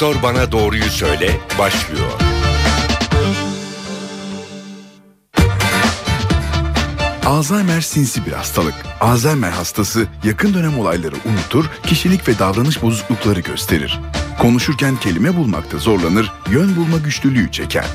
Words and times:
Doktor 0.00 0.22
Bana 0.22 0.52
Doğruyu 0.52 0.82
Söyle 0.82 1.30
başlıyor. 1.58 2.10
Alzheimer 7.26 7.80
sinsi 7.80 8.26
bir 8.26 8.32
hastalık. 8.32 8.74
Alzheimer 9.00 9.50
hastası 9.50 10.06
yakın 10.24 10.54
dönem 10.54 10.78
olayları 10.78 11.14
unutur, 11.14 11.64
kişilik 11.82 12.28
ve 12.28 12.38
davranış 12.38 12.82
bozuklukları 12.82 13.40
gösterir. 13.40 14.00
Konuşurken 14.38 14.96
kelime 14.96 15.36
bulmakta 15.36 15.78
zorlanır, 15.78 16.32
yön 16.50 16.76
bulma 16.76 16.96
güçlülüğü 17.04 17.52
çeker. 17.52 17.86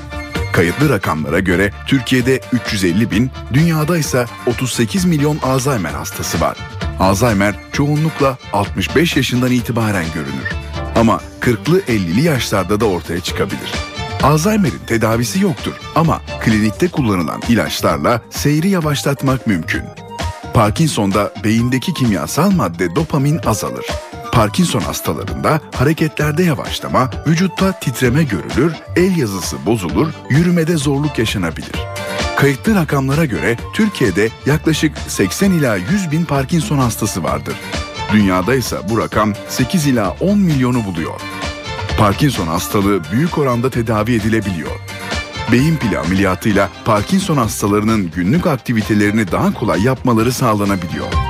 Kayıtlı 0.54 0.90
rakamlara 0.90 1.40
göre 1.40 1.72
Türkiye'de 1.88 2.42
350 2.52 3.12
bin, 3.12 3.32
dünyada 3.54 3.98
ise 3.98 4.26
38 4.48 5.06
milyon 5.06 5.38
Alzheimer 5.44 5.94
hastası 5.94 6.42
var. 6.42 6.58
Alzheimer 7.00 7.56
çoğunlukla 7.72 8.38
65 8.54 9.16
yaşından 9.16 9.52
itibaren 9.52 10.06
görünür. 10.14 10.63
Ama 10.96 11.22
40'lı 11.42 11.80
50'li 11.80 12.22
yaşlarda 12.22 12.80
da 12.80 12.86
ortaya 12.86 13.20
çıkabilir. 13.20 13.72
Alzheimer'in 14.24 14.82
tedavisi 14.88 15.42
yoktur 15.42 15.74
ama 15.96 16.22
klinikte 16.42 16.88
kullanılan 16.88 17.42
ilaçlarla 17.50 18.22
seyri 18.30 18.70
yavaşlatmak 18.70 19.48
mümkün. 19.48 19.84
Parkinson'da 20.54 21.34
beyindeki 21.44 21.94
kimyasal 21.94 22.52
madde 22.52 22.96
dopamin 22.96 23.40
azalır. 23.46 23.86
Parkinson 24.32 24.80
hastalarında 24.80 25.62
hareketlerde 25.76 26.44
yavaşlama, 26.44 27.10
vücutta 27.28 27.72
titreme 27.72 28.24
görülür, 28.24 28.74
el 28.96 29.18
yazısı 29.18 29.66
bozulur, 29.66 30.08
yürümede 30.30 30.78
zorluk 30.78 31.20
yaşanabilir. 31.20 31.76
Kayıtlı 32.36 32.76
rakamlara 32.76 33.26
göre 33.26 33.58
Türkiye'de 33.74 34.30
yaklaşık 34.46 34.98
80 35.08 35.52
ila 35.52 35.76
100 35.76 36.12
bin 36.12 36.26
Parkinson 36.26 36.78
hastası 36.78 37.24
vardır. 37.24 37.56
Dünyada 38.14 38.56
ise 38.56 38.78
bu 38.90 38.98
rakam 38.98 39.34
8 39.50 39.88
ila 39.88 40.16
10 40.20 40.40
milyonu 40.40 40.86
buluyor. 40.86 41.22
Parkinson 41.98 42.48
hastalığı 42.48 43.02
büyük 43.12 43.38
oranda 43.38 43.70
tedavi 43.70 44.16
edilebiliyor. 44.16 44.72
Beyin 45.52 45.78
pili 45.78 46.00
ameliyatıyla 46.00 46.70
Parkinson 46.86 47.38
hastalarının 47.38 48.12
günlük 48.16 48.48
aktivitelerini 48.48 49.32
daha 49.32 49.54
kolay 49.54 49.84
yapmaları 49.84 50.32
sağlanabiliyor. 50.32 51.23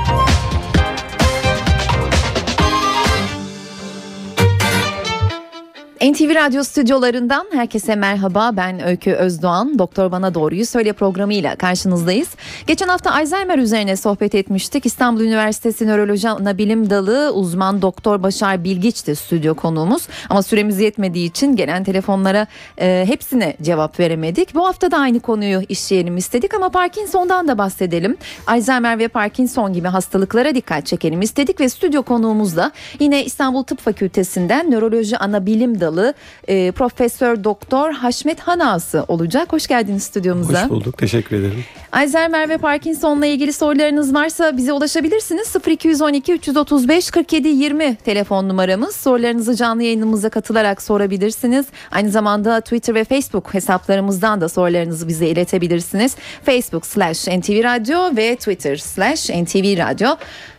NTV 6.04 6.36
Radyo 6.36 6.64
stüdyolarından 6.64 7.46
herkese 7.52 7.96
merhaba. 7.96 8.52
Ben 8.58 8.88
Öykü 8.88 9.12
Özdoğan. 9.12 9.80
Doktor 9.80 10.12
Bana 10.12 10.34
Doğruyu 10.34 10.66
Söyle 10.66 10.94
programıyla 10.94 11.56
karşınızdayız. 11.56 12.28
Geçen 12.68 12.88
hafta 12.88 13.16
Alzheimer 13.16 13.58
üzerine 13.58 13.96
sohbet 13.96 14.36
etmiştik. 14.36 14.86
İstanbul 14.86 15.22
Üniversitesi 15.22 15.88
Nöroloji 15.88 16.30
Anabilim 16.30 16.90
Dalı 16.90 17.32
uzman 17.34 17.82
Doktor 17.82 18.24
Başar 18.24 18.64
Bilgiç'ti 18.64 19.16
stüdyo 19.16 19.56
konuğumuz. 19.56 20.08
Ama 20.30 20.44
süremiz 20.44 20.80
yetmediği 20.80 21.30
için 21.30 21.56
gelen 21.56 21.84
telefonlara 21.84 22.48
e, 22.78 23.06
hepsine 23.08 23.58
cevap 23.62 24.00
veremedik. 24.00 24.56
Bu 24.56 24.68
hafta 24.68 24.92
da 24.92 24.98
aynı 24.98 25.20
konuyu 25.20 25.62
işleyelim 25.70 26.18
istedik 26.18 26.54
ama 26.54 26.70
Parkinson'dan 26.70 27.48
da 27.48 27.58
bahsedelim. 27.58 28.18
Alzheimer 28.48 29.00
ve 29.00 29.08
Parkinson 29.08 29.74
gibi 29.74 29.88
hastalıklara 29.88 30.56
dikkat 30.56 30.86
çekelim 30.86 31.22
istedik 31.22 31.60
ve 31.60 31.70
stüdyo 31.70 32.04
konuğumuz 32.04 32.58
da 32.58 32.72
yine 33.00 33.26
İstanbul 33.26 33.64
Tıp 33.64 33.80
Fakültesinden 33.80 34.72
Nöroloji 34.72 35.18
Anabilim 35.18 35.80
Dalı 35.80 35.93
Dalı 35.94 36.14
e, 36.48 36.72
Profesör 36.72 37.44
Doktor 37.44 37.94
Haşmet 37.94 38.40
Hanası 38.40 39.06
olacak. 39.08 39.54
Hoş 39.54 39.68
geldiniz 39.68 40.04
stüdyomuza. 40.04 40.64
Hoş 40.64 40.70
bulduk. 40.70 40.98
Teşekkür 40.98 41.36
ederim. 41.36 41.64
Alzheimer 41.92 42.50
ve 42.50 42.58
Parkinson'la 42.58 43.26
ilgili 43.26 43.54
sorularınız 43.54 44.14
varsa 44.14 44.58
bize 44.58 44.74
ulaşabilirsiniz. 44.74 45.56
0212 45.68 46.34
335 46.34 47.12
47 47.12 47.48
20 47.48 47.96
telefon 47.96 48.50
numaramız. 48.50 48.96
Sorularınızı 48.96 49.56
canlı 49.56 49.84
yayınımıza 49.84 50.30
katılarak 50.30 50.82
sorabilirsiniz. 50.82 51.66
Aynı 51.92 52.10
zamanda 52.10 52.62
Twitter 52.62 52.96
ve 52.96 53.04
Facebook 53.04 53.54
hesaplarımızdan 53.54 54.42
da 54.42 54.50
sorularınızı 54.50 55.08
bize 55.08 55.28
iletebilirsiniz. 55.28 56.16
Facebook 56.46 56.86
slash 56.86 57.28
NTV 57.28 57.64
Radyo 57.64 58.16
ve 58.16 58.36
Twitter 58.36 58.76
slash 58.76 59.30
NTV 59.30 59.78
Radyo. 59.78 60.10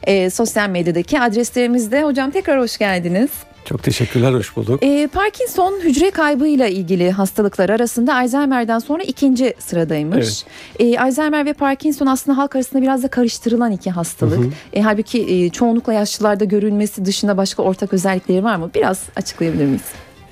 E, 0.03 0.31
sosyal 0.31 0.69
medyadaki 0.69 1.21
adreslerimizde. 1.21 2.03
Hocam 2.03 2.31
tekrar 2.31 2.61
hoş 2.61 2.79
geldiniz. 2.79 3.31
Çok 3.65 3.83
teşekkürler, 3.83 4.33
hoş 4.33 4.57
bulduk. 4.57 4.83
Ee, 4.83 5.09
Parkinson 5.13 5.81
hücre 5.81 6.11
kaybıyla 6.11 6.67
ilgili 6.67 7.11
hastalıklar 7.11 7.71
arasında 7.71 8.17
Alzheimer'den 8.17 8.79
sonra 8.79 9.03
ikinci 9.03 9.55
sıradaymış. 9.59 10.45
Evet. 10.79 10.95
Ee, 10.95 10.99
Alzheimer 10.99 11.47
ve 11.47 11.53
Parkinson 11.53 12.07
aslında 12.07 12.39
halk 12.39 12.57
arasında 12.57 12.83
biraz 12.83 13.03
da 13.03 13.09
karıştırılan 13.09 13.73
iki 13.73 13.91
hastalık. 13.91 14.39
Hı 14.39 14.43
hı. 14.43 14.51
E, 14.73 14.81
halbuki 14.81 15.45
e, 15.45 15.51
çoğunlukla 15.51 15.93
yaşlılarda 15.93 16.45
görülmesi 16.45 17.05
dışında 17.05 17.37
başka 17.37 17.63
ortak 17.63 17.93
özellikleri 17.93 18.45
var 18.45 18.57
mı? 18.57 18.71
Biraz 18.75 19.03
açıklayabilir 19.17 19.65
miyiz? 19.65 19.83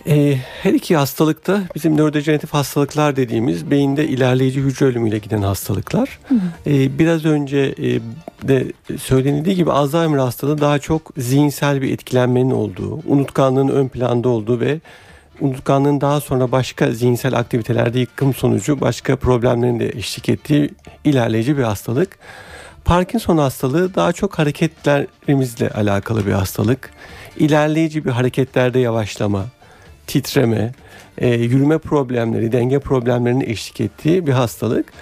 E, 0.07 0.39
her 0.63 0.73
iki 0.73 0.97
hastalıkta 0.97 1.63
bizim 1.75 1.97
nörodejeneratif 1.97 2.55
hastalıklar 2.55 3.17
dediğimiz 3.17 3.71
beyinde 3.71 4.09
ilerleyici 4.09 4.61
hücre 4.61 4.87
ölümüyle 4.87 5.19
giden 5.19 5.43
hastalıklar. 5.43 6.19
E, 6.67 6.99
biraz 6.99 7.25
önce 7.25 7.59
e, 7.59 8.01
de 8.49 8.73
söylenildiği 8.99 9.57
gibi 9.57 9.73
Alzheimer 9.73 10.19
hastalığı 10.19 10.61
daha 10.61 10.79
çok 10.79 11.11
zihinsel 11.17 11.83
bir 11.83 11.93
etkilenmenin 11.93 12.51
olduğu, 12.51 13.01
unutkanlığın 13.07 13.69
ön 13.69 13.89
planda 13.89 14.29
olduğu 14.29 14.61
ve 14.61 14.81
unutkanlığın 15.41 16.01
daha 16.01 16.21
sonra 16.21 16.53
başka 16.53 16.93
zihinsel 16.93 17.35
aktivitelerde 17.35 18.01
yıkım 18.01 18.35
sonucu 18.35 18.81
başka 18.81 19.17
problemlerin 19.17 19.81
de 19.81 19.89
eşlik 19.89 20.29
ettiği 20.29 20.71
ilerleyici 21.05 21.59
bir 21.59 21.63
hastalık. 21.63 22.19
Parkinson 22.85 23.39
hastalığı 23.39 23.95
daha 23.95 24.13
çok 24.13 24.39
hareketlerimizle 24.39 25.71
alakalı 25.71 26.27
bir 26.27 26.33
hastalık. 26.33 26.91
İlerleyici 27.37 28.05
bir 28.05 28.11
hareketlerde 28.11 28.79
yavaşlama, 28.79 29.45
titreme, 30.13 30.73
e, 31.19 31.29
yürüme 31.29 31.79
problemleri, 31.79 32.53
denge 32.53 32.79
problemlerinin 32.79 33.51
eşlik 33.51 33.81
ettiği 33.81 34.27
bir 34.27 34.33
hastalık. 34.33 34.93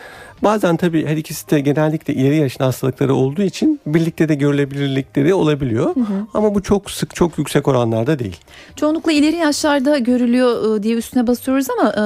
Bazen 0.43 0.76
tabii 0.76 1.06
her 1.06 1.16
ikisi 1.16 1.50
de 1.50 1.60
genellikle 1.60 2.15
ileri 2.15 2.37
yaşın 2.37 2.65
hastalıkları 2.65 3.15
olduğu 3.15 3.43
için 3.43 3.81
birlikte 3.87 4.28
de 4.28 4.34
görülebilirlikleri 4.34 5.34
olabiliyor. 5.34 5.97
Hı 5.97 6.00
hı. 6.00 6.26
Ama 6.34 6.54
bu 6.54 6.62
çok 6.62 6.91
sık, 6.91 7.15
çok 7.15 7.38
yüksek 7.38 7.69
oranlarda 7.69 8.19
değil. 8.19 8.37
Çoğunlukla 8.76 9.12
ileri 9.12 9.37
yaşlarda 9.37 9.98
görülüyor 9.98 10.78
e, 10.78 10.82
diye 10.82 10.97
üstüne 10.97 11.27
basıyoruz 11.27 11.66
ama 11.71 11.91
e, 11.91 12.03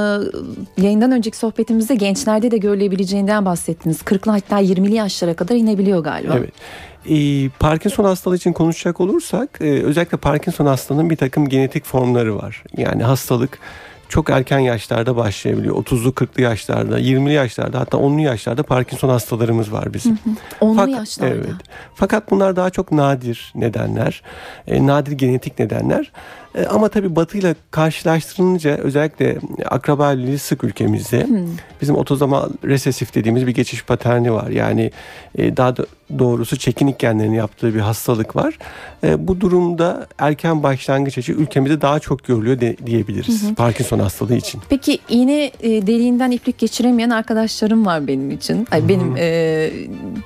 yayından 0.82 1.12
önceki 1.12 1.36
sohbetimizde 1.36 1.94
gençlerde 1.94 2.50
de 2.50 2.58
görülebileceğinden 2.58 3.44
bahsettiniz. 3.44 3.98
40'lı 3.98 4.32
hatta 4.32 4.60
20'li 4.60 4.94
yaşlara 4.94 5.34
kadar 5.34 5.54
inebiliyor 5.54 6.04
galiba. 6.04 6.34
Evet. 6.38 6.52
E, 7.08 7.48
Parkinson 7.48 8.04
hastalığı 8.04 8.36
için 8.36 8.52
konuşacak 8.52 9.00
olursak 9.00 9.48
e, 9.60 9.64
özellikle 9.64 10.18
Parkinson 10.18 10.66
hastalığının 10.66 11.10
bir 11.10 11.16
takım 11.16 11.48
genetik 11.48 11.84
formları 11.84 12.36
var. 12.36 12.64
Yani 12.76 13.02
hastalık 13.02 13.58
çok 14.08 14.30
erken 14.30 14.58
yaşlarda 14.58 15.16
başlayabiliyor. 15.16 15.76
30'lu 15.76 16.08
40'lı 16.10 16.42
yaşlarda, 16.42 17.00
20'li 17.00 17.32
yaşlarda 17.32 17.80
hatta 17.80 17.98
10'lu 17.98 18.20
yaşlarda 18.20 18.62
Parkinson 18.62 19.08
hastalarımız 19.08 19.72
var 19.72 19.94
bizim. 19.94 20.12
Hı 20.12 20.30
hı. 20.30 20.64
10'lu 20.64 20.80
Fak- 20.80 20.90
yaşlarda. 20.90 21.34
Evet. 21.34 21.54
Fakat 21.94 22.30
bunlar 22.30 22.56
daha 22.56 22.70
çok 22.70 22.92
nadir 22.92 23.52
nedenler. 23.54 24.22
E, 24.66 24.86
nadir 24.86 25.12
genetik 25.12 25.58
nedenler. 25.58 26.12
E, 26.54 26.66
ama 26.66 26.88
tabii 26.88 27.16
Batı 27.16 27.38
ile 27.38 27.54
karşılaştırılınca 27.70 28.76
özellikle 28.76 29.38
akraba 29.64 30.12
evliliği 30.12 30.38
sık 30.38 30.64
ülkemizde. 30.64 31.26
Hmm. 31.26 31.46
Bizim 31.82 31.96
otozoma 31.96 32.48
resesif 32.64 33.14
dediğimiz 33.14 33.46
bir 33.46 33.54
geçiş 33.54 33.84
paterni 33.84 34.32
var. 34.32 34.48
Yani 34.48 34.90
e, 35.38 35.56
daha 35.56 35.74
doğrusu 36.18 36.56
çekinik 36.56 36.98
genlerin 36.98 37.32
yaptığı 37.32 37.74
bir 37.74 37.80
hastalık 37.80 38.36
var. 38.36 38.58
E, 39.04 39.28
bu 39.28 39.40
durumda 39.40 40.06
erken 40.18 40.62
başlangıç 40.62 41.16
yaşı 41.16 41.32
ülkemizde 41.32 41.80
daha 41.80 42.00
çok 42.00 42.24
görülüyor 42.24 42.60
de, 42.60 42.76
diyebiliriz. 42.86 43.50
Hı 43.50 43.54
Parkinson 43.54 43.98
hastalığı 43.98 44.36
için. 44.36 44.60
Peki 44.68 44.98
iğne 45.08 45.50
e, 45.60 45.86
deliğinden 45.86 46.30
iplik 46.30 46.58
geçiremeyen 46.58 47.10
arkadaşlarım 47.10 47.86
var 47.86 48.06
benim 48.06 48.30
için. 48.30 48.66
Ay, 48.70 48.88
benim 48.88 49.16
e, 49.16 49.70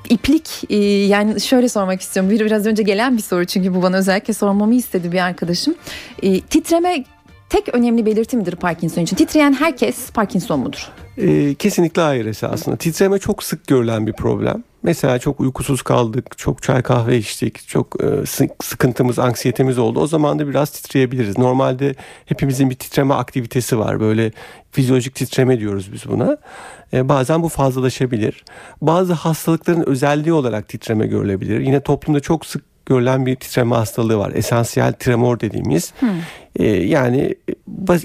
iplik 0.08 0.64
e, 0.70 0.76
yani 0.86 1.40
şöyle 1.40 1.68
sormak 1.68 2.00
istiyorum. 2.00 2.30
Bir 2.30 2.44
biraz 2.44 2.66
önce 2.66 2.82
gelen 2.82 3.16
bir 3.16 3.22
soru 3.22 3.44
çünkü 3.44 3.74
bu 3.74 3.82
bana 3.82 3.96
özellikle 3.96 4.34
sormamı 4.34 4.74
istedi 4.74 5.12
bir 5.12 5.24
arkadaşım. 5.24 5.74
E, 6.22 6.40
titreme 6.40 7.04
tek 7.48 7.74
önemli 7.74 8.06
belirti 8.06 8.36
Parkinson 8.56 9.02
için? 9.02 9.16
Titreyen 9.16 9.52
herkes 9.52 10.10
Parkinson 10.10 10.60
mudur? 10.60 10.88
E, 11.16 11.54
kesinlikle 11.54 12.02
hayır 12.02 12.26
esasında. 12.26 12.76
Titreme 12.76 13.18
çok 13.18 13.42
sık 13.42 13.66
görülen 13.66 14.06
bir 14.06 14.12
problem. 14.12 14.64
Mesela 14.82 15.18
çok 15.18 15.40
uykusuz 15.40 15.82
kaldık, 15.82 16.38
çok 16.38 16.62
çay 16.62 16.82
kahve 16.82 17.18
içtik, 17.18 17.68
çok 17.68 18.04
e, 18.04 18.26
sıkıntımız, 18.62 19.18
anksiyetemiz 19.18 19.78
oldu. 19.78 20.00
O 20.00 20.06
zaman 20.06 20.38
da 20.38 20.48
biraz 20.48 20.70
titreyebiliriz. 20.70 21.38
Normalde 21.38 21.94
hepimizin 22.24 22.70
bir 22.70 22.74
titreme 22.74 23.14
aktivitesi 23.14 23.78
var. 23.78 24.00
Böyle 24.00 24.32
fizyolojik 24.70 25.14
titreme 25.14 25.60
diyoruz 25.60 25.92
biz 25.92 26.08
buna. 26.08 26.36
E, 26.92 27.08
bazen 27.08 27.42
bu 27.42 27.48
fazlalaşabilir. 27.48 28.44
Bazı 28.82 29.12
hastalıkların 29.12 29.88
özelliği 29.88 30.32
olarak 30.32 30.68
titreme 30.68 31.06
görülebilir. 31.06 31.60
Yine 31.60 31.80
toplumda 31.80 32.20
çok 32.20 32.46
sık 32.46 32.64
görülen 32.88 33.26
bir 33.26 33.36
titreme 33.36 33.76
hastalığı 33.76 34.18
var. 34.18 34.32
Esansiyel 34.34 34.92
tremor 34.92 35.40
dediğimiz. 35.40 35.92
Hmm. 36.00 36.08
E, 36.56 36.66
yani 36.66 37.34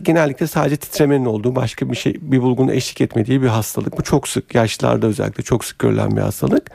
genellikle 0.01 0.47
sadece 0.47 0.75
titremenin 0.75 1.25
olduğu 1.25 1.55
başka 1.55 1.91
bir 1.91 1.95
şey 1.95 2.15
bir 2.21 2.41
bulgunun 2.41 2.71
eşlik 2.71 3.01
etmediği 3.01 3.41
bir 3.41 3.47
hastalık. 3.47 3.97
Bu 3.97 4.03
çok 4.03 4.27
sık 4.27 4.55
yaşlılarda 4.55 5.07
özellikle 5.07 5.43
çok 5.43 5.65
sık 5.65 5.79
görülen 5.79 6.17
bir 6.17 6.21
hastalık. 6.21 6.71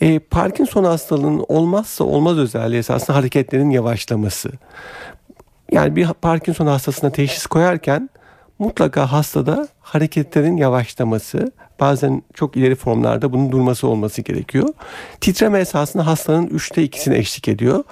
E, 0.00 0.18
Parkinson 0.18 0.84
hastalığının 0.84 1.44
olmazsa 1.48 2.04
olmaz 2.04 2.38
özelliği 2.38 2.78
esasında 2.78 3.16
hareketlerin 3.16 3.70
yavaşlaması. 3.70 4.50
Yani 5.72 5.96
bir 5.96 6.08
Parkinson 6.22 6.66
hastasına 6.66 7.12
teşhis 7.12 7.46
koyarken 7.46 8.10
mutlaka 8.58 9.12
hastada 9.12 9.68
hareketlerin 9.90 10.56
yavaşlaması, 10.56 11.52
bazen 11.80 12.22
çok 12.34 12.56
ileri 12.56 12.74
formlarda 12.74 13.32
bunun 13.32 13.52
durması 13.52 13.88
olması 13.88 14.22
gerekiyor. 14.22 14.68
Titreme 15.20 15.58
esasında 15.58 16.06
hastanın 16.06 16.46
üçte 16.46 16.82
ikisine 16.82 17.18
eşlik 17.18 17.48
ediyor. 17.48 17.84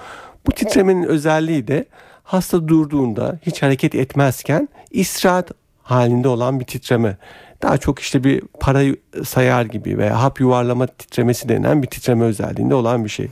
Bu 0.47 0.51
titremenin 0.51 1.03
özelliği 1.03 1.67
de 1.67 1.85
hasta 2.23 2.67
durduğunda 2.67 3.39
hiç 3.45 3.61
hareket 3.61 3.95
etmezken 3.95 4.69
istirahat 4.91 5.51
halinde 5.83 6.27
olan 6.27 6.59
bir 6.59 6.65
titreme. 6.65 7.17
Daha 7.61 7.77
çok 7.77 7.99
işte 7.99 8.23
bir 8.23 8.41
para 8.59 8.83
sayar 9.25 9.65
gibi 9.65 9.97
veya 9.97 10.23
hap 10.23 10.39
yuvarlama 10.39 10.87
titremesi 10.87 11.49
denen 11.49 11.83
bir 11.83 11.87
titreme 11.87 12.25
özelliğinde 12.25 12.75
olan 12.75 13.05
bir 13.05 13.09
şey. 13.09 13.27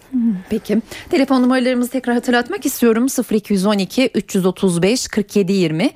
Peki. 0.50 0.82
Telefon 1.10 1.42
numaralarımızı 1.42 1.92
tekrar 1.92 2.16
hatırlatmak 2.16 2.66
istiyorum. 2.66 3.08
0212 3.32 4.08
335 4.16 5.08
47 5.08 5.54
20 5.54 5.92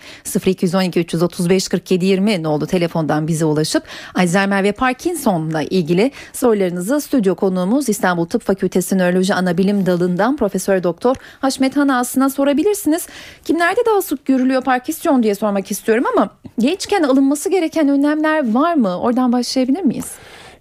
0212 0.45 1.00
335 1.00 1.68
47 1.68 2.06
20 2.06 2.44
ne 2.44 2.48
oldu 2.48 2.66
telefondan 2.66 3.28
bize 3.28 3.45
ulaşıp 3.45 3.83
Alzheimer 4.16 4.63
ve 4.63 4.72
Parkinson'la 4.72 5.62
ilgili 5.63 6.12
sorularınızı 6.33 7.01
stüdyo 7.01 7.36
konuğumuz 7.36 7.89
İstanbul 7.89 8.25
Tıp 8.25 8.44
Fakültesi 8.44 8.98
Nöroloji 8.98 9.33
Anabilim 9.33 9.86
Dalı'ndan 9.86 10.38
Profesör 10.38 10.83
Doktor 10.83 11.16
Haşmet 11.39 11.78
Hanas'ına 11.78 12.30
sorabilirsiniz. 12.30 13.07
Kimlerde 13.45 13.80
daha 13.86 14.01
sık 14.01 14.25
görülüyor 14.25 14.62
Parkinson 14.62 15.24
diye 15.24 15.36
sormak 15.36 15.72
istiyorum 15.72 16.04
ama 16.13 16.30
gençken 16.60 17.04
alınması 17.04 17.50
gereken 17.50 17.88
önlemler 18.21 18.53
var 18.53 18.73
mı? 18.73 19.00
Oradan 19.00 19.31
başlayabilir 19.31 19.81
miyiz? 19.81 20.12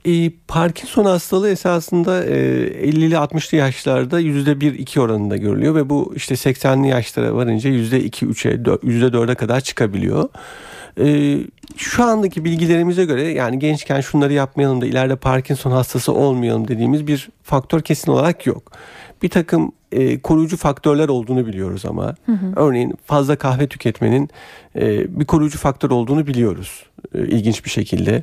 E, 0.04 0.30
Parkinson 0.48 1.04
hastalığı 1.04 1.50
esasında 1.50 2.24
e, 2.24 2.36
50'li 2.88 3.14
60'lı 3.14 3.58
yaşlarda 3.58 4.20
%1-2 4.20 5.00
oranında 5.00 5.36
görülüyor 5.36 5.74
ve 5.74 5.90
bu 5.90 6.12
işte 6.16 6.34
80'li 6.34 6.88
yaşlara 6.88 7.34
varınca 7.34 7.70
%2-3'e 7.70 8.54
%4'e 8.54 9.34
kadar 9.34 9.60
çıkabiliyor. 9.60 10.28
E, 11.00 11.38
şu 11.76 12.04
andaki 12.04 12.44
bilgilerimize 12.44 13.04
göre 13.04 13.22
yani 13.22 13.58
gençken 13.58 14.00
şunları 14.00 14.32
yapmayalım 14.32 14.80
da 14.80 14.86
ileride 14.86 15.16
Parkinson 15.16 15.70
hastası 15.70 16.12
olmayalım 16.12 16.68
dediğimiz 16.68 17.06
bir 17.06 17.28
faktör 17.42 17.82
kesin 17.82 18.12
olarak 18.12 18.46
yok. 18.46 18.72
Bir 19.22 19.28
takım 19.28 19.72
e, 19.92 20.20
koruyucu 20.20 20.56
faktörler 20.56 21.08
olduğunu 21.08 21.46
biliyoruz 21.46 21.86
ama 21.86 22.14
hı 22.26 22.32
hı. 22.32 22.52
örneğin 22.56 22.94
fazla 23.04 23.36
kahve 23.36 23.66
tüketmenin 23.66 24.30
e, 24.76 25.20
bir 25.20 25.24
koruyucu 25.24 25.58
faktör 25.58 25.90
olduğunu 25.90 26.26
biliyoruz 26.26 26.84
e, 27.14 27.18
ilginç 27.18 27.64
bir 27.64 27.70
şekilde 27.70 28.22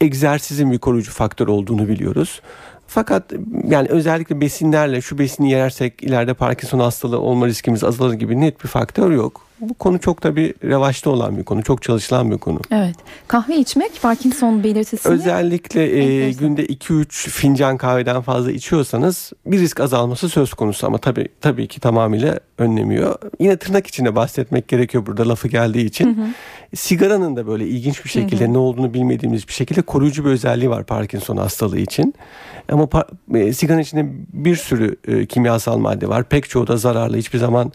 egzersizin 0.00 0.72
bir 0.72 0.78
koruyucu 0.78 1.10
faktör 1.10 1.48
olduğunu 1.48 1.88
biliyoruz. 1.88 2.40
Fakat 2.86 3.32
yani 3.64 3.88
özellikle 3.88 4.40
besinlerle 4.40 5.00
şu 5.00 5.18
besini 5.18 5.50
yersek 5.50 6.02
ileride 6.02 6.34
Parkinson 6.34 6.78
hastalığı 6.78 7.20
olma 7.20 7.46
riskimiz 7.46 7.84
azalır 7.84 8.14
gibi 8.14 8.40
net 8.40 8.64
bir 8.64 8.68
faktör 8.68 9.10
yok. 9.10 9.47
Bu 9.60 9.74
konu 9.74 10.00
çok 10.00 10.22
da 10.22 10.36
bir 10.36 10.54
revaçta 10.64 11.10
olan 11.10 11.38
bir 11.38 11.44
konu. 11.44 11.62
Çok 11.62 11.82
çalışılan 11.82 12.30
bir 12.30 12.38
konu. 12.38 12.60
Evet. 12.70 12.96
Kahve 13.28 13.56
içmek 13.56 14.02
Parkinson 14.02 14.64
belirtisini... 14.64 15.12
Özellikle 15.12 15.82
e, 16.26 16.32
günde 16.32 16.66
2-3 16.66 17.28
fincan 17.28 17.76
kahveden 17.76 18.22
fazla 18.22 18.52
içiyorsanız 18.52 19.32
bir 19.46 19.58
risk 19.58 19.80
azalması 19.80 20.28
söz 20.28 20.54
konusu 20.54 20.86
ama 20.86 20.98
tabii 20.98 21.28
tabii 21.40 21.68
ki 21.68 21.80
tamamıyla 21.80 22.40
önlemiyor. 22.58 23.14
Yine 23.40 23.56
tırnak 23.56 23.86
içinde 23.86 24.16
bahsetmek 24.16 24.68
gerekiyor 24.68 25.06
burada 25.06 25.28
lafı 25.28 25.48
geldiği 25.48 25.84
için. 25.84 26.16
Hı 26.16 26.22
hı. 26.22 26.26
Sigaranın 26.76 27.36
da 27.36 27.46
böyle 27.46 27.66
ilginç 27.66 28.04
bir 28.04 28.10
şekilde 28.10 28.44
hı 28.44 28.48
hı. 28.48 28.52
ne 28.52 28.58
olduğunu 28.58 28.94
bilmediğimiz 28.94 29.48
bir 29.48 29.52
şekilde 29.52 29.82
koruyucu 29.82 30.24
bir 30.24 30.30
özelliği 30.30 30.70
var 30.70 30.84
Parkinson 30.84 31.36
hastalığı 31.36 31.78
için. 31.78 32.14
Ama 32.72 32.88
e, 33.34 33.52
sigaranın 33.52 33.82
içinde 33.82 34.06
bir 34.32 34.56
sürü 34.56 34.96
e, 35.08 35.26
kimyasal 35.26 35.78
madde 35.78 36.08
var. 36.08 36.24
Pek 36.24 36.50
çoğu 36.50 36.66
da 36.66 36.76
zararlı. 36.76 37.16
Hiçbir 37.16 37.38
zaman 37.38 37.72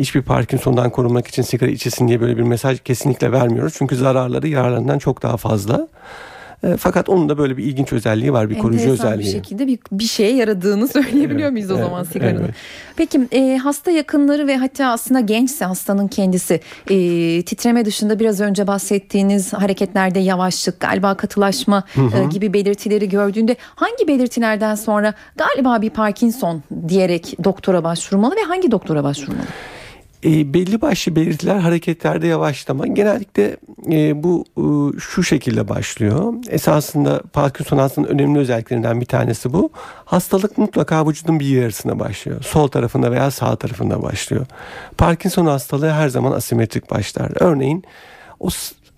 hiçbir 0.00 0.22
Parkinson'dan 0.22 0.90
korunmak 0.90 1.21
için 1.28 1.42
sigara 1.42 1.70
içesin 1.70 2.08
diye 2.08 2.20
böyle 2.20 2.36
bir 2.36 2.42
mesaj 2.42 2.80
kesinlikle 2.80 3.32
vermiyoruz. 3.32 3.74
Çünkü 3.76 3.96
zararları 3.96 4.48
yararlarından 4.48 4.98
çok 4.98 5.22
daha 5.22 5.36
fazla. 5.36 5.88
E, 6.64 6.76
fakat 6.76 7.08
onun 7.08 7.28
da 7.28 7.38
böyle 7.38 7.56
bir 7.56 7.64
ilginç 7.64 7.92
özelliği 7.92 8.32
var, 8.32 8.50
bir 8.50 8.54
Enteresan 8.54 8.62
koruyucu 8.62 8.92
özelliği. 8.92 9.26
bir 9.26 9.32
şekilde 9.32 9.66
bir, 9.66 9.78
bir 9.92 10.04
şeye 10.04 10.36
yaradığını 10.36 10.88
söyleyebiliyor 10.92 11.40
evet, 11.40 11.52
muyuz 11.52 11.70
o 11.70 11.74
evet, 11.74 11.84
zaman 11.84 12.04
sigaranın? 12.04 12.44
Evet. 12.44 12.54
Peki 12.96 13.20
e, 13.32 13.56
hasta 13.56 13.90
yakınları 13.90 14.46
ve 14.46 14.56
hatta 14.56 14.86
aslında 14.86 15.20
gençse 15.20 15.64
hastanın 15.64 16.08
kendisi 16.08 16.60
e, 16.90 16.96
titreme 17.42 17.84
dışında 17.84 18.20
biraz 18.20 18.40
önce 18.40 18.66
bahsettiğiniz 18.66 19.52
hareketlerde 19.52 20.18
yavaşlık, 20.18 20.80
galiba 20.80 21.14
katılaşma 21.14 21.84
E, 21.96 22.24
gibi 22.30 22.52
belirtileri 22.52 23.08
gördüğünde 23.08 23.56
hangi 23.74 24.08
belirtilerden 24.08 24.74
sonra 24.74 25.14
galiba 25.36 25.82
bir 25.82 25.90
Parkinson 25.90 26.62
diyerek 26.88 27.36
doktora 27.44 27.84
başvurmalı 27.84 28.36
ve 28.36 28.42
hangi 28.42 28.70
doktora 28.70 29.04
başvurmalı? 29.04 29.46
E, 30.24 30.54
belli 30.54 30.80
başlı 30.80 31.16
belirtiler 31.16 31.58
hareketlerde 31.58 32.26
yavaşlama. 32.26 32.86
Genellikle 32.86 33.56
e, 33.90 34.22
bu 34.22 34.44
e, 34.56 34.98
şu 35.00 35.22
şekilde 35.22 35.68
başlıyor. 35.68 36.34
Esasında 36.48 37.22
Parkinson 37.32 37.78
hastalığının 37.78 38.10
önemli 38.10 38.38
özelliklerinden 38.38 39.00
bir 39.00 39.06
tanesi 39.06 39.52
bu. 39.52 39.70
Hastalık 40.04 40.58
mutlaka 40.58 41.08
vücudun 41.08 41.40
bir 41.40 41.46
yarısına 41.46 41.98
başlıyor. 41.98 42.42
Sol 42.42 42.68
tarafında 42.68 43.12
veya 43.12 43.30
sağ 43.30 43.56
tarafında 43.56 44.02
başlıyor. 44.02 44.46
Parkinson 44.98 45.46
hastalığı 45.46 45.90
her 45.90 46.08
zaman 46.08 46.32
asimetrik 46.32 46.90
başlar. 46.90 47.32
Örneğin 47.40 47.84
o 48.40 48.48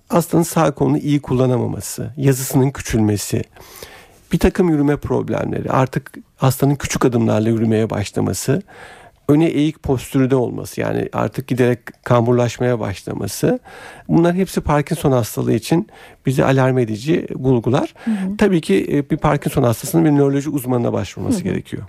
hastanın 0.09 0.43
sağ 0.43 0.70
kolunu 0.70 0.99
iyi 0.99 1.23
kullanamaması, 1.23 2.11
yazısının 2.17 2.70
küçülmesi, 2.70 3.44
bir 4.32 4.38
takım 4.38 4.69
yürüme 4.69 4.97
problemleri, 4.97 5.70
artık 5.70 6.12
hastanın 6.37 6.75
küçük 6.75 7.05
adımlarla 7.05 7.49
yürümeye 7.49 7.91
başlaması 7.91 8.62
öne 9.29 9.47
eğik 9.47 9.82
postürde 9.82 10.37
olması 10.37 10.81
yani 10.81 11.09
artık 11.12 11.49
giderek 11.49 12.05
kamburlaşmaya 12.05 12.81
başlaması 12.81 13.59
bunlar 14.09 14.35
hepsi 14.35 14.61
Parkinson 14.61 15.12
hastalığı 15.12 15.53
için 15.53 15.88
bizi 16.26 16.44
alarm 16.44 16.79
edici 16.79 17.26
bulgular. 17.35 17.94
Hı 18.05 18.11
hı. 18.11 18.37
Tabii 18.38 18.61
ki 18.61 18.87
e, 18.93 19.11
bir 19.11 19.17
Parkinson 19.17 19.62
hastasının 19.62 20.05
bir 20.05 20.11
nöroloji 20.11 20.50
uzmanına 20.50 20.93
başvurması 20.93 21.37
hı 21.37 21.41
hı. 21.41 21.44
gerekiyor. 21.44 21.82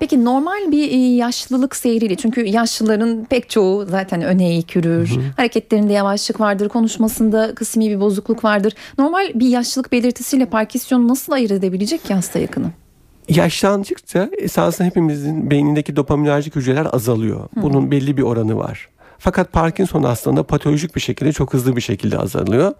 Peki 0.00 0.24
normal 0.24 0.72
bir 0.72 0.90
e, 0.90 0.96
yaşlılık 0.96 1.76
seyriyle 1.76 2.16
çünkü 2.16 2.44
yaşlıların 2.44 3.24
pek 3.24 3.50
çoğu 3.50 3.86
zaten 3.86 4.22
öne 4.22 4.48
eğik 4.48 4.76
yürür. 4.76 5.10
Hı 5.10 5.14
hı. 5.14 5.24
Hareketlerinde 5.36 5.92
yavaşlık 5.92 6.40
vardır, 6.40 6.68
konuşmasında 6.68 7.54
kısmi 7.54 7.90
bir 7.90 8.00
bozukluk 8.00 8.44
vardır. 8.44 8.72
Normal 8.98 9.30
bir 9.34 9.48
yaşlılık 9.48 9.92
belirtisiyle 9.92 10.46
Parkinson'u 10.46 11.08
nasıl 11.08 11.32
ayırt 11.32 11.52
edebilecek 11.52 12.04
ki 12.04 12.14
hasta 12.14 12.38
yakını? 12.38 12.81
Yaşlandıkça 13.28 14.30
esasında 14.38 14.88
hepimizin 14.88 15.50
beynindeki 15.50 15.96
dopaminerjik 15.96 16.56
hücreler 16.56 16.86
azalıyor. 16.92 17.48
Bunun 17.56 17.90
belli 17.90 18.16
bir 18.16 18.22
oranı 18.22 18.56
var. 18.56 18.88
Fakat 19.18 19.52
Parkinson 19.52 20.02
hastalığında 20.02 20.42
patolojik 20.42 20.96
bir 20.96 21.00
şekilde 21.00 21.32
çok 21.32 21.52
hızlı 21.52 21.76
bir 21.76 21.80
şekilde 21.80 22.18
azalıyor. 22.18 22.72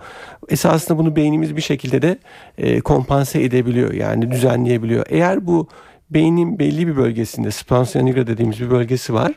Esasında 0.49 0.99
bunu 0.99 1.17
beynimiz 1.17 1.57
bir 1.57 1.61
şekilde 1.61 2.03
de 2.03 2.19
e, 2.59 2.81
kompanse 2.81 3.43
edebiliyor. 3.43 3.93
Yani 3.93 4.31
düzenleyebiliyor. 4.31 5.07
Eğer 5.09 5.47
bu 5.47 5.69
beynin 6.11 6.59
belli 6.59 6.87
bir 6.87 6.97
bölgesinde 6.97 7.51
spansia 7.51 8.03
nigra 8.03 8.27
dediğimiz 8.27 8.61
bir 8.61 8.71
bölgesi 8.71 9.15
var. 9.15 9.33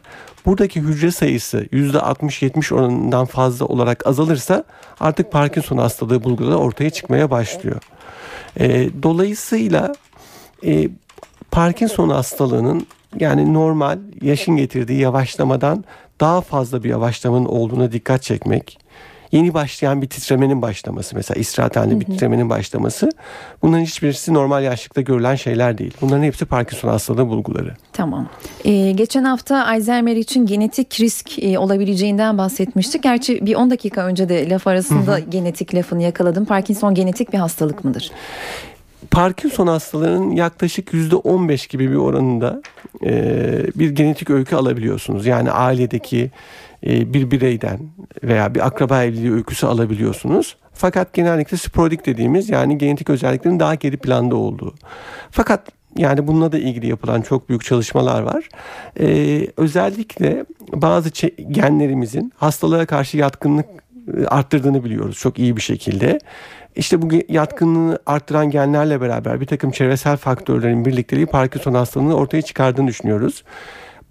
Buradaki 0.46 0.82
hücre 0.82 1.12
sayısı 1.12 1.66
%60-70 1.66 2.74
oranından 2.74 3.26
fazla 3.26 3.66
olarak 3.66 4.08
azalırsa 4.08 4.64
artık 5.00 5.32
Parkinson 5.32 5.78
hastalığı 5.78 6.24
bulguları 6.24 6.58
ortaya 6.58 6.90
çıkmaya 6.90 7.32
başlıyor. 7.32 7.82
E, 8.60 8.90
dolayısıyla 9.04 9.96
e, 10.66 10.90
Parkinson 11.52 12.10
hastalığının 12.10 12.88
yani 13.20 13.54
normal 13.54 14.00
yaşın 14.22 14.58
getirdiği 14.58 15.00
yavaşlamadan 15.00 15.84
daha 16.20 16.42
fazla 16.42 16.84
bir 16.84 16.90
yavaşlamanın 16.90 17.46
olduğuna 17.46 17.92
dikkat 17.92 18.24
çekmek. 18.24 18.80
Yeni 19.32 19.54
başlayan 19.54 20.02
bir 20.02 20.08
titremenin 20.08 20.62
başlaması 20.62 21.16
mesela 21.16 21.40
istirahat 21.40 21.76
halinde 21.76 22.00
bir 22.00 22.06
titremenin 22.06 22.50
başlaması 22.50 23.10
bunların 23.62 23.84
hiçbirisi 23.84 24.34
normal 24.34 24.64
yaşlıkta 24.64 25.02
görülen 25.02 25.36
şeyler 25.36 25.78
değil. 25.78 25.94
Bunların 26.02 26.24
hepsi 26.24 26.46
Parkinson 26.46 26.90
hastalığı 26.90 27.28
bulguları. 27.28 27.74
Tamam. 27.94 28.30
Ee, 28.66 28.92
geçen 28.92 29.24
hafta 29.24 29.68
Alzheimer 29.68 30.16
için 30.16 30.46
genetik 30.46 31.00
risk 31.00 31.44
e, 31.44 31.60
olabileceğinden 31.60 32.38
bahsetmiştik. 32.38 33.04
Gerçi 33.04 33.46
bir 33.46 33.56
10 33.56 33.70
dakika 33.70 34.06
önce 34.06 34.30
de 34.30 34.50
laf 34.50 34.68
arasında 34.68 35.12
hı 35.12 35.16
hı. 35.16 35.20
genetik 35.20 35.76
lafını 35.76 36.04
yakaladım. 36.04 36.46
Parkinson 36.46 36.94
genetik 36.94 37.34
bir 37.34 37.38
hastalık 37.38 37.86
mıdır? 37.86 38.12
Parkinson 39.12 39.68
hastalarının 39.68 40.32
yaklaşık 40.32 40.94
yüzde 40.94 41.16
15 41.16 41.68
gibi 41.68 41.92
bir 41.92 41.96
oranında 41.96 42.62
e, 43.06 43.12
bir 43.76 43.90
genetik 43.90 44.30
öykü 44.30 44.56
alabiliyorsunuz. 44.56 45.26
Yani 45.26 45.52
ailedeki 45.52 46.32
e, 46.86 47.14
bir 47.14 47.32
bireyden 47.32 47.80
veya 48.24 48.56
bir 48.56 48.68
akraba 48.68 49.04
evliliği 49.04 49.34
öyküsü 49.34 49.66
alabiliyorsunuz. 49.66 50.58
Fakat 50.74 51.14
genellikle 51.14 51.58
sporadik 51.58 52.06
dediğimiz 52.06 52.50
yani 52.50 52.78
genetik 52.78 53.10
özelliklerin 53.10 53.60
daha 53.60 53.76
geri 53.76 53.98
planda 53.98 54.36
olduğu. 54.36 54.76
Fakat 55.32 55.62
yani 55.98 56.28
bununla 56.28 56.52
da 56.52 56.58
ilgili 56.58 56.88
yapılan 56.88 57.22
çok 57.22 57.50
büyük 57.50 57.66
çalışmalar 57.66 58.22
var. 58.22 58.50
Ee, 59.00 59.48
özellikle 59.58 60.46
bazı 60.74 61.10
genlerimizin 61.50 62.34
hastalığa 62.38 62.86
karşı 62.86 63.18
yatkınlık 63.18 63.66
e, 64.18 64.26
arttırdığını 64.26 64.84
biliyoruz 64.84 65.18
çok 65.18 65.40
iyi 65.40 65.58
bir 65.58 65.62
şekilde. 65.62 66.20
İşte 66.76 67.02
bu 67.02 67.08
yatkınlığı 67.30 68.00
arttıran 68.06 68.50
genlerle 68.50 69.02
beraber 69.02 69.42
bir 69.42 69.46
takım 69.46 69.72
çevresel 69.72 70.18
faktörlerin 70.18 70.86
birlikteliği 70.86 71.26
Parkinson 71.26 71.74
hastalığını 71.74 72.16
ortaya 72.16 72.42
çıkardığını 72.42 72.88
düşünüyoruz. 72.88 73.44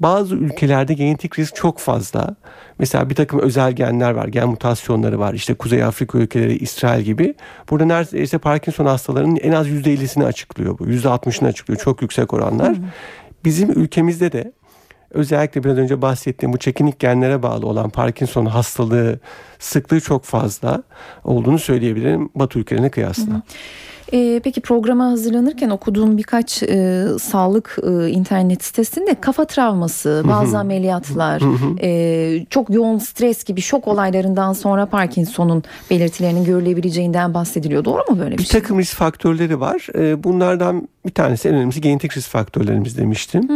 Bazı 0.00 0.34
ülkelerde 0.34 0.94
genetik 0.94 1.38
risk 1.38 1.56
çok 1.56 1.78
fazla. 1.78 2.36
Mesela 2.78 3.10
bir 3.10 3.14
takım 3.14 3.40
özel 3.40 3.72
genler 3.72 4.10
var, 4.10 4.28
gen 4.28 4.48
mutasyonları 4.48 5.18
var. 5.18 5.34
İşte 5.34 5.54
Kuzey 5.54 5.84
Afrika 5.84 6.18
ülkeleri, 6.18 6.56
İsrail 6.56 7.02
gibi. 7.02 7.34
Burada 7.70 7.84
neredeyse 7.84 8.38
Parkinson 8.38 8.86
hastalarının 8.86 9.36
en 9.36 9.52
az 9.52 9.68
%50'sini 9.68 10.24
açıklıyor 10.24 10.78
bu. 10.78 10.86
%60'ını 10.86 11.46
açıklıyor. 11.46 11.80
Çok 11.80 12.02
yüksek 12.02 12.34
oranlar. 12.34 12.76
Bizim 13.44 13.70
ülkemizde 13.70 14.32
de 14.32 14.52
özellikle 15.14 15.64
biraz 15.64 15.78
önce 15.78 16.02
bahsettiğim 16.02 16.52
bu 16.52 16.58
çekinik 16.58 16.98
genlere 16.98 17.42
bağlı 17.42 17.66
olan 17.66 17.90
Parkinson 17.90 18.46
hastalığı 18.46 19.18
sıklığı 19.58 20.00
çok 20.00 20.24
fazla 20.24 20.82
olduğunu 21.24 21.58
söyleyebilirim 21.58 22.28
Batı 22.34 22.58
ülkelerine 22.58 22.90
kıyasla. 22.90 23.42
Ee, 24.12 24.40
peki 24.44 24.60
programa 24.60 25.04
hazırlanırken 25.04 25.70
okuduğum 25.70 26.18
birkaç 26.18 26.62
e, 26.62 27.06
sağlık 27.20 27.78
e, 27.82 28.08
internet 28.08 28.64
sitesinde 28.64 29.14
kafa 29.20 29.44
travması, 29.44 30.22
bazı 30.28 30.58
ameliyatlar, 30.58 31.42
e, 31.82 32.46
çok 32.50 32.70
yoğun 32.70 32.98
stres 32.98 33.44
gibi 33.44 33.60
şok 33.60 33.88
olaylarından 33.88 34.52
sonra 34.52 34.86
Parkinson'un 34.86 35.62
belirtilerinin 35.90 36.44
görülebileceğinden 36.44 37.34
bahsediliyor. 37.34 37.84
Doğru 37.84 38.02
mu 38.10 38.18
böyle 38.18 38.32
bir 38.32 38.38
Bir 38.38 38.44
şey? 38.44 38.60
takım 38.60 38.78
risk 38.78 38.96
faktörleri 38.96 39.60
var. 39.60 39.86
Ee, 39.94 40.24
Bunlardan 40.24 40.88
bir 41.06 41.12
tanesi 41.12 41.48
en 41.48 41.54
önemlisi 41.54 41.80
genetik 41.80 42.16
risk 42.16 42.30
faktörlerimiz 42.30 42.98
demiştim. 42.98 43.48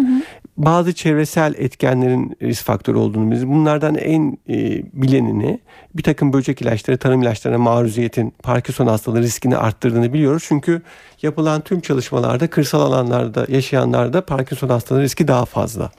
Bazı 0.59 0.93
çevresel 0.95 1.55
etkenlerin 1.57 2.37
risk 2.43 2.65
faktörü 2.65 2.99
olduğunu 2.99 3.31
biz 3.31 3.49
bunlardan 3.49 3.95
en 3.95 4.38
e, 4.49 4.83
bilenini 4.93 5.61
bir 5.95 6.03
takım 6.03 6.33
böcek 6.33 6.62
ilaçları, 6.62 6.99
tarım 6.99 7.23
ilaçlarına 7.23 7.59
maruziyetin 7.59 8.35
Parkinson 8.43 8.87
hastalığı 8.87 9.23
riskini 9.23 9.57
arttırdığını 9.57 10.12
biliyoruz. 10.12 10.45
Çünkü 10.49 10.83
yapılan 11.23 11.61
tüm 11.61 11.81
çalışmalarda 11.81 12.50
kırsal 12.50 12.81
alanlarda 12.81 13.47
yaşayanlarda 13.49 14.27
Parkinson 14.27 14.69
hastalığı 14.69 15.03
riski 15.03 15.29
daha 15.29 15.45
fazla. 15.45 15.91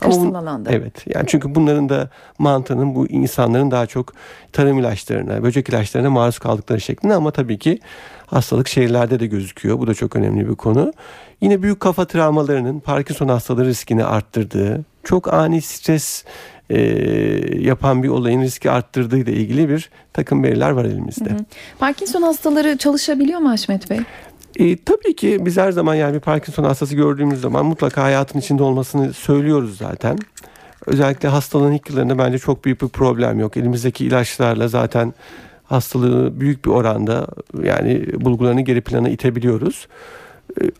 Kırsal 0.00 0.34
alanda. 0.34 0.70
Evet. 0.72 1.04
Yani 1.14 1.24
çünkü 1.26 1.54
bunların 1.54 1.88
da 1.88 2.08
mantığının 2.38 2.94
bu 2.94 3.06
insanların 3.06 3.70
daha 3.70 3.86
çok 3.86 4.12
tarım 4.52 4.78
ilaçlarına, 4.78 5.42
böcek 5.42 5.68
ilaçlarına 5.68 6.10
maruz 6.10 6.38
kaldıkları 6.38 6.80
şeklinde 6.80 7.14
ama 7.14 7.30
tabii 7.30 7.58
ki 7.58 7.78
hastalık 8.26 8.68
şehirlerde 8.68 9.20
de 9.20 9.26
gözüküyor. 9.26 9.78
Bu 9.78 9.86
da 9.86 9.94
çok 9.94 10.16
önemli 10.16 10.48
bir 10.48 10.54
konu. 10.54 10.92
Yine 11.40 11.62
büyük 11.62 11.80
kafa 11.80 12.04
travmalarının 12.04 12.80
Parkinson 12.80 13.28
hastalığı 13.28 13.64
riskini 13.64 14.04
arttırdığı, 14.04 14.84
çok 15.04 15.34
ani 15.34 15.62
stres 15.62 16.24
e, 16.70 16.80
yapan 17.58 18.02
bir 18.02 18.08
olayın 18.08 18.42
riski 18.42 18.70
arttırdığı 18.70 19.18
ile 19.18 19.32
ilgili 19.32 19.68
bir 19.68 19.90
takım 20.12 20.42
veriler 20.42 20.70
var 20.70 20.84
elimizde. 20.84 21.30
Parkinson 21.78 22.22
hastaları 22.22 22.78
çalışabiliyor 22.78 23.40
mu 23.40 23.50
Haşmet 23.50 23.90
Bey? 23.90 24.00
E, 24.56 24.76
tabii 24.84 25.16
ki 25.16 25.38
biz 25.40 25.56
her 25.56 25.72
zaman 25.72 25.94
yani 25.94 26.14
bir 26.14 26.20
Parkinson 26.20 26.64
hastası 26.64 26.94
gördüğümüz 26.94 27.40
zaman 27.40 27.66
mutlaka 27.66 28.02
hayatın 28.02 28.38
içinde 28.38 28.62
olmasını 28.62 29.12
söylüyoruz 29.12 29.78
zaten. 29.78 30.18
Özellikle 30.86 31.28
hastalığın 31.28 31.72
ilk 31.72 31.90
yıllarında 31.90 32.18
bence 32.18 32.38
çok 32.38 32.64
büyük 32.64 32.82
bir 32.82 32.88
problem 32.88 33.40
yok. 33.40 33.56
Elimizdeki 33.56 34.06
ilaçlarla 34.06 34.68
zaten 34.68 35.14
hastalığı 35.64 36.40
büyük 36.40 36.64
bir 36.64 36.70
oranda 36.70 37.26
yani 37.62 38.06
bulgularını 38.20 38.60
geri 38.60 38.80
plana 38.80 39.08
itebiliyoruz. 39.08 39.88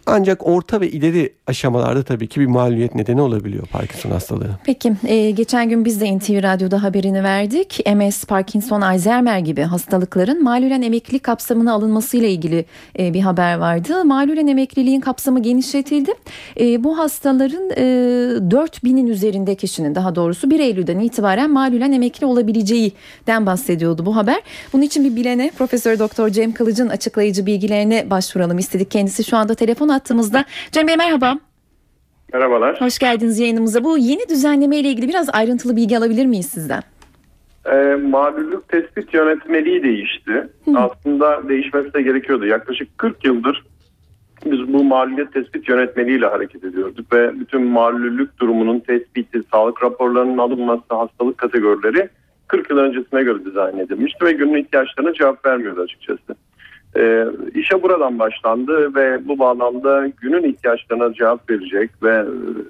Ancak 0.06 0.46
orta 0.46 0.80
ve 0.80 0.90
ileri 0.90 1.32
aşamalarda 1.46 2.02
tabii 2.02 2.26
ki 2.26 2.40
bir 2.40 2.46
maliyet 2.46 2.94
nedeni 2.94 3.20
olabiliyor 3.20 3.66
Parkinson 3.66 4.10
hastalığı. 4.10 4.50
Peki 4.64 4.92
e, 5.06 5.30
geçen 5.30 5.68
gün 5.68 5.84
biz 5.84 6.00
de 6.00 6.16
NTV 6.16 6.42
Radyo'da 6.42 6.82
haberini 6.82 7.24
verdik. 7.24 7.80
MS, 7.94 8.24
Parkinson, 8.24 8.80
Alzheimer 8.80 9.38
gibi 9.38 9.62
hastalıkların 9.62 10.44
malulen 10.44 10.82
emeklilik 10.82 11.22
kapsamına 11.22 11.72
alınmasıyla 11.72 12.28
ilgili 12.28 12.64
e, 12.98 13.14
bir 13.14 13.20
haber 13.20 13.56
vardı. 13.56 14.04
Malulen 14.04 14.46
emekliliğin 14.46 15.00
kapsamı 15.00 15.42
genişletildi. 15.42 16.12
E, 16.60 16.84
bu 16.84 16.98
hastaların 16.98 17.70
e, 17.70 17.82
4000'in 18.50 19.06
üzerinde 19.06 19.54
kişinin 19.54 19.94
daha 19.94 20.14
doğrusu 20.14 20.50
1 20.50 20.60
Eylül'den 20.60 20.98
itibaren 20.98 21.50
malulen 21.50 21.92
emekli 21.92 22.26
olabileceğinden 22.26 23.46
bahsediyordu 23.46 24.06
bu 24.06 24.16
haber. 24.16 24.40
Bunun 24.72 24.82
için 24.82 25.04
bir 25.04 25.16
bilene 25.16 25.50
Profesör 25.58 25.98
Doktor 25.98 26.28
Cem 26.28 26.52
Kılıç'ın 26.52 26.88
açıklayıcı 26.88 27.46
bilgilerine 27.46 28.10
başvuralım 28.10 28.58
istedik. 28.58 28.90
Kendisi 28.90 29.24
şu 29.24 29.36
anda 29.36 29.54
telefon 29.60 29.88
attığımızda. 29.88 30.44
Cem 30.72 30.88
Bey 30.88 30.96
merhaba. 30.96 31.38
Merhabalar. 32.32 32.80
Hoş 32.80 32.98
geldiniz 32.98 33.38
yayınımıza. 33.38 33.84
Bu 33.84 33.98
yeni 33.98 34.28
düzenleme 34.28 34.76
ile 34.76 34.88
ilgili 34.88 35.08
biraz 35.08 35.28
ayrıntılı 35.32 35.76
bilgi 35.76 35.98
alabilir 35.98 36.26
miyiz 36.26 36.46
sizden? 36.46 36.82
Ee, 37.66 37.94
mağdurluk 37.94 38.68
tespit 38.68 39.14
yönetmeliği 39.14 39.82
değişti. 39.82 40.48
Aslında 40.76 41.48
değişmesi 41.48 41.94
de 41.94 42.02
gerekiyordu. 42.02 42.46
Yaklaşık 42.46 42.98
40 42.98 43.24
yıldır 43.24 43.64
biz 44.44 44.72
bu 44.72 44.84
mağluliyet 44.84 45.32
tespit 45.32 45.68
yönetmeliğiyle 45.68 46.26
hareket 46.26 46.64
ediyorduk 46.64 47.12
ve 47.12 47.40
bütün 47.40 47.62
mağlullük 47.62 48.38
durumunun 48.38 48.80
tespiti, 48.80 49.42
sağlık 49.52 49.82
raporlarının 49.82 50.38
alınması, 50.38 50.82
hastalık 50.88 51.38
kategorileri 51.38 52.08
40 52.48 52.70
yıl 52.70 52.78
öncesine 52.78 53.22
göre 53.22 53.44
dizayn 53.44 53.78
edilmişti 53.78 54.24
ve 54.24 54.32
günün 54.32 54.62
ihtiyaçlarına 54.62 55.14
cevap 55.14 55.46
vermiyordu 55.46 55.80
açıkçası. 55.80 56.36
Ee, 56.96 57.26
işe 57.54 57.82
buradan 57.82 58.18
başlandı 58.18 58.94
ve 58.94 59.28
bu 59.28 59.38
bağlamda 59.38 60.06
günün 60.20 60.42
ihtiyaçlarına 60.42 61.14
cevap 61.14 61.50
verecek 61.50 61.90
ve 62.02 62.14
e, 62.14 62.24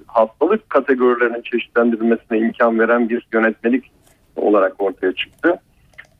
hastalık 0.07 0.69
kategorilerinin 0.69 1.41
çeşitlendirilmesine 1.41 2.37
imkan 2.37 2.79
veren 2.79 3.09
bir 3.09 3.27
yönetmelik 3.33 3.91
olarak 4.35 4.81
ortaya 4.81 5.13
çıktı. 5.13 5.59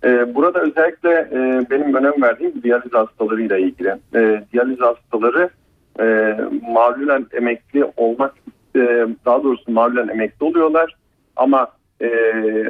Ee, 0.03 0.35
burada 0.35 0.59
özellikle 0.59 1.09
e, 1.09 1.65
benim 1.69 1.95
önem 1.95 2.21
verdiğim 2.21 2.63
diyaliz 2.63 2.93
hastalarıyla 2.93 3.57
ilgili. 3.57 3.95
E, 4.15 4.43
diyaliz 4.53 4.79
hastaları 4.79 5.49
e, 5.99 6.37
malulen 6.73 7.25
emekli 7.33 7.85
olmak, 7.97 8.33
e, 8.75 9.07
daha 9.25 9.43
doğrusu 9.43 9.71
malulen 9.71 10.07
emekli 10.07 10.45
oluyorlar 10.45 10.95
ama 11.35 11.67
e, 12.01 12.09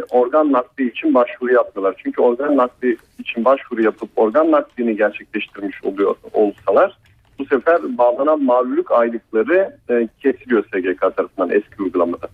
organ 0.10 0.52
nakli 0.52 0.90
için 0.90 1.14
başvuru 1.14 1.54
yapmıyorlar. 1.54 2.02
Çünkü 2.04 2.22
organ 2.22 2.58
nakli 2.58 2.98
için 3.20 3.46
başvuru 3.46 3.84
yapıp 3.84 4.10
organ 4.16 4.52
naklini 4.52 4.98
gerçekleştirmiş 4.98 5.84
oluyor 5.84 6.16
olsalar 6.34 6.98
bu 7.40 7.46
sefer 7.46 7.98
bağlanan 7.98 8.44
mağlullük 8.44 8.92
aylıkları 8.92 9.78
e, 9.90 10.08
kesiliyor 10.22 10.64
SGK 10.64 11.16
tarafından 11.16 11.50
eski 11.50 11.84
uygulamada. 11.84 12.28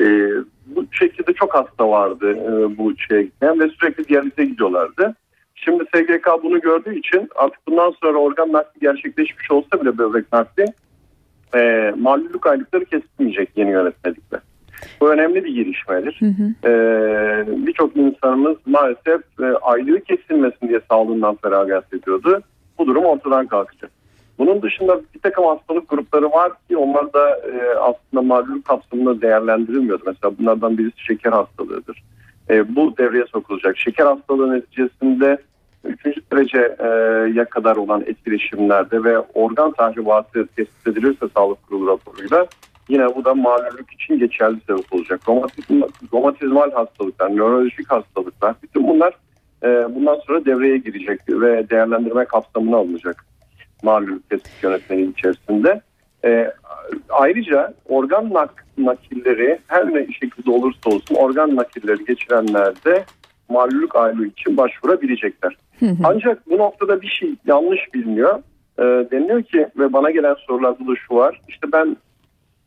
E, 0.00 0.04
bu 0.66 0.86
şekilde 0.92 1.32
çok 1.32 1.54
hasta 1.54 1.88
vardı 1.88 2.36
bu 2.78 2.92
şeye 2.98 3.22
gitmeyen 3.22 3.60
ve 3.60 3.68
sürekli 3.68 4.08
diyalize 4.08 4.44
gidiyorlardı. 4.44 5.14
Şimdi 5.54 5.84
SGK 5.84 6.28
bunu 6.42 6.60
gördüğü 6.60 6.98
için 6.98 7.28
artık 7.34 7.66
bundan 7.68 7.94
sonra 8.02 8.18
organ 8.18 8.52
nakli 8.52 8.80
gerçekleşmiş 8.80 9.50
olsa 9.50 9.80
bile 9.80 9.98
böbrek 9.98 10.32
nakli 10.32 10.64
e, 11.54 11.92
mağlullük 11.98 12.46
aylıkları 12.46 12.84
kesilmeyecek 12.84 13.50
yeni 13.56 13.70
yönetmelikle. 13.70 14.40
Bu 15.00 15.12
önemli 15.12 15.44
bir 15.44 15.54
gelişmedir. 15.54 16.20
E, 16.64 17.66
Birçok 17.66 17.96
insanımız 17.96 18.56
maalesef 18.66 19.20
e, 19.40 19.44
aylığı 19.62 20.00
kesilmesin 20.00 20.68
diye 20.68 20.80
sağlığından 20.90 21.34
feragat 21.42 21.94
ediyordu. 21.94 22.42
Bu 22.78 22.86
durum 22.86 23.04
ortadan 23.04 23.46
kalkacak. 23.46 23.90
Bunun 24.38 24.62
dışında 24.62 25.00
bir 25.14 25.20
takım 25.20 25.44
hastalık 25.44 25.88
grupları 25.88 26.30
var 26.30 26.52
ki 26.68 26.76
onlar 26.76 27.12
da 27.12 27.36
e, 27.36 27.74
aslında 27.74 28.22
mağlullük 28.22 28.64
kapsamında 28.64 29.22
değerlendirilmiyordu. 29.22 30.02
Mesela 30.06 30.38
bunlardan 30.38 30.78
birisi 30.78 31.04
şeker 31.04 31.32
hastalığıdır. 31.32 32.02
E, 32.50 32.76
bu 32.76 32.96
devreye 32.98 33.24
sokulacak. 33.26 33.78
Şeker 33.78 34.06
hastalığı 34.06 34.54
neticesinde 34.54 35.38
3. 35.84 36.04
dereceye 36.32 37.44
kadar 37.44 37.76
olan 37.76 38.00
etkileşimlerde 38.06 39.04
ve 39.04 39.18
organ 39.18 39.72
tahribatı 39.72 40.46
tespit 40.46 40.86
edilirse 40.86 41.26
sağlık 41.36 41.68
kurulu 41.68 41.86
raporuyla 41.86 42.46
yine 42.92 43.14
bu 43.14 43.24
da 43.24 43.34
mağlullük 43.34 43.92
için 43.92 44.18
geçerli 44.18 44.56
sebep 44.66 44.92
olacak. 44.92 45.20
Romatizmal, 45.28 45.88
romatizmal 46.12 46.70
hastalıklar, 46.70 47.36
nörolojik 47.36 47.90
hastalıklar 47.90 48.54
bütün 48.62 48.88
bunlar 48.88 49.14
e, 49.62 49.94
bundan 49.94 50.20
sonra 50.26 50.44
devreye 50.44 50.76
girecek 50.76 51.20
ve 51.28 51.70
değerlendirme 51.70 52.24
kapsamına 52.24 52.76
alınacak 52.76 53.24
mağlullük 53.82 54.30
tespit 54.30 54.62
yönetmeliği 54.62 55.12
içerisinde. 55.12 55.80
E, 56.24 56.52
ayrıca 57.08 57.74
organ 57.88 58.32
nak 58.32 58.64
nakilleri 58.78 59.58
her 59.66 59.94
ne 59.94 60.06
şekilde 60.12 60.50
olursa 60.50 60.90
olsun 60.90 61.14
organ 61.14 61.56
nakilleri 61.56 62.04
geçirenler 62.04 62.84
de 62.84 63.04
mağlullük 63.48 63.96
aylığı 63.96 64.26
için 64.26 64.56
başvurabilecekler. 64.56 65.56
Ancak 66.04 66.50
bu 66.50 66.58
noktada 66.58 67.02
bir 67.02 67.08
şey 67.08 67.34
yanlış 67.46 67.94
biliniyor. 67.94 68.38
E, 68.78 68.82
deniliyor 68.82 69.42
ki 69.42 69.66
ve 69.78 69.92
bana 69.92 70.10
gelen 70.10 70.34
sorularda 70.34 70.86
da 70.86 70.96
şu 71.08 71.14
var. 71.14 71.40
İşte 71.48 71.72
ben 71.72 71.96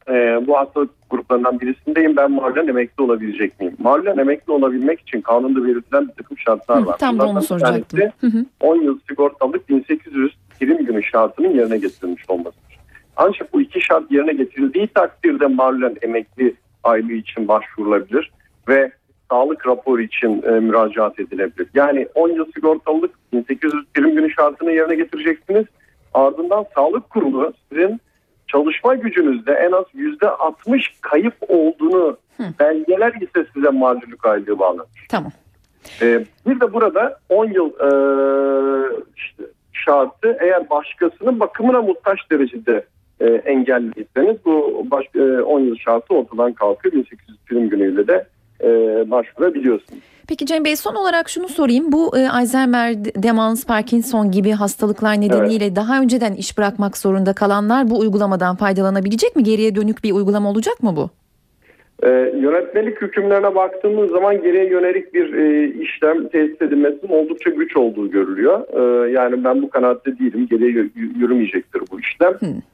e, 0.09 0.47
bu 0.47 0.57
hastalık 0.57 0.89
gruplarından 1.09 1.59
birisindeyim. 1.59 2.17
Ben 2.17 2.31
mahallen 2.31 2.67
emekli 2.67 3.03
olabilecek 3.03 3.59
miyim? 3.59 3.75
Mahallen 3.79 4.17
emekli 4.17 4.53
olabilmek 4.53 4.99
için 5.01 5.21
kanunda 5.21 5.63
belirtilen 5.65 6.07
bir 6.07 6.13
takım 6.13 6.37
şartlar 6.37 6.81
Hı, 6.81 6.85
var. 6.85 6.97
tam 6.97 7.19
da 7.19 7.25
onu 7.25 7.41
soracaktım. 7.41 7.99
tanesi 7.99 8.13
Hı 8.21 8.27
hı. 8.27 8.45
10 8.59 8.75
yıl 8.75 8.99
sigortalık 9.09 9.69
1800 9.69 10.33
prim 10.59 10.85
günü 10.85 11.03
şartının 11.03 11.49
yerine 11.49 11.77
getirilmiş 11.77 12.29
olmasıdır. 12.29 12.79
Ancak 13.17 13.53
bu 13.53 13.61
iki 13.61 13.81
şart 13.81 14.11
yerine 14.11 14.33
getirildiği 14.33 14.87
takdirde 14.87 15.47
mahallen 15.47 15.95
emekli 16.01 16.55
aylığı 16.83 17.13
için 17.13 17.47
başvurulabilir 17.47 18.31
ve 18.67 18.91
sağlık 19.29 19.67
raporu 19.67 20.01
için 20.01 20.43
e, 20.43 20.49
müracaat 20.49 21.19
edilebilir. 21.19 21.67
Yani 21.73 22.07
10 22.15 22.29
yıl 22.29 22.45
sigortalılık 22.55 23.11
1800 23.33 23.73
prim 23.93 24.15
günü 24.15 24.31
şartını 24.31 24.71
yerine 24.71 24.95
getireceksiniz. 24.95 25.65
Ardından 26.13 26.65
sağlık 26.75 27.09
kurulu 27.09 27.53
sizin 27.69 28.01
çalışma 28.47 28.95
gücünüzde 28.95 29.53
en 29.53 29.71
az 29.71 29.85
yüzde 29.93 30.29
60 30.29 30.97
kayıp 31.01 31.35
olduğunu 31.47 32.17
belgeler 32.59 33.13
ise 33.13 33.45
size 33.53 33.69
mağdurluk 33.69 34.25
aylığı 34.25 34.59
bağlanır. 34.59 34.87
Tamam. 35.09 35.31
Ee, 36.01 36.25
bir 36.47 36.59
de 36.59 36.73
burada 36.73 37.19
10 37.29 37.45
yıl 37.45 37.69
e, 37.69 37.89
işte 39.15 39.43
şartı 39.73 40.37
eğer 40.39 40.69
başkasının 40.69 41.39
bakımına 41.39 41.81
muhtaç 41.81 42.19
derecede 42.31 42.85
e, 43.19 43.25
engelliyseniz 43.25 44.37
bu 44.45 44.85
baş, 44.91 45.05
e, 45.15 45.41
10 45.41 45.59
yıl 45.59 45.75
şartı 45.75 46.13
ortadan 46.13 46.53
kalkıyor. 46.53 46.93
1800 46.93 47.37
prim 47.45 47.69
günüyle 47.69 48.07
de 48.07 48.27
e, 48.63 48.67
başvurabiliyorsunuz. 49.11 50.03
Peki 50.27 50.45
Cem 50.45 50.65
Bey 50.65 50.75
son 50.75 50.95
olarak 50.95 51.29
şunu 51.29 51.47
sorayım. 51.47 51.91
Bu 51.91 52.17
e, 52.17 52.29
Alzheimer, 52.29 53.05
demans, 53.05 53.65
Parkinson 53.65 54.31
gibi 54.31 54.51
hastalıklar 54.51 55.21
nedeniyle 55.21 55.75
daha 55.75 56.01
önceden 56.01 56.33
iş 56.33 56.57
bırakmak 56.57 56.97
zorunda 56.97 57.33
kalanlar 57.33 57.89
bu 57.89 57.99
uygulamadan 57.99 58.55
faydalanabilecek 58.55 59.35
mi? 59.35 59.43
Geriye 59.43 59.75
dönük 59.75 60.03
bir 60.03 60.11
uygulama 60.11 60.49
olacak 60.49 60.83
mı 60.83 60.95
bu? 60.95 61.09
E, 62.03 62.09
yönetmelik 62.39 63.01
hükümlerine 63.01 63.55
baktığımız 63.55 64.11
zaman 64.11 64.41
geriye 64.41 64.69
yönelik 64.69 65.13
bir 65.13 65.33
e, 65.33 65.67
işlem 65.67 66.27
tesis 66.27 66.61
edilmesinin 66.61 67.11
oldukça 67.11 67.49
güç 67.49 67.77
olduğu 67.77 68.11
görülüyor. 68.11 68.61
E, 69.07 69.11
yani 69.11 69.43
ben 69.43 69.61
bu 69.61 69.69
kanaatte 69.69 70.19
değilim. 70.19 70.47
Geriye 70.51 70.89
yürümeyecektir 71.19 71.81
bu 71.91 71.99
işlem. 71.99 72.33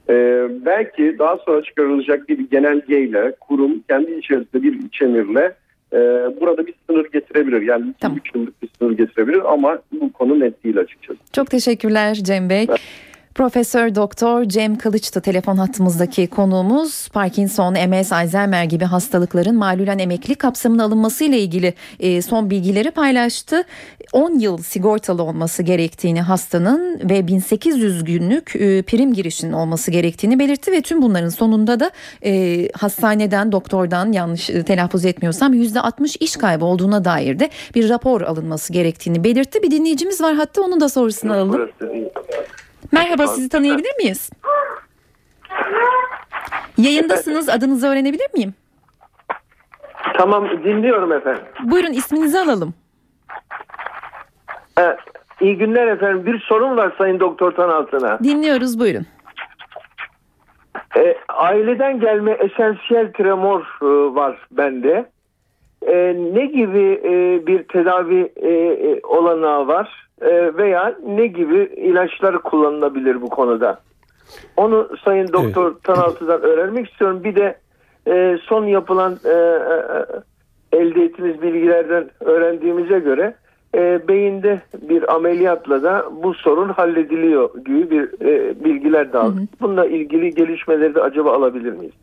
E, 0.09 0.47
belki 0.65 1.15
daha 1.19 1.37
sonra 1.37 1.63
çıkarılacak 1.63 2.29
bir 2.29 2.49
genelgeyle 2.49 3.35
kurum 3.39 3.79
kendi 3.89 4.11
içerisinde 4.11 4.63
bir 4.63 4.79
iç 4.85 5.01
emirle 5.01 5.53
e, 5.93 5.97
burada 6.41 6.67
bir 6.67 6.73
sınır 6.89 7.05
getirebilir. 7.11 7.61
Yani 7.61 7.85
2-3 7.85 7.93
Tamam. 7.99 8.19
yıllık 8.35 8.61
bir 8.63 8.69
sınır 8.79 8.91
getirebilir 8.97 9.53
ama 9.53 9.79
bu 9.91 10.11
konu 10.11 10.39
net 10.39 10.63
değil 10.63 10.77
açıkçası. 10.77 11.19
Çok 11.33 11.49
teşekkürler 11.49 12.13
Cem 12.15 12.49
Bey. 12.49 12.67
Profesör 13.35 13.95
Doktor 13.95 14.43
Cem 14.45 14.77
Kılıç'tı 14.77 15.21
telefon 15.21 15.57
hattımızdaki 15.57 16.27
konuğumuz. 16.27 17.07
Parkinson, 17.07 17.73
MS, 17.89 18.11
Alzheimer 18.11 18.63
gibi 18.63 18.85
hastalıkların 18.85 19.55
malulen 19.55 19.99
emekli 19.99 20.35
kapsamına 20.35 20.83
alınması 20.83 21.23
ile 21.23 21.39
ilgili 21.39 21.73
e, 21.99 22.21
son 22.21 22.49
bilgileri 22.49 22.91
paylaştı. 22.91 23.63
10 24.13 24.39
yıl 24.39 24.57
sigortalı 24.57 25.23
olması 25.23 25.63
gerektiğini 25.63 26.21
hastanın 26.21 26.99
ve 27.09 27.27
1800 27.27 28.03
günlük 28.03 28.55
e, 28.55 28.81
prim 28.81 29.13
girişinin 29.13 29.51
olması 29.51 29.91
gerektiğini 29.91 30.39
belirtti 30.39 30.71
ve 30.71 30.81
tüm 30.81 31.01
bunların 31.01 31.29
sonunda 31.29 31.79
da 31.79 31.91
e, 32.25 32.67
hastaneden, 32.73 33.51
doktordan 33.51 34.11
yanlış 34.11 34.47
telaffuz 34.47 35.05
etmiyorsam 35.05 35.53
%60 35.53 36.17
iş 36.19 36.35
kaybı 36.35 36.65
olduğuna 36.65 37.05
dair 37.05 37.39
de 37.39 37.49
bir 37.75 37.89
rapor 37.89 38.21
alınması 38.21 38.73
gerektiğini 38.73 39.23
belirtti. 39.23 39.63
Bir 39.63 39.71
dinleyicimiz 39.71 40.21
var 40.21 40.35
hatta 40.35 40.61
onun 40.61 40.81
da 40.81 40.89
sorusunu 40.89 41.33
alalım. 41.33 41.69
Merhaba 42.91 43.27
sizi 43.27 43.49
tanıyabilir 43.49 43.95
miyiz? 43.97 44.29
Yayındasınız 46.77 47.49
adınızı 47.49 47.87
öğrenebilir 47.87 48.27
miyim? 48.33 48.53
Tamam 50.17 50.49
dinliyorum 50.63 51.11
efendim. 51.13 51.43
Buyurun 51.63 51.93
isminizi 51.93 52.39
alalım. 52.39 52.73
Ee, 54.79 54.97
iyi 55.41 55.57
günler 55.57 55.87
efendim. 55.87 56.25
Bir 56.25 56.39
sorun 56.39 56.77
var 56.77 56.93
Sayın 56.97 57.19
Doktor 57.19 57.51
Tanaltı'na. 57.51 58.19
Dinliyoruz 58.19 58.79
buyurun. 58.79 59.05
Ee, 60.97 61.17
aileden 61.29 61.99
gelme 61.99 62.31
esansiyel 62.31 63.13
tremor 63.13 63.61
e, 63.81 64.15
var 64.15 64.47
bende. 64.51 65.09
Ee, 65.87 66.15
ne 66.33 66.45
gibi 66.45 67.01
e, 67.03 67.47
bir 67.47 67.63
tedavi 67.63 68.31
e, 68.35 68.49
e, 68.49 68.99
olanağı 69.03 69.67
var 69.67 70.07
E, 70.21 70.57
veya 70.57 70.95
ne 71.07 71.27
gibi 71.27 71.69
ilaçlar 71.75 72.37
kullanılabilir 72.37 73.21
bu 73.21 73.29
konuda? 73.29 73.79
Onu 74.57 74.89
Sayın 75.05 75.33
Doktor 75.33 75.73
Tanaltı'dan 75.83 76.41
öğrenmek 76.41 76.89
istiyorum. 76.89 77.23
Bir 77.23 77.35
de 77.35 77.55
e, 78.07 78.37
son 78.41 78.65
yapılan 78.65 79.17
e, 79.25 79.29
e, 79.29 80.79
elde 80.79 81.03
ettiğimiz 81.03 81.41
bilgilerden 81.41 82.09
öğrendiğimize 82.19 82.99
göre 82.99 83.33
e, 83.75 84.07
beyinde 84.07 84.61
bir 84.81 85.15
ameliyatla 85.15 85.83
da 85.83 86.05
bu 86.23 86.33
sorun 86.33 86.69
hallediliyor 86.69 87.49
gibi 87.65 87.91
bir 87.91 88.27
e, 88.27 88.63
bilgiler 88.63 89.13
de 89.13 89.17
aldık. 89.17 89.61
Bununla 89.61 89.85
ilgili 89.85 90.35
gelişmeleri 90.35 90.95
de 90.95 91.01
acaba 91.01 91.33
alabilir 91.35 91.73
miyiz? 91.73 91.93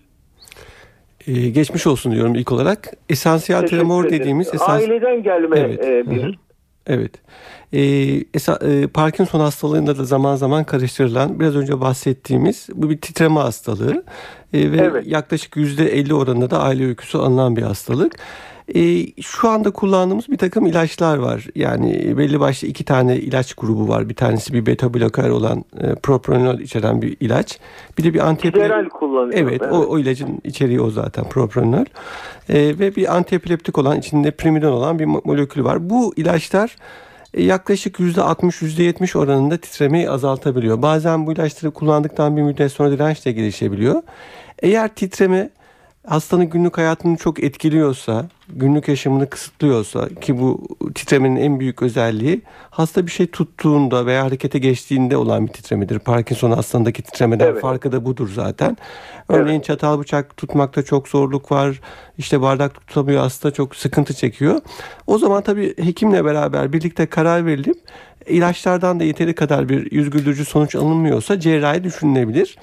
Ee, 1.28 1.48
geçmiş 1.48 1.86
olsun 1.86 2.12
diyorum 2.12 2.34
ilk 2.34 2.52
olarak. 2.52 2.88
Esansiyel 3.08 3.60
Teşekkür 3.60 3.76
tremor 3.78 4.04
ederim. 4.04 4.20
dediğimiz 4.20 4.48
esans... 4.54 4.70
Aileden 4.82 5.22
gelme 5.22 5.58
Evet. 5.58 5.84
e, 5.84 6.10
bir 6.10 6.38
Evet. 6.86 7.12
Ee, 7.72 7.78
esa- 8.34 8.82
e, 8.82 8.86
Parkinson 8.86 9.40
hastalığında 9.40 9.98
da 9.98 10.04
zaman 10.04 10.36
zaman 10.36 10.64
karıştırılan 10.64 11.40
biraz 11.40 11.56
önce 11.56 11.80
bahsettiğimiz 11.80 12.66
bu 12.74 12.90
bir 12.90 12.98
titreme 13.00 13.40
hastalığı 13.40 14.04
Ee, 14.52 14.72
ve 14.72 14.76
Evet. 14.76 15.06
yaklaşık 15.06 15.56
%50 15.56 16.14
oranında 16.14 16.50
da 16.50 16.62
aile 16.62 16.84
öyküsü 16.86 17.18
alınan 17.18 17.56
bir 17.56 17.62
hastalık. 17.62 18.16
Ee, 18.74 19.06
şu 19.22 19.48
anda 19.48 19.70
kullandığımız 19.70 20.28
bir 20.28 20.38
takım 20.38 20.66
ilaçlar 20.66 21.16
var. 21.18 21.46
Yani 21.54 22.18
belli 22.18 22.40
başlı 22.40 22.68
iki 22.68 22.84
tane 22.84 23.16
ilaç 23.16 23.54
grubu 23.54 23.88
var. 23.88 24.08
Bir 24.08 24.14
tanesi 24.14 24.52
bir 24.52 24.66
beta 24.66 24.94
bloker 24.94 25.28
olan 25.28 25.64
e, 25.80 25.94
propranolol 25.94 26.58
içeren 26.60 27.02
bir 27.02 27.16
ilaç. 27.20 27.58
Bir 27.98 28.04
de 28.04 28.14
bir 28.14 28.28
anti 28.28 28.52
Tideral 28.52 28.88
kullanıyor. 28.88 29.38
Evet, 29.38 29.62
O, 29.62 29.76
o 29.76 29.98
ilacın 29.98 30.40
içeriği 30.44 30.80
o 30.80 30.90
zaten 30.90 31.24
propranolol. 31.28 31.84
Ee, 32.48 32.78
ve 32.78 32.96
bir 32.96 33.16
antiepileptik 33.16 33.78
olan 33.78 33.98
içinde 33.98 34.30
primidon 34.30 34.72
olan 34.72 34.98
bir 34.98 35.04
mo- 35.04 35.20
molekül 35.24 35.64
var. 35.64 35.90
Bu 35.90 36.12
ilaçlar 36.16 36.76
e, 37.34 37.44
yaklaşık 37.44 37.96
%60-%70 37.96 39.18
oranında 39.18 39.56
titremeyi 39.56 40.10
azaltabiliyor. 40.10 40.82
Bazen 40.82 41.26
bu 41.26 41.32
ilaçları 41.32 41.72
kullandıktan 41.72 42.36
bir 42.36 42.42
müddet 42.42 42.72
sonra 42.72 42.90
direnç 42.90 43.24
de 43.26 43.32
gelişebiliyor. 43.32 44.02
Eğer 44.62 44.88
titreme 44.88 45.50
hastanın 46.08 46.50
günlük 46.50 46.78
hayatını 46.78 47.16
çok 47.16 47.42
etkiliyorsa, 47.42 48.28
günlük 48.48 48.88
yaşamını 48.88 49.30
kısıtlıyorsa 49.30 50.08
ki 50.08 50.38
bu 50.38 50.68
titremenin 50.94 51.36
en 51.36 51.60
büyük 51.60 51.82
özelliği 51.82 52.42
hasta 52.70 53.06
bir 53.06 53.10
şey 53.10 53.26
tuttuğunda 53.26 54.06
veya 54.06 54.24
harekete 54.24 54.58
geçtiğinde 54.58 55.16
olan 55.16 55.46
bir 55.46 55.52
titremedir. 55.52 55.98
Parkinson 55.98 56.50
hastalığındaki 56.50 57.02
titremeden 57.02 57.46
Evet. 57.46 57.62
farkı 57.62 57.92
da 57.92 58.04
budur 58.04 58.30
zaten. 58.34 58.76
Örneğin 59.28 59.60
çatal 59.60 59.98
bıçak 60.00 60.36
tutmakta 60.36 60.82
çok 60.82 61.08
zorluk 61.08 61.52
var. 61.52 61.80
İşte 62.18 62.40
bardak 62.40 62.86
tutamıyor 62.86 63.20
hasta 63.20 63.50
çok 63.50 63.76
sıkıntı 63.76 64.14
çekiyor. 64.14 64.60
O 65.06 65.18
zaman 65.18 65.42
tabii 65.42 65.74
hekimle 65.84 66.24
beraber 66.24 66.72
birlikte 66.72 67.06
karar 67.06 67.46
verilip 67.46 67.76
ilaçlardan 68.26 69.00
da 69.00 69.04
yeteri 69.04 69.34
kadar 69.34 69.68
bir 69.68 69.92
yüz 69.92 70.10
güldürücü 70.10 70.44
sonuç 70.44 70.74
alınmıyorsa 70.74 71.40
cerrahi 71.40 71.84
düşünülebilir. 71.84 72.58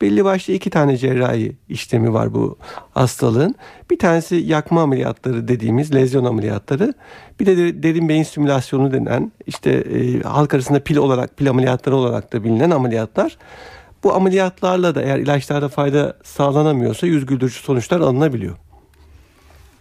Belli 0.00 0.24
başlı 0.24 0.52
iki 0.52 0.70
tane 0.70 0.96
cerrahi 0.96 1.56
işlemi 1.68 2.12
var 2.12 2.34
bu 2.34 2.58
hastalığın. 2.90 3.54
Bir 3.90 3.98
tanesi 3.98 4.36
yakma 4.36 4.82
ameliyatları 4.82 5.48
dediğimiz 5.48 5.94
lezyon 5.94 6.24
ameliyatları. 6.24 6.94
Bir 7.40 7.46
de 7.46 7.56
de- 7.56 7.82
derin 7.82 8.08
beyin 8.08 8.22
stimülasyonu 8.22 8.92
denen 8.92 9.32
işte 9.46 9.70
e, 9.70 10.20
halk 10.22 10.54
arasında 10.54 10.80
pil 10.80 10.96
olarak 10.96 11.36
pil 11.36 11.50
ameliyatları 11.50 11.96
olarak 11.96 12.32
da 12.32 12.44
bilinen 12.44 12.70
ameliyatlar. 12.70 13.36
Bu 14.04 14.14
ameliyatlarla 14.14 14.94
da 14.94 15.02
eğer 15.02 15.18
ilaçlarda 15.18 15.68
fayda 15.68 16.16
sağlanamıyorsa 16.24 17.06
yüz 17.06 17.26
güldürücü 17.26 17.58
sonuçlar 17.58 18.00
alınabiliyor. 18.00 18.56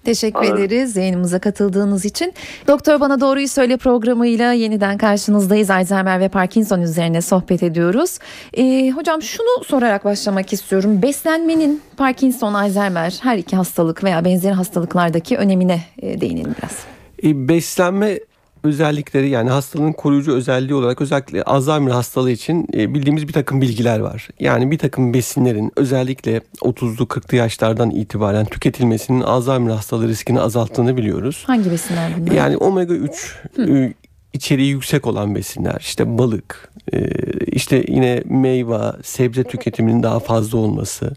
Teşekkür 0.04 0.40
Anladım. 0.40 0.64
ederiz 0.64 0.98
yayınımıza 0.98 1.40
katıldığınız 1.40 2.06
için. 2.06 2.34
Doktor 2.68 3.00
Bana 3.00 3.22
Doğruyu 3.22 3.48
Söyle 3.48 3.78
programıyla 3.78 4.54
yeniden 4.54 4.98
karşınızdayız. 4.98 5.70
Alzheimer 5.70 6.20
ve 6.20 6.30
Parkinson 6.30 6.82
üzerine 6.82 7.22
sohbet 7.22 7.64
ediyoruz. 7.64 8.20
Ee, 8.54 8.92
hocam 8.92 9.22
şunu 9.22 9.64
sorarak 9.64 10.06
başlamak 10.06 10.54
istiyorum. 10.54 11.02
Beslenmenin 11.02 11.82
Parkinson, 11.98 12.54
Alzheimer 12.54 13.20
her 13.22 13.38
iki 13.38 13.56
hastalık 13.56 14.04
veya 14.04 14.26
benzeri 14.26 14.54
hastalıklardaki 14.54 15.38
önemine 15.38 15.82
e, 16.02 16.22
değinelim 16.22 16.56
biraz. 16.62 16.78
E, 17.24 17.48
beslenme 17.48 18.20
özellikleri 18.63 19.30
yani 19.30 19.50
hastalığın 19.50 19.93
koruyucu 19.93 20.34
özelliği 20.34 20.74
olarak 20.74 21.02
özellikle 21.02 21.43
Alzheimer 21.43 21.91
hastalığı 21.91 22.32
için 22.32 22.67
e, 22.74 22.93
bildiğimiz 22.93 23.28
bir 23.28 23.34
takım 23.34 23.62
bilgiler 23.62 24.00
var. 24.00 24.28
Yani 24.39 24.72
bir 24.72 24.78
takım 24.78 25.13
besinlerin 25.13 25.72
özellikle 25.76 26.41
30'lu 26.62 27.04
40'lı 27.04 27.38
yaşlardan 27.38 27.91
itibaren 27.91 28.46
tüketilmesinin 28.46 29.22
Alzheimer 29.22 29.72
hastalığı 29.72 30.08
riskini 30.08 30.41
azalttığını 30.41 30.98
biliyoruz. 30.98 31.43
Hangi 31.48 31.72
besinler 31.72 32.12
bunlar? 32.17 32.32
Yani 32.32 32.58
omega 32.58 32.93
3 32.93 33.36
e, 33.60 33.93
içeriği 34.38 34.69
yüksek 34.69 35.08
olan 35.08 35.36
besinler 35.36 35.78
işte 35.80 36.17
balık 36.17 36.71
e, 36.93 37.10
işte 37.45 37.86
yine 37.88 38.23
meyve 38.26 38.80
sebze 39.04 39.43
tüketiminin 39.43 40.04
daha 40.04 40.19
fazla 40.19 40.58
olması 40.58 41.13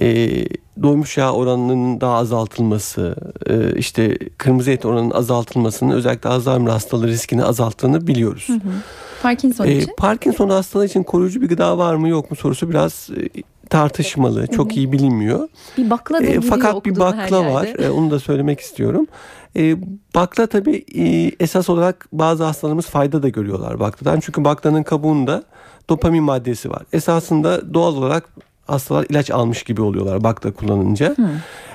e, 0.00 0.28
doymuş 0.82 1.16
yağ 1.18 1.32
oranının 1.32 2.00
daha 2.00 2.16
azaltılması 2.16 3.16
e, 3.46 3.78
işte 3.78 4.18
kırmızı 4.38 4.70
et 4.70 4.84
oranının 4.84 5.10
azaltılmasının 5.10 5.90
özellikle 5.90 6.28
Alzheimer 6.28 6.70
hastalığı 6.70 7.08
riskini 7.08 7.44
azalttığını 7.44 8.06
biliyoruz. 8.06 8.48
Parkinson 9.22 9.66
E, 9.66 9.76
için. 9.76 9.92
Parkinson 9.98 10.48
hastalığı 10.48 10.86
için 10.86 11.02
koruyucu 11.02 11.42
bir 11.42 11.48
gıda 11.48 11.78
var 11.78 11.94
mı 11.94 12.08
yok 12.08 12.30
mu 12.30 12.36
sorusu 12.36 12.70
biraz 12.70 13.10
tartışmalı. 13.70 14.46
Çok 14.46 14.76
iyi 14.76 14.92
bilinmiyor. 14.92 15.48
Bir 15.78 15.90
bakla 15.90 16.18
da 16.20 16.26
E, 16.26 16.40
fakat 16.40 16.84
bir 16.84 16.98
bakla 16.98 17.52
var. 17.52 17.68
E, 17.78 17.90
onu 17.90 18.10
da 18.10 18.20
söylemek 18.20 18.60
istiyorum. 18.60 19.06
E, 19.56 19.76
bakla 20.14 20.46
tabii 20.46 20.84
e, 20.94 21.32
esas 21.40 21.68
olarak 21.70 22.06
bazı 22.12 22.44
hastalarımız 22.44 22.86
fayda 22.86 23.22
da 23.22 23.28
görüyorlar 23.28 23.80
bakladan. 23.80 24.20
Çünkü 24.20 24.44
baklanın 24.44 24.82
kabuğunda 24.82 25.42
dopamin 25.88 26.22
maddesi 26.22 26.70
var. 26.70 26.82
Esasında 26.92 27.74
doğal 27.74 27.96
olarak 27.96 28.28
hastalar 28.66 29.06
ilaç 29.08 29.30
almış 29.30 29.62
gibi 29.62 29.82
oluyorlar 29.82 30.24
bakla 30.24 30.52
kullanınca. 30.52 31.16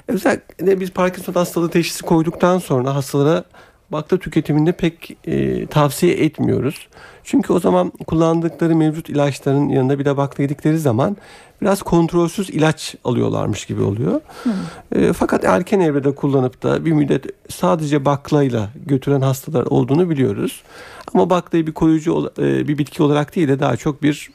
Özellikle 0.08 0.80
biz 0.80 0.92
Parkinson 0.92 1.34
hastalığı 1.34 1.70
teşhisi 1.70 2.04
koyduktan 2.04 2.58
sonra 2.58 2.96
hastalara 2.96 3.44
bakla 3.92 4.18
tüketiminde 4.18 4.72
pek 4.72 5.18
e, 5.26 5.66
tavsiye 5.66 6.14
etmiyoruz. 6.14 6.88
Çünkü 7.24 7.54
o 7.54 7.60
zaman 7.60 7.92
kullandıkları 8.08 8.76
mevcut 8.76 9.10
ilaçların 9.10 9.70
yanında 9.70 10.00
bir 10.00 10.06
de 10.06 10.18
bakla 10.18 10.44
yedikleri 10.44 10.80
zaman 10.80 11.18
biraz 11.62 11.82
kontrolsüz 11.82 12.50
ilaç 12.50 12.96
alıyorlarmış 13.04 13.66
gibi 13.66 13.82
oluyor. 13.82 14.22
E, 14.92 15.14
fakat 15.14 15.44
erken 15.44 15.80
evrede 15.80 16.16
kullanıp 16.16 16.64
da 16.64 16.86
bir 16.86 16.92
müddet 16.92 17.26
sadece 17.50 18.06
baklayla 18.06 18.70
götüren 18.86 19.22
hastalar 19.22 19.66
olduğunu 19.66 20.10
biliyoruz. 20.10 20.64
Ama 21.14 21.30
baklayı 21.30 21.68
bir 21.68 21.74
koruyucu 21.74 22.32
e, 22.40 22.68
bir 22.68 22.78
bitki 22.78 23.04
olarak 23.04 23.36
değil 23.36 23.48
de 23.48 23.60
daha 23.60 23.78
çok 23.78 24.04
bir 24.04 24.30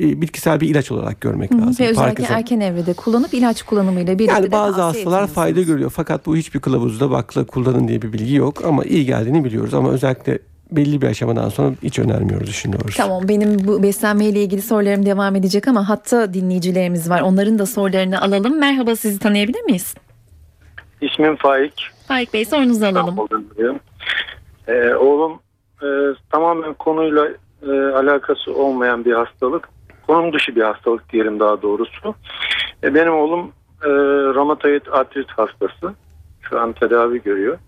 e, 0.00 0.20
bitkisel 0.20 0.60
bir 0.60 0.68
ilaç 0.68 0.92
olarak 0.92 1.20
görmek 1.20 1.52
lazım. 1.52 1.86
Ve 1.86 1.90
özellikle 1.90 2.24
Parkinson- 2.24 2.34
erken 2.34 2.60
evrede 2.60 2.92
kullanıp 2.92 3.34
ilaç 3.34 3.62
kullanımıyla 3.62 4.18
birlikte 4.18 4.34
yani 4.34 4.52
bazı 4.52 4.82
hastalar 4.82 5.26
fayda 5.26 5.62
görüyor 5.62 5.92
fakat 5.94 6.26
bu 6.26 6.36
hiçbir 6.36 6.60
kılavuzda 6.60 7.10
bakla 7.10 7.44
kullanın 7.46 7.88
diye 7.88 8.02
bir 8.02 8.12
bilgi 8.12 8.34
yok 8.34 8.64
ama 8.64 8.84
iyi 8.84 9.06
geldiğini 9.06 9.44
biliyoruz 9.44 9.74
ama 9.74 9.90
özellikle 9.90 10.38
belli 10.72 11.02
bir 11.02 11.06
aşamadan 11.06 11.48
sonra 11.48 11.74
hiç 11.82 11.98
önermiyoruz 11.98 12.48
işin 12.50 12.72
doğrusu. 12.72 12.96
Tamam 12.96 13.28
benim 13.28 13.66
bu 13.66 13.82
beslenmeyle 13.82 14.42
ilgili 14.42 14.62
sorularım 14.62 15.06
devam 15.06 15.36
edecek 15.36 15.68
ama 15.68 15.88
hatta 15.88 16.34
dinleyicilerimiz 16.34 17.10
var. 17.10 17.20
Onların 17.20 17.58
da 17.58 17.66
sorularını 17.66 18.20
alalım. 18.20 18.58
Merhaba 18.58 18.96
sizi 18.96 19.18
tanıyabilir 19.18 19.60
miyiz? 19.60 19.94
İsmim 21.00 21.36
Faik. 21.36 21.90
Faik 22.08 22.34
Bey 22.34 22.44
sorunuzu 22.44 22.84
alalım. 22.86 23.16
Ee, 24.68 24.94
oğlum 24.94 25.32
e, 25.82 25.86
tamamen 26.30 26.74
konuyla 26.74 27.28
e, 27.62 27.70
alakası 27.70 28.54
olmayan 28.54 29.04
bir 29.04 29.12
hastalık. 29.12 29.68
Konum 30.06 30.32
dışı 30.32 30.56
bir 30.56 30.62
hastalık 30.62 31.12
diyelim 31.12 31.40
daha 31.40 31.62
doğrusu. 31.62 32.14
E, 32.84 32.94
benim 32.94 33.12
oğlum 33.14 33.52
e, 33.84 33.88
romatoid 34.34 34.82
artrit 34.92 35.28
hastası. 35.30 35.94
Şu 36.50 36.60
an 36.60 36.72
tedavi 36.72 37.22
görüyor. 37.22 37.58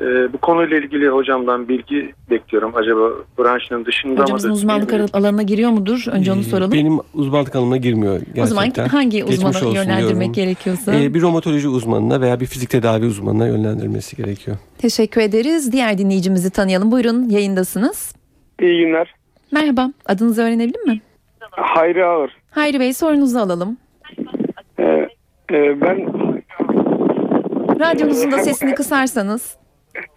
E, 0.00 0.04
bu 0.32 0.38
konuyla 0.38 0.76
ilgili 0.76 1.08
hocamdan 1.08 1.68
bilgi 1.68 2.12
bekliyorum. 2.30 2.72
Acaba 2.76 3.08
branşının 3.38 3.84
dışında 3.84 4.22
Hocamızın 4.22 4.50
mıdır? 4.50 4.60
uzmanlık 4.62 4.88
bilmiyorum. 4.88 5.10
alanına 5.12 5.42
giriyor 5.42 5.70
mudur? 5.70 6.04
Önce 6.12 6.32
onu 6.32 6.40
Ee, 6.40 6.42
soralım. 6.42 6.72
Benim 6.72 6.98
uzmanlık 7.14 7.56
alanıma 7.56 7.76
girmiyor 7.76 8.14
gerçekten. 8.20 8.42
o 8.42 8.46
zaman 8.46 8.70
hangi 8.88 9.24
uzmana 9.24 9.58
yönlendirmek 9.74 10.08
diyorum. 10.18 10.32
gerekiyorsa. 10.32 10.94
Ee, 10.94 11.14
bir 11.14 11.22
romatoloji 11.22 11.68
uzmanına 11.68 12.20
veya 12.20 12.40
bir 12.40 12.46
fizik 12.46 12.70
tedavi 12.70 13.06
uzmanına 13.06 13.46
yönlendirmesi 13.46 14.16
gerekiyor. 14.16 14.56
Teşekkür 14.78 15.20
ederiz. 15.20 15.72
Diğer 15.72 15.98
dinleyicimizi 15.98 16.50
tanıyalım. 16.50 16.92
Buyurun 16.92 17.28
yayındasınız. 17.28 18.14
İyi 18.60 18.80
günler. 18.86 19.14
Merhaba. 19.52 19.92
Adınızı 20.06 20.42
öğrenebilir 20.42 20.80
miyim? 20.80 21.00
Hayri 21.56 22.04
Ağır. 22.04 22.36
Hayri 22.50 22.80
Bey 22.80 22.92
sorunuzu 22.92 23.38
alalım. 23.38 23.76
Ee, 24.78 25.08
e, 25.52 25.80
ben 25.80 26.06
Radyonuzun 27.80 28.32
da 28.32 28.38
sesini 28.38 28.74
kısarsanız. 28.74 29.56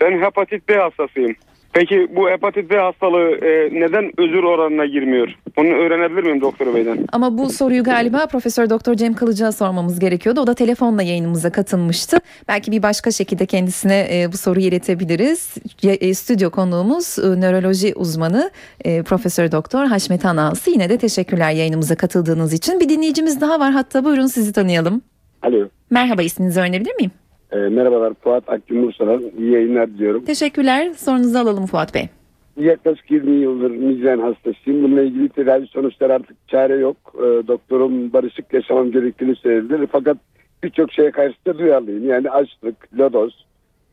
ben 0.01 0.21
hepatit 0.21 0.69
B 0.69 0.75
hastasıyım. 0.77 1.35
Peki 1.73 2.07
bu 2.15 2.29
hepatit 2.29 2.69
B 2.69 2.77
hastalığı 2.77 3.31
e, 3.45 3.69
neden 3.79 4.11
özür 4.17 4.43
oranına 4.43 4.85
girmiyor? 4.85 5.35
Onu 5.57 5.67
öğrenebilir 5.67 6.23
miyim 6.23 6.41
doktor 6.41 6.75
beyden? 6.75 6.97
Ama 7.11 7.37
bu 7.37 7.49
soruyu 7.49 7.83
galiba 7.83 8.27
Profesör 8.27 8.69
Doktor 8.69 8.95
Cem 8.95 9.13
Kılıç'a 9.13 9.51
sormamız 9.51 9.99
gerekiyordu. 9.99 10.41
O 10.41 10.47
da 10.47 10.53
telefonla 10.53 11.03
yayınımıza 11.03 11.51
katılmıştı. 11.51 12.17
Belki 12.47 12.71
bir 12.71 12.83
başka 12.83 13.11
şekilde 13.11 13.45
kendisine 13.45 14.07
e, 14.11 14.31
bu 14.31 14.37
soruyu 14.37 14.65
iletebiliriz. 14.65 15.55
E, 15.83 16.13
Stüdyo 16.13 16.49
konuğumuz 16.49 17.19
e, 17.19 17.41
nöroloji 17.41 17.93
uzmanı 17.95 18.51
e, 18.85 19.03
Profesör 19.03 19.51
Doktor 19.51 19.85
Haşmet 19.85 20.25
Anası. 20.25 20.71
Yine 20.71 20.89
de 20.89 20.97
teşekkürler 20.97 21.51
yayınımıza 21.51 21.95
katıldığınız 21.95 22.53
için. 22.53 22.79
Bir 22.79 22.89
dinleyicimiz 22.89 23.41
daha 23.41 23.59
var. 23.59 23.71
Hatta 23.71 24.05
buyurun 24.05 24.27
sizi 24.27 24.53
tanıyalım. 24.53 25.01
Alo. 25.41 25.67
Merhaba 25.89 26.21
isminizi 26.21 26.59
öğrenebilir 26.59 26.95
miyim? 26.95 27.11
E, 27.51 27.57
merhabalar 27.57 28.13
Fuat 28.13 28.49
Akgün 28.49 28.83
Bursa'dan. 28.83 29.23
İyi 29.37 29.51
yayınlar 29.51 29.89
diliyorum. 29.89 30.25
Teşekkürler. 30.25 30.93
Sorunuzu 30.93 31.37
alalım 31.37 31.65
Fuat 31.65 31.93
Bey. 31.95 32.09
Yaklaşık 32.57 33.11
20 33.11 33.31
yıldır 33.31 33.71
migren 33.71 34.19
hastasıyım. 34.19 34.83
Bununla 34.83 35.01
ilgili 35.01 35.29
tedavi 35.29 35.67
sonuçları 35.67 36.13
artık 36.13 36.47
çare 36.47 36.75
yok. 36.75 36.97
E, 37.15 37.47
doktorum 37.47 38.13
barışık 38.13 38.53
yaşamam 38.53 38.91
gerektiğini 38.91 39.35
söyledi. 39.35 39.87
Fakat 39.91 40.17
birçok 40.63 40.91
şeye 40.91 41.11
karşı 41.11 41.35
da 41.47 41.57
duyarlıyım. 41.57 42.09
Yani 42.09 42.29
açlık, 42.29 42.99
lodos, 42.99 43.33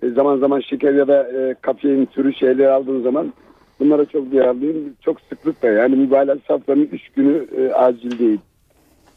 e, 0.02 0.08
zaman 0.08 0.36
zaman 0.38 0.60
şeker 0.60 0.94
ya 0.94 1.08
da 1.08 1.22
e, 1.22 1.54
kafein 1.60 2.06
türü 2.06 2.34
şeyler 2.34 2.64
aldığım 2.64 3.02
zaman 3.02 3.32
bunlara 3.80 4.04
çok 4.04 4.32
duyarlıyım. 4.32 4.94
Çok 5.00 5.20
sıklıkla 5.20 5.68
yani 5.68 5.96
mübalağa 5.96 6.38
saflarının 6.48 6.88
3 6.92 7.08
günü 7.08 7.46
e, 7.58 7.72
acil 7.72 8.18
değil. 8.18 8.40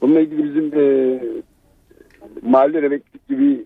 Bununla 0.02 0.19
ilgili 0.19 0.43
bizim 0.43 0.80
e, 0.80 1.19
mahalle 2.41 2.78
emeklilik 2.78 3.28
gibi 3.28 3.65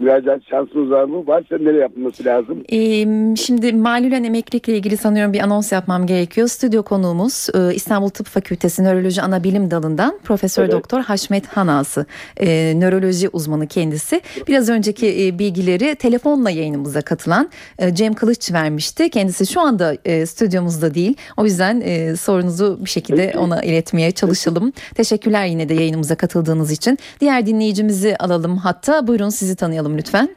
müracaat 0.00 0.42
şansımız 0.50 0.90
var 0.90 1.04
mı? 1.04 1.26
Varsa 1.26 1.58
nereye 1.60 1.80
yapılması 1.80 2.24
lazım? 2.24 2.62
Ee, 2.72 3.36
şimdi 3.36 3.72
malülen 3.72 4.24
emeklilikle 4.24 4.76
ilgili 4.76 4.96
sanıyorum 4.96 5.32
bir 5.32 5.40
anons 5.40 5.72
yapmam 5.72 6.06
gerekiyor. 6.06 6.48
Stüdyo 6.48 6.82
konuğumuz 6.82 7.48
e, 7.54 7.74
İstanbul 7.74 8.08
Tıp 8.08 8.26
Fakültesi 8.26 8.84
Nöroloji 8.84 9.22
Ana 9.22 9.44
Bilim 9.44 9.70
Dalı'ndan 9.70 10.18
Profesör 10.24 10.62
Evet. 10.62 10.72
Doktor 10.72 11.00
Haşmet 11.00 11.46
Hanası. 11.46 12.06
e, 12.36 12.72
nöroloji 12.80 13.28
uzmanı 13.28 13.66
kendisi. 13.66 14.20
Biraz 14.48 14.68
önceki 14.68 15.26
e, 15.26 15.38
bilgileri 15.38 15.94
telefonla 15.94 16.50
yayınımıza 16.50 17.02
katılan 17.02 17.50
Cem 17.92 18.14
Kılıç 18.14 18.52
vermişti. 18.52 19.10
Kendisi 19.10 19.46
şu 19.46 19.60
anda 19.60 19.96
stüdyomuzda 20.26 20.94
değil. 20.94 21.14
O 21.36 21.44
yüzden 21.44 21.80
sorunuzu 22.14 22.78
bir 22.84 22.90
şekilde 22.90 23.26
Peki. 23.26 23.38
ona 23.38 23.62
iletmeye 23.62 24.10
çalışalım. 24.10 24.72
Teşekkürler 24.94 25.46
yine 25.46 25.68
de 25.68 25.74
yayınımıza 25.74 26.14
katıldığınız 26.14 26.70
için. 26.72 26.98
Diğer 27.20 27.46
dinleyicimizi 27.46 28.16
alalım 28.16 28.56
hatta. 28.56 29.06
Buyurun 29.06 29.28
sizi 29.48 29.56
tanıyalım 29.56 29.98
lütfen. 29.98 30.28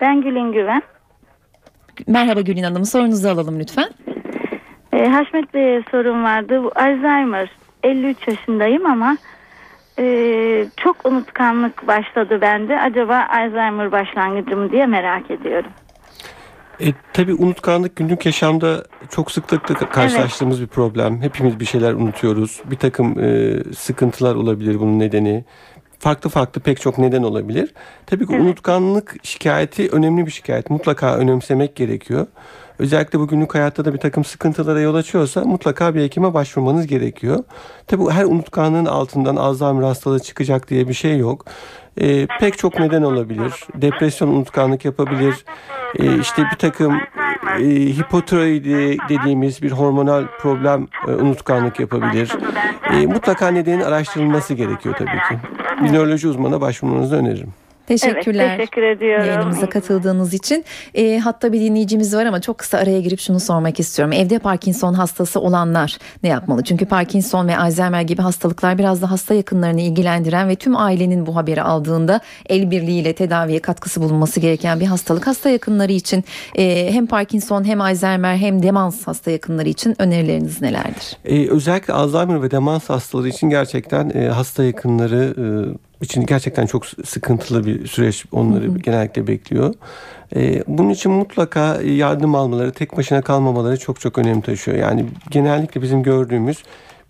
Ben 0.00 0.22
Gülün 0.22 0.52
Güven. 0.52 0.82
Merhaba 2.06 2.40
Gülün 2.40 2.62
Hanım 2.62 2.84
sorunuzu 2.84 3.28
alalım 3.28 3.60
lütfen. 3.60 3.90
Ee, 4.92 5.06
Haşmet 5.06 5.54
Bey'e 5.54 5.82
sorum 5.90 6.24
vardı. 6.24 6.62
Bu 6.64 6.72
Alzheimer 6.74 7.50
53 7.82 8.28
yaşındayım 8.28 8.86
ama 8.86 9.16
e, 9.98 10.04
çok 10.76 11.06
unutkanlık 11.06 11.86
başladı 11.86 12.38
bende. 12.40 12.80
Acaba 12.80 13.26
Alzheimer 13.30 13.92
başlangıcı 13.92 14.56
mı 14.56 14.72
diye 14.72 14.86
merak 14.86 15.30
ediyorum. 15.30 15.70
E, 16.80 16.86
tabii 17.12 17.34
unutkanlık 17.34 17.96
günlük 17.96 18.26
yaşamda 18.26 18.84
çok 19.10 19.30
sıklıkla 19.32 19.74
ka- 19.74 19.90
karşılaştığımız 19.90 20.62
bir 20.62 20.66
problem. 20.66 21.22
Hepimiz 21.22 21.60
bir 21.60 21.64
şeyler 21.64 21.92
unutuyoruz. 21.92 22.62
Bir 22.70 22.76
takım 22.76 23.20
e, 23.20 23.54
sıkıntılar 23.74 24.34
olabilir 24.34 24.80
bunun 24.80 24.98
nedeni. 24.98 25.44
Farklı 26.02 26.30
farklı 26.30 26.60
pek 26.60 26.80
çok 26.80 26.98
neden 26.98 27.22
olabilir. 27.22 27.74
Tabii 28.06 28.26
ki 28.26 28.32
Evet. 28.34 28.44
unutkanlık 28.44 29.14
şikayeti 29.22 29.88
önemli 29.88 30.26
bir 30.26 30.30
şikayet. 30.30 30.70
Mutlaka 30.70 31.16
önemsemek 31.16 31.76
gerekiyor. 31.76 32.26
Özellikle 32.78 33.18
bu 33.18 33.28
günlük 33.28 33.54
hayatta 33.54 33.84
da 33.84 33.94
bir 33.94 33.98
takım 33.98 34.24
sıkıntılara 34.24 34.80
yol 34.80 34.94
açıyorsa 34.94 35.40
mutlaka 35.40 35.94
bir 35.94 36.02
hekime 36.02 36.34
başvurmanız 36.34 36.86
gerekiyor. 36.86 37.44
Tabii 37.86 38.10
her 38.10 38.24
unutkanlığın 38.24 38.86
altından 38.86 39.36
Alzheimer 39.36 39.82
hastalığı 39.82 40.20
çıkacak 40.20 40.70
diye 40.70 40.88
bir 40.88 40.94
şey 40.94 41.18
yok. 41.18 41.46
E, 42.00 42.26
pek 42.40 42.58
çok 42.58 42.78
neden 42.80 43.02
olabilir. 43.02 43.52
Depresyon 43.74 44.28
unutkanlık 44.28 44.84
yapabilir. 44.84 45.44
E, 45.98 46.18
işte 46.18 46.42
bir 46.52 46.58
takım 46.58 47.00
e, 47.58 47.64
hipotiroidi 47.96 48.96
dediğimiz 49.08 49.62
bir 49.62 49.70
hormonal 49.70 50.26
problem 50.40 50.88
e, 51.08 51.10
unutkanlık 51.10 51.80
yapabilir. 51.80 52.32
E, 52.92 53.06
mutlaka 53.06 53.48
nedenin 53.48 53.80
araştırılması 53.80 54.54
gerekiyor 54.54 54.94
tabii 54.98 55.10
ki. 55.10 55.46
Bir 55.84 55.92
nöroloji 55.92 56.28
uzmanına 56.28 56.60
başvurmanızı 56.60 57.16
öneririm. 57.16 57.54
Teşekkürler. 58.00 58.44
Evet 58.48 58.58
teşekkür 58.58 58.82
ediyorum. 58.82 59.26
Yayınımıza 59.26 59.68
katıldığınız 59.68 60.34
için. 60.34 60.64
E, 60.94 61.18
hatta 61.18 61.52
bir 61.52 61.60
dinleyicimiz 61.60 62.16
var 62.16 62.26
ama 62.26 62.40
çok 62.40 62.58
kısa 62.58 62.78
araya 62.78 63.00
girip 63.00 63.20
şunu 63.20 63.40
sormak 63.40 63.80
istiyorum. 63.80 64.12
Evde 64.12 64.38
Parkinson 64.38 64.94
hastası 64.94 65.40
olanlar 65.40 65.98
ne 66.22 66.28
yapmalı? 66.28 66.64
Çünkü 66.64 66.86
Parkinson 66.86 67.48
ve 67.48 67.58
Alzheimer 67.58 68.02
gibi 68.02 68.22
hastalıklar 68.22 68.78
biraz 68.78 69.02
da 69.02 69.10
hasta 69.10 69.34
yakınlarını 69.34 69.80
ilgilendiren 69.80 70.48
ve 70.48 70.56
tüm 70.56 70.76
ailenin 70.76 71.26
bu 71.26 71.36
haberi 71.36 71.62
aldığında 71.62 72.20
el 72.48 72.70
birliğiyle 72.70 73.12
tedaviye 73.12 73.58
katkısı 73.58 74.02
bulunması 74.02 74.40
gereken 74.40 74.80
bir 74.80 74.86
hastalık. 74.86 75.26
Hasta 75.26 75.50
yakınları 75.50 75.92
için 75.92 76.24
e, 76.54 76.92
hem 76.92 77.06
Parkinson 77.06 77.64
hem 77.64 77.80
Alzheimer 77.80 78.36
hem 78.36 78.62
demans 78.62 79.06
hasta 79.06 79.30
yakınları 79.30 79.68
için 79.68 80.02
önerileriniz 80.02 80.62
nelerdir? 80.62 81.16
E, 81.24 81.48
özellikle 81.50 81.92
Alzheimer 81.92 82.42
ve 82.42 82.50
demans 82.50 82.90
hastaları 82.90 83.28
için 83.28 83.50
gerçekten 83.50 84.10
e, 84.14 84.28
hasta 84.28 84.64
yakınları 84.64 85.34
e, 85.38 85.44
için 86.02 86.26
gerçekten 86.26 86.66
çok 86.66 86.86
sıkıntılı 86.86 87.66
bir 87.66 87.86
süreç 87.86 88.24
onları 88.32 88.68
genellikle 88.68 89.26
bekliyor. 89.26 89.74
E, 90.36 90.64
bunun 90.66 90.90
için 90.90 91.12
mutlaka 91.12 91.82
yardım 91.82 92.34
almaları, 92.34 92.72
tek 92.72 92.96
başına 92.96 93.22
kalmamaları 93.22 93.78
çok 93.78 94.00
çok 94.00 94.18
önem 94.18 94.40
taşıyor. 94.40 94.76
Yani 94.78 95.06
genellikle 95.30 95.82
bizim 95.82 96.02
gördüğümüz 96.02 96.62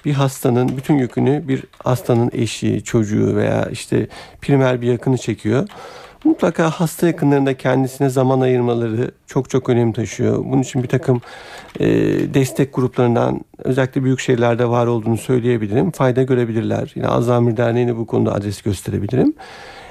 bir 0.05 0.13
hastanın 0.13 0.77
bütün 0.77 0.95
yükünü 0.95 1.49
bir 1.49 1.65
hastanın 1.85 2.31
eşi, 2.35 2.85
çocuğu 2.85 3.37
veya 3.37 3.69
işte 3.71 4.07
primer 4.41 4.83
bir 4.83 4.87
yakını 4.87 5.19
çekiyor. 5.19 5.69
Mutlaka 6.25 6.71
hasta 6.71 7.07
yakınlarında 7.07 7.57
kendisine 7.57 8.09
zaman 8.09 8.41
ayırmaları 8.41 9.11
çok 9.27 9.51
çok 9.51 9.69
önem 9.69 9.93
taşıyor. 9.93 10.45
Bunun 10.45 10.63
için 10.63 10.83
bir 10.83 10.89
takım 10.89 11.21
e, 11.81 11.87
destek 12.35 12.75
gruplarından 12.75 13.41
özellikle 13.59 14.05
büyük 14.05 14.21
şehirlerde 14.21 14.69
var 14.69 14.87
olduğunu 14.87 15.19
söyleyebilirim. 15.19 15.91
Fayda 15.91 16.23
görebilirler. 16.23 16.93
Yine 16.95 17.07
Alzheimer 17.07 17.57
Derneği'ne 17.57 17.97
bu 17.97 18.07
konuda 18.07 18.35
adres 18.35 18.63
gösterebilirim. 18.63 19.35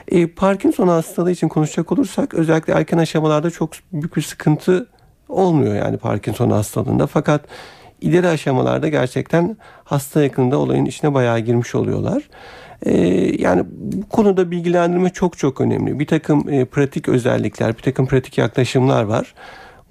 E, 0.08 0.28
Parkinson 0.28 0.88
hastalığı 0.88 1.32
için 1.32 1.48
konuşacak 1.48 1.91
olursak 1.91 2.34
özellikle 2.34 2.74
erken 2.74 2.98
aşamalarda 2.98 3.50
çok 3.50 3.72
büyük 3.94 4.15
bir 4.15 4.22
sıkıntı 4.22 4.88
olmuyor 5.30 5.76
yani 5.76 5.98
Parkinson 5.98 6.50
hastalığında. 6.50 7.08
Fakat 7.08 7.41
ileri 8.02 8.28
aşamalarda 8.28 8.88
gerçekten 8.88 9.58
hasta 9.84 10.24
yakınında 10.24 10.58
olayın 10.58 10.86
içine 10.86 11.13
bayağı 11.13 11.39
girmiş 11.39 11.76
oluyorlar. 11.76 12.24
Ee, 12.86 12.98
yani 13.39 13.63
bu 13.72 14.10
konuda 14.10 14.52
bilgilendirme 14.52 15.10
çok 15.10 15.38
çok 15.38 15.62
önemli. 15.62 16.00
Bir 16.00 16.08
takım 16.08 16.50
e, 16.50 16.65
pratik 16.65 17.10
özellikler, 17.10 17.78
bir 17.78 17.82
takım 17.82 18.06
pratik 18.06 18.38
yaklaşımlar 18.38 19.04
var. 19.04 19.34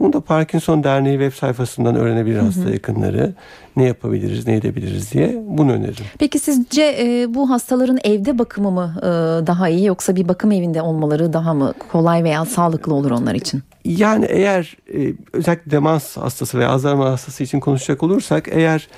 Bunu 0.00 0.12
da 0.12 0.20
Parkinson 0.20 0.84
Derneği 0.84 1.18
web 1.18 1.38
sayfasından 1.38 1.96
öğrenebilir 1.96 2.38
hasta 2.38 2.60
hı 2.60 2.68
hı. 2.68 2.72
yakınları. 2.72 3.34
Ne 3.76 3.84
yapabiliriz, 3.84 4.46
ne 4.46 4.54
edebiliriz 4.54 5.12
diye 5.12 5.42
bunu 5.46 5.72
öneririm. 5.72 6.04
Peki 6.18 6.38
sizce 6.38 6.96
e, 7.00 7.34
bu 7.34 7.50
hastaların 7.50 7.98
evde 8.04 8.38
bakımı 8.38 8.70
mı 8.70 8.94
e, 8.98 9.06
daha 9.46 9.68
iyi 9.68 9.86
yoksa 9.86 10.16
bir 10.16 10.28
bakım 10.28 10.52
evinde 10.52 10.82
olmaları 10.82 11.32
daha 11.32 11.54
mı 11.54 11.74
kolay 11.92 12.24
veya 12.24 12.44
sağlıklı 12.44 12.94
olur 12.94 13.10
onlar 13.10 13.34
için? 13.34 13.62
Yani 13.84 14.24
eğer 14.24 14.76
e, 14.94 15.12
özellikle 15.32 15.70
demans 15.70 16.16
hastası 16.16 16.58
veya 16.58 16.68
Alzheimer 16.70 17.06
hastası 17.06 17.44
için 17.44 17.60
konuşacak 17.60 18.02
olursak 18.02 18.48
eğer 18.50 18.88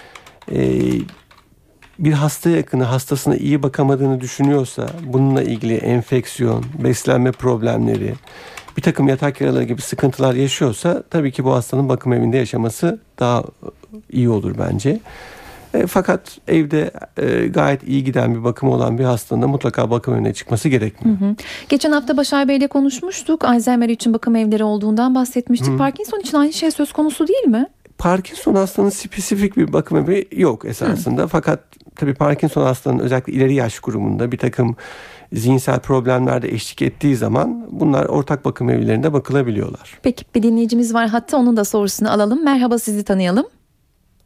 e, 0.53 0.81
bir 2.03 2.13
hasta 2.13 2.51
yakını 2.51 2.85
hastasına 2.85 3.37
iyi 3.37 3.63
bakamadığını 3.63 4.21
düşünüyorsa 4.21 4.87
bununla 5.07 5.43
ilgili 5.43 5.75
enfeksiyon, 5.75 6.65
beslenme 6.85 7.33
problemleri, 7.33 8.15
bir 8.77 8.83
takım 8.83 9.09
yatak 9.09 9.41
yaraları 9.41 9.65
gibi 9.65 9.83
sıkıntılar 9.83 10.35
yaşıyorsa 10.35 11.03
tabii 11.11 11.33
ki 11.33 11.45
bu 11.45 11.53
hastanın 11.53 11.89
bakım 11.89 12.13
evinde 12.13 12.37
yaşaması 12.37 13.01
daha 13.19 13.45
iyi 14.11 14.29
olur 14.29 14.55
bence. 14.59 15.01
E, 15.75 15.87
fakat 15.87 16.39
evde 16.49 16.91
e, 17.17 17.47
gayet 17.47 17.89
iyi 17.89 18.05
giden 18.05 18.35
bir 18.35 18.45
bakımı 18.45 18.73
olan 18.73 18.99
bir 18.99 19.05
hastanın 19.05 19.43
da 19.43 19.49
mutlaka 19.49 19.91
bakım 19.91 20.15
evine 20.15 20.35
çıkması 20.35 20.69
gerekmiyor. 20.69 21.21
Hı 21.21 21.25
hı. 21.25 21.35
Geçen 21.69 21.93
hafta 21.93 22.17
Başar 22.17 22.49
Bey 22.49 22.57
ile 22.57 22.67
konuşmuştuk. 22.67 23.45
Alzheimer 23.45 23.89
için 23.89 24.15
bakım 24.15 24.37
evleri 24.37 24.65
olduğundan 24.65 25.15
bahsetmiştik. 25.15 25.73
Hı. 25.73 25.79
Parkinson 25.79 26.21
için 26.21 26.37
aynı 26.37 26.53
şey 26.53 26.71
söz 26.71 26.93
konusu 26.93 27.29
değil 27.29 27.47
mi? 27.47 27.67
Parkinson 28.03 28.55
hastanın 28.55 28.89
spesifik 28.89 29.57
bir 29.57 29.73
bakım 29.73 29.99
evi 29.99 30.29
yok 30.33 30.65
esasında. 30.65 31.23
Hı. 31.23 31.27
Fakat 31.27 31.61
tabii 31.97 32.15
Parkinson 32.15 32.63
hastanın 32.63 32.99
özellikle 32.99 33.33
ileri 33.33 33.55
yaş 33.55 33.81
grubunda 33.81 34.33
bir 34.33 34.39
takım 34.39 34.77
zihinsel 35.33 35.81
problemler 35.81 36.43
de 36.43 36.49
eşlik 36.49 36.83
ettiği 36.83 37.17
zaman 37.17 37.67
bunlar 37.71 38.07
ortak 38.07 38.45
bakım 38.45 38.71
evlerinde 38.71 39.13
bakılabiliyorlar. 39.13 39.99
Peki 40.03 40.25
bir 40.35 40.43
dinleyicimiz 40.43 40.95
var 40.95 41.09
hatta 41.09 41.37
onun 41.37 41.57
da 41.57 41.65
sorusunu 41.65 42.13
alalım. 42.13 42.45
Merhaba 42.45 42.79
sizi 42.79 43.05
tanıyalım. 43.05 43.47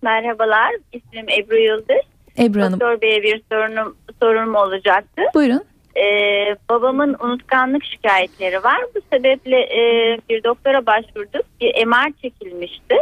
Merhabalar 0.02 0.72
ismim 0.92 1.28
Ebru 1.28 1.56
Yıldız. 1.56 2.04
Ebru 2.38 2.62
Hanım. 2.62 2.80
Doktor 2.80 3.00
Bey'e 3.00 3.22
bir 3.22 3.42
sorunum, 3.52 3.96
sorunum 4.22 4.54
olacaktı. 4.54 5.22
Buyurun. 5.34 5.64
Ee, 5.96 6.56
babamın 6.70 7.16
unutkanlık 7.20 7.84
şikayetleri 7.84 8.64
var. 8.64 8.80
Bu 8.94 9.00
sebeple 9.12 9.60
e, 9.60 9.80
bir 10.28 10.44
doktora 10.44 10.86
başvurduk. 10.86 11.42
Bir 11.60 11.86
MR 11.86 12.12
çekilmişti. 12.22 12.96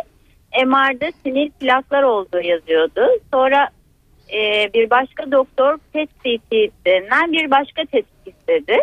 MR'da 0.66 1.12
sinir 1.22 1.50
plaklar 1.50 2.02
olduğu 2.02 2.40
yazıyordu. 2.40 3.08
Sonra 3.32 3.68
e, 4.32 4.70
bir 4.74 4.90
başka 4.90 5.32
doktor 5.32 5.78
PET 5.92 6.08
CT 6.10 6.52
denilen 6.86 7.32
bir 7.32 7.50
başka 7.50 7.84
tetkik 7.84 8.26
istedi. 8.26 8.78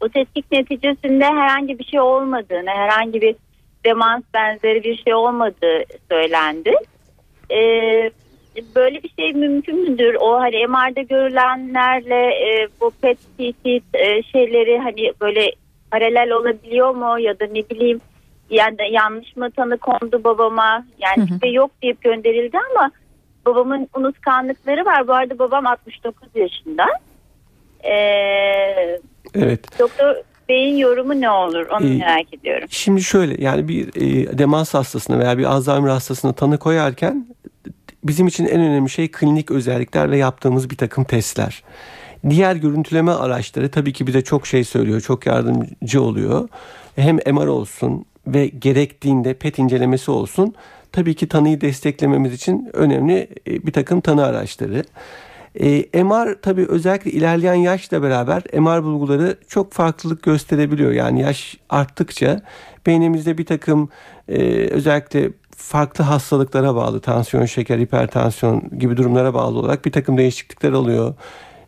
Bu 0.00 0.08
tetkik 0.08 0.52
neticesinde 0.52 1.24
herhangi 1.24 1.78
bir 1.78 1.84
şey 1.84 2.00
olmadığını, 2.00 2.70
herhangi 2.70 3.20
bir 3.20 3.36
demans 3.84 4.22
benzeri 4.34 4.84
bir 4.84 4.96
şey 4.96 5.14
olmadığı 5.14 5.84
söylendi. 6.10 6.74
E, 7.50 7.60
böyle 8.74 9.02
bir 9.02 9.10
şey 9.18 9.32
mümkün 9.32 9.90
müdür? 9.90 10.14
O 10.14 10.40
hani 10.40 10.66
MR'da 10.66 11.02
görülenlerle 11.02 12.26
e, 12.26 12.68
bu 12.80 12.90
PET 13.02 13.18
CT 13.18 13.66
e, 13.94 14.22
şeyleri 14.22 14.78
hani 14.78 15.12
böyle 15.20 15.50
paralel 15.90 16.30
olabiliyor 16.30 16.94
mu 16.94 17.20
ya 17.20 17.40
da 17.40 17.46
ne 17.46 17.70
bileyim 17.70 18.00
yani 18.50 18.76
yanlış 18.90 19.36
mı 19.36 19.50
tanı 19.50 19.78
kondu 19.78 20.24
babama 20.24 20.84
yani 20.98 21.30
hı 21.30 21.34
hı. 21.34 21.38
Şey 21.42 21.52
yok 21.52 21.70
deyip 21.82 22.02
gönderildi 22.02 22.58
ama 22.70 22.90
babamın 23.46 23.88
unutkanlıkları 23.96 24.84
var. 24.84 25.08
Bu 25.08 25.14
arada 25.14 25.38
babam 25.38 25.66
69 25.66 26.28
yaşında. 26.34 26.84
Ee, 27.84 29.00
evet. 29.34 29.78
Doktor 29.78 30.14
Bey'in 30.48 30.76
yorumu 30.76 31.20
ne 31.20 31.30
olur 31.30 31.66
onu 31.66 31.86
ee, 31.86 31.98
merak 31.98 32.34
ediyorum. 32.34 32.68
Şimdi 32.70 33.02
şöyle 33.02 33.44
yani 33.44 33.68
bir 33.68 33.88
e, 33.88 34.38
demans 34.38 34.74
hastasına 34.74 35.18
veya 35.18 35.38
bir 35.38 35.44
Alzheimer 35.44 35.88
hastasına 35.88 36.32
tanı 36.32 36.58
koyarken 36.58 37.26
bizim 38.04 38.26
için 38.26 38.44
en 38.44 38.60
önemli 38.60 38.90
şey 38.90 39.10
klinik 39.10 39.50
özellikler 39.50 40.10
ve 40.10 40.16
yaptığımız 40.16 40.70
bir 40.70 40.76
takım 40.76 41.04
testler. 41.04 41.62
Diğer 42.30 42.56
görüntüleme 42.56 43.12
araçları 43.12 43.70
tabii 43.70 43.92
ki 43.92 44.06
bize 44.06 44.24
çok 44.24 44.46
şey 44.46 44.64
söylüyor, 44.64 45.00
çok 45.00 45.26
yardımcı 45.26 46.02
oluyor. 46.02 46.48
Hem 46.96 47.16
MR 47.16 47.46
olsun 47.46 48.04
ve 48.26 48.46
gerektiğinde 48.46 49.34
PET 49.34 49.58
incelemesi 49.58 50.10
olsun 50.10 50.54
tabii 50.92 51.14
ki 51.14 51.28
tanıyı 51.28 51.60
desteklememiz 51.60 52.32
için 52.32 52.70
önemli 52.72 53.28
e, 53.46 53.66
bir 53.66 53.72
takım 53.72 54.00
tanı 54.00 54.24
araçları. 54.24 54.84
E, 55.60 56.02
MR 56.04 56.34
tabii 56.42 56.66
özellikle 56.66 57.10
ilerleyen 57.10 57.54
yaşla 57.54 58.02
beraber 58.02 58.42
MR 58.54 58.84
bulguları 58.84 59.36
çok 59.48 59.72
farklılık 59.72 60.22
gösterebiliyor. 60.22 60.92
Yani 60.92 61.20
yaş 61.20 61.56
arttıkça 61.68 62.40
beynimizde 62.86 63.38
bir 63.38 63.46
takım 63.46 63.88
e, 64.28 64.38
özellikle 64.70 65.30
farklı 65.56 66.04
hastalıklara 66.04 66.74
bağlı 66.74 67.00
tansiyon, 67.00 67.44
şeker, 67.44 67.78
hipertansiyon 67.78 68.62
gibi 68.78 68.96
durumlara 68.96 69.34
bağlı 69.34 69.58
olarak 69.58 69.84
bir 69.84 69.92
takım 69.92 70.18
değişiklikler 70.18 70.72
oluyor. 70.72 71.14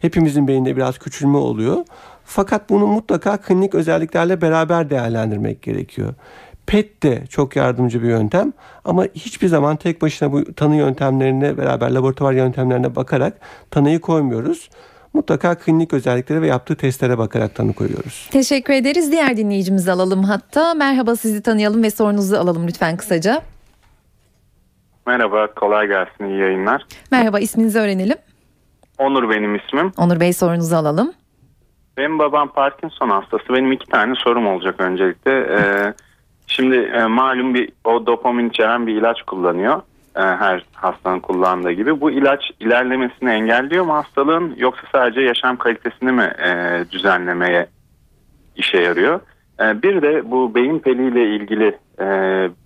Hepimizin 0.01 0.49
beyninde 0.49 0.77
biraz 0.77 0.99
küçülme 0.99 1.39
oluyor. 1.39 1.85
Fakat 2.25 2.71
bunu 2.71 2.87
mutlaka 2.87 3.37
klinik 3.37 3.75
özelliklerle 3.75 4.41
beraber 4.41 4.91
değerlendirmek 4.91 5.63
gerekiyor. 5.63 6.15
PET 6.69 7.03
de 7.03 7.27
çok 7.27 7.57
yardımcı 7.57 8.03
bir 8.03 8.09
yöntem 8.09 8.53
ama 8.85 9.05
hiçbir 9.05 9.47
zaman 9.47 9.77
tek 9.77 10.03
başına 10.03 10.33
bu 10.33 10.55
tanı 10.55 10.77
yöntemlerine 10.77 11.57
beraber 11.59 11.91
laboratuvar 11.91 12.33
yöntemlerine 12.33 12.97
bakarak 12.97 13.33
tanıyı 13.71 14.01
koymuyoruz. 14.01 14.71
Mutlaka 15.15 15.55
klinik 15.55 15.93
özelliklere 15.93 16.43
ve 16.43 16.47
yaptığı 16.47 16.77
testlere 16.77 17.19
bakarak 17.19 17.55
tanı 17.55 17.73
koyuyoruz. 17.73 18.29
Teşekkür 18.33 18.73
ederiz. 18.73 19.13
Diğer 19.13 19.37
dinleyicimizi 19.37 19.93
alalım 19.93 20.25
hatta. 20.25 20.75
Merhaba 20.75 21.17
sizi 21.17 21.43
tanıyalım 21.43 21.83
ve 21.83 21.91
sorunuzu 21.91 22.37
alalım 22.37 22.67
lütfen 22.69 22.97
kısaca. 22.97 23.43
Merhaba, 25.07 25.55
kolay 25.55 25.87
gelsin, 25.87 26.25
iyi 26.25 26.39
yayınlar. 26.41 26.87
Merhaba, 27.11 27.39
isminizi 27.39 27.79
öğrenelim. 27.79 28.17
Onur 28.99 29.31
benim 29.31 29.55
ismim. 29.55 29.93
Onur 29.97 30.21
Bey 30.21 30.33
sorunuzu 30.33 30.77
alalım. 30.77 31.13
Benim 31.97 32.19
babam 32.19 32.53
Parkinson 32.53 33.09
hastası. 33.09 33.45
Benim 33.49 33.73
iki 33.73 33.87
tane 33.87 34.15
sorum 34.15 34.47
olacak 34.47 34.75
öncelikle. 34.81 35.33
Ee, 35.33 35.95
Şimdi 36.49 36.77
e, 36.77 37.07
malum 37.07 37.55
bir 37.55 37.69
o 37.85 38.07
dopamin 38.07 38.49
içeren 38.49 38.87
bir 38.87 38.95
ilaç 38.97 39.23
kullanıyor. 39.23 39.83
E, 40.17 40.21
her 40.21 40.65
hastanın 40.75 41.21
kullandığı 41.21 41.73
gibi. 41.73 42.01
Bu 42.01 42.11
ilaç 42.11 42.51
ilerlemesini 42.61 43.31
engelliyor 43.31 43.85
mu 43.85 43.95
hastalığın 43.95 44.55
yoksa 44.59 44.83
sadece 44.93 45.21
yaşam 45.21 45.57
kalitesini 45.57 46.13
mi 46.13 46.33
e, 46.47 46.85
düzenlemeye 46.93 47.67
işe 48.57 48.81
yarıyor? 48.81 49.21
E, 49.61 49.83
bir 49.83 50.03
de 50.03 50.31
bu 50.31 50.55
beyin 50.55 50.79
piliyle 50.79 51.37
ilgili 51.37 51.79
e, 52.01 52.07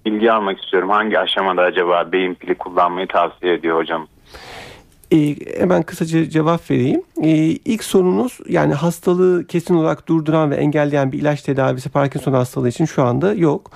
bilgi 0.06 0.32
almak 0.32 0.62
istiyorum. 0.62 0.90
Hangi 0.90 1.18
aşamada 1.18 1.62
acaba 1.62 2.12
beyin 2.12 2.34
pili 2.34 2.54
kullanmayı 2.54 3.06
tavsiye 3.06 3.54
ediyor 3.54 3.76
hocam? 3.76 4.06
E, 5.12 5.36
hemen 5.58 5.82
kısaca 5.82 6.30
cevap 6.30 6.70
vereyim. 6.70 7.02
E, 7.22 7.30
ilk 7.64 7.84
sorunuz 7.84 8.38
yani 8.48 8.74
hastalığı 8.74 9.46
kesin 9.46 9.74
olarak 9.74 10.08
durduran 10.08 10.50
ve 10.50 10.56
engelleyen 10.56 11.12
bir 11.12 11.18
ilaç 11.18 11.42
tedavisi 11.42 11.88
Parkinson 11.88 12.32
hastalığı 12.32 12.68
için 12.68 12.84
şu 12.84 13.02
anda 13.02 13.34
yok. 13.34 13.70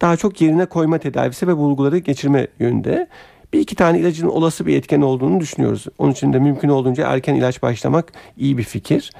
Daha 0.00 0.16
çok 0.16 0.40
yerine 0.40 0.66
koyma 0.66 0.98
tedavisi 0.98 1.48
ve 1.48 1.56
bulguları 1.56 1.98
geçirme 1.98 2.46
yönünde. 2.58 3.08
Bir 3.52 3.60
iki 3.60 3.76
tane 3.76 3.98
ilacın 3.98 4.28
olası 4.28 4.66
bir 4.66 4.76
etken 4.76 5.00
olduğunu 5.00 5.40
düşünüyoruz. 5.40 5.86
Onun 5.98 6.12
için 6.12 6.32
de 6.32 6.38
mümkün 6.38 6.68
olduğunca 6.68 7.06
erken 7.06 7.34
ilaç 7.34 7.62
başlamak 7.62 8.12
iyi 8.36 8.58
bir 8.58 8.62
fikir. 8.62 9.10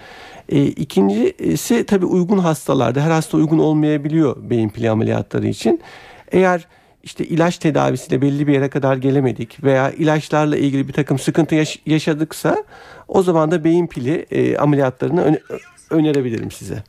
E, 0.48 0.64
ikincisi 0.64 1.86
tabii 1.86 2.06
uygun 2.06 2.38
hastalarda 2.38 3.00
her 3.00 3.10
hasta 3.10 3.36
uygun 3.36 3.58
olmayabiliyor 3.58 4.50
beyin 4.50 4.68
pili 4.68 4.90
ameliyatları 4.90 5.46
için. 5.46 5.80
Eğer 6.32 6.66
işte 7.02 7.24
ilaç 7.24 7.58
tedavisiyle 7.58 8.22
belli 8.22 8.46
bir 8.46 8.52
yere 8.52 8.68
kadar 8.68 8.96
gelemedik 8.96 9.64
veya 9.64 9.90
ilaçlarla 9.90 10.56
ilgili 10.56 10.88
bir 10.88 10.92
takım 10.92 11.18
sıkıntı 11.18 11.54
yaş- 11.54 11.78
yaşadıksa 11.86 12.64
o 13.08 13.22
zaman 13.22 13.50
da 13.50 13.64
beyin 13.64 13.86
pili 13.86 14.26
e, 14.30 14.56
ameliyatlarını 14.56 15.22
ö- 15.24 15.58
önerebilirim 15.90 16.50
size. 16.50 16.82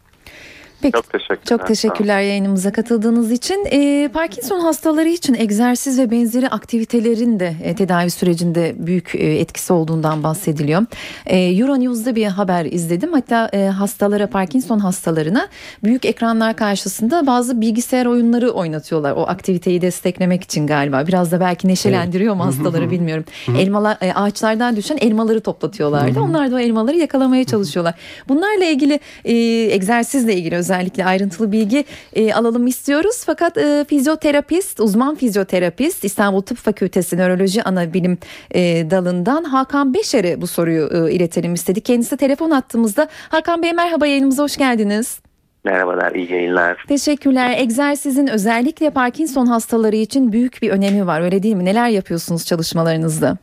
Peki. 0.82 0.92
Çok 0.92 1.10
teşekkürler. 1.10 1.46
Çok 1.50 1.68
teşekkürler 1.68 2.22
yayınımıza 2.22 2.72
katıldığınız 2.72 3.32
için. 3.32 3.68
Ee, 3.72 4.10
Parkinson 4.14 4.60
hastaları 4.60 5.10
için 5.10 5.34
egzersiz 5.34 6.00
ve 6.00 6.12
benzeri 6.12 6.50
aktivitelerin 6.50 7.40
de 7.40 7.56
e, 7.64 7.76
tedavi 7.76 8.10
sürecinde 8.10 8.76
büyük 8.78 9.16
e, 9.16 9.40
etkisi 9.40 9.74
olduğundan 9.74 10.24
bahsediliyor. 10.24 10.86
E, 11.26 11.38
Euronews'da 11.38 12.16
bir 12.16 12.26
haber 12.26 12.66
izledim. 12.66 13.14
Hatta 13.14 13.50
e, 13.54 13.66
hastalara, 13.66 14.28
Parkinson 14.28 14.80
hastalarına 14.80 15.48
büyük 15.84 16.06
ekranlar 16.06 16.56
karşısında 16.56 17.28
bazı 17.28 17.62
bilgisayar 17.62 18.06
oyunları 18.06 18.50
oynatıyorlar. 18.50 19.12
O 19.12 19.28
aktiviteyi 19.28 19.82
desteklemek 19.82 20.44
için 20.44 20.68
galiba. 20.68 21.08
Biraz 21.08 21.32
da 21.32 21.40
belki 21.40 21.68
neşelendiriyor 21.68 22.36
mu 22.36 22.46
hastaları 22.46 22.92
bilmiyorum. 22.92 23.26
Elmalar, 23.58 23.98
e, 24.02 24.14
ağaçlardan 24.14 24.76
düşen 24.76 24.98
elmaları 25.02 25.42
toplatıyorlardı. 25.42 26.20
Onlar 26.20 26.52
da 26.52 26.56
o 26.56 26.60
elmaları 26.60 26.98
yakalamaya 26.98 27.44
çalışıyorlar. 27.44 27.94
Bunlarla 28.30 28.66
ilgili 28.66 29.00
e, 29.26 29.34
egzersizle 29.74 30.36
ilgili 30.36 30.56
özellikle 30.56 30.71
ayrıntılı 31.06 31.52
bilgi 31.52 31.86
e, 32.14 32.34
alalım 32.34 32.68
istiyoruz. 32.68 33.24
Fakat 33.26 33.58
e, 33.58 33.86
fizyoterapist, 33.90 34.80
uzman 34.80 35.16
fizyoterapist 35.16 36.04
İstanbul 36.04 36.42
Tıp 36.42 36.58
Fakültesi 36.58 37.18
Nöroloji 37.18 37.64
Ana 37.64 37.94
Bilim 37.94 38.18
e, 38.52 38.62
dalından 38.92 39.44
Hakan 39.44 39.94
Beşer'e 39.94 40.42
bu 40.42 40.48
soruyu 40.48 40.90
e, 40.94 41.12
iletelim 41.12 41.54
istedik. 41.54 41.86
Kendisi 41.86 42.18
telefon 42.18 42.52
attığımızda. 42.52 43.08
Hakan 43.30 43.64
Bey 43.64 43.74
merhaba 43.74 44.08
yayınımıza 44.08 44.44
hoş 44.44 44.58
geldiniz. 44.58 45.22
Merhabalar, 45.64 46.12
iyi 46.12 46.32
yayınlar. 46.32 46.86
Teşekkürler. 46.88 47.56
Egzersizin 47.58 48.28
özellikle 48.28 48.90
Parkinson 48.90 49.46
hastaları 49.46 49.96
için 49.96 50.32
büyük 50.32 50.62
bir 50.62 50.70
önemi 50.70 51.08
var. 51.08 51.22
Öyle 51.22 51.44
değil 51.44 51.56
mi? 51.56 51.66
Neler 51.66 51.90
yapıyorsunuz 51.90 52.46
çalışmalarınızda? 52.46 53.38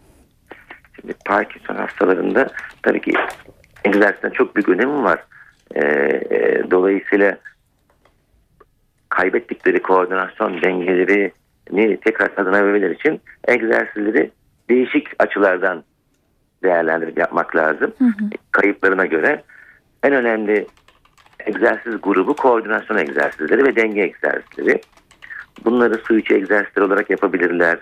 Şimdi 1.00 1.14
Parkinson 1.26 1.74
hastalarında 1.74 2.48
tabii 2.82 3.00
ki 3.00 3.12
egzersizin 3.84 4.30
çok 4.30 4.56
büyük 4.56 4.68
önemi 4.68 5.02
var. 5.02 5.18
Ee, 5.74 5.82
e, 6.30 6.70
dolayısıyla 6.70 7.38
kaybettikleri 9.08 9.82
koordinasyon 9.82 10.62
dengelerini 10.62 12.00
tekrar 12.00 12.34
kazanabilmeleri 12.34 12.94
için 12.94 13.20
egzersizleri 13.48 14.30
değişik 14.70 15.08
açılardan 15.18 15.84
değerlendirip 16.62 17.18
yapmak 17.18 17.56
lazım. 17.56 17.92
Kayıplarına 18.52 19.06
göre 19.06 19.42
en 20.02 20.12
önemli 20.12 20.66
egzersiz 21.46 21.94
grubu 22.02 22.36
koordinasyon 22.36 22.96
egzersizleri 22.96 23.64
ve 23.64 23.76
denge 23.76 24.00
egzersizleri. 24.00 24.80
Bunları 25.64 25.98
su 25.98 26.18
içi 26.18 26.34
egzersizler 26.34 26.82
olarak 26.82 27.10
yapabilirler. 27.10 27.78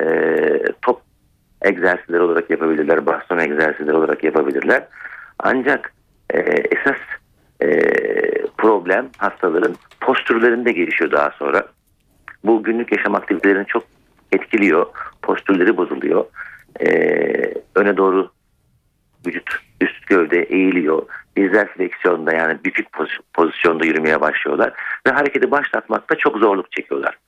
Ee, 0.00 0.62
top 0.82 1.02
egzersizler 1.62 2.18
olarak 2.18 2.50
yapabilirler. 2.50 3.06
Baston 3.06 3.38
egzersizler 3.38 3.92
olarak 3.92 4.24
yapabilirler. 4.24 4.86
Ancak 5.38 5.92
e, 6.34 6.38
esas 6.48 6.96
e, 7.62 7.68
problem 8.58 9.08
hastaların 9.18 9.74
postürlerinde 10.00 10.72
gelişiyor 10.72 11.10
daha 11.10 11.30
sonra. 11.30 11.66
Bu 12.44 12.62
günlük 12.62 12.92
yaşam 12.92 13.14
aktivitelerini 13.14 13.66
çok 13.66 13.84
etkiliyor. 14.32 14.86
Postürleri 15.22 15.76
bozuluyor. 15.76 16.24
E, 16.80 16.88
öne 17.74 17.96
doğru 17.96 18.30
vücut 19.26 19.56
üst 19.80 20.06
gövde 20.06 20.42
eğiliyor. 20.42 21.02
Dizler 21.36 21.68
fleksiyonda 21.68 22.32
yani 22.32 22.58
poz- 22.92 23.20
pozisyonda 23.34 23.86
yürümeye 23.86 24.20
başlıyorlar. 24.20 24.72
Ve 25.06 25.10
hareketi 25.10 25.50
başlatmakta 25.50 26.14
çok 26.14 26.36
zorluk 26.36 26.72
çekiyorlar. 26.72 27.18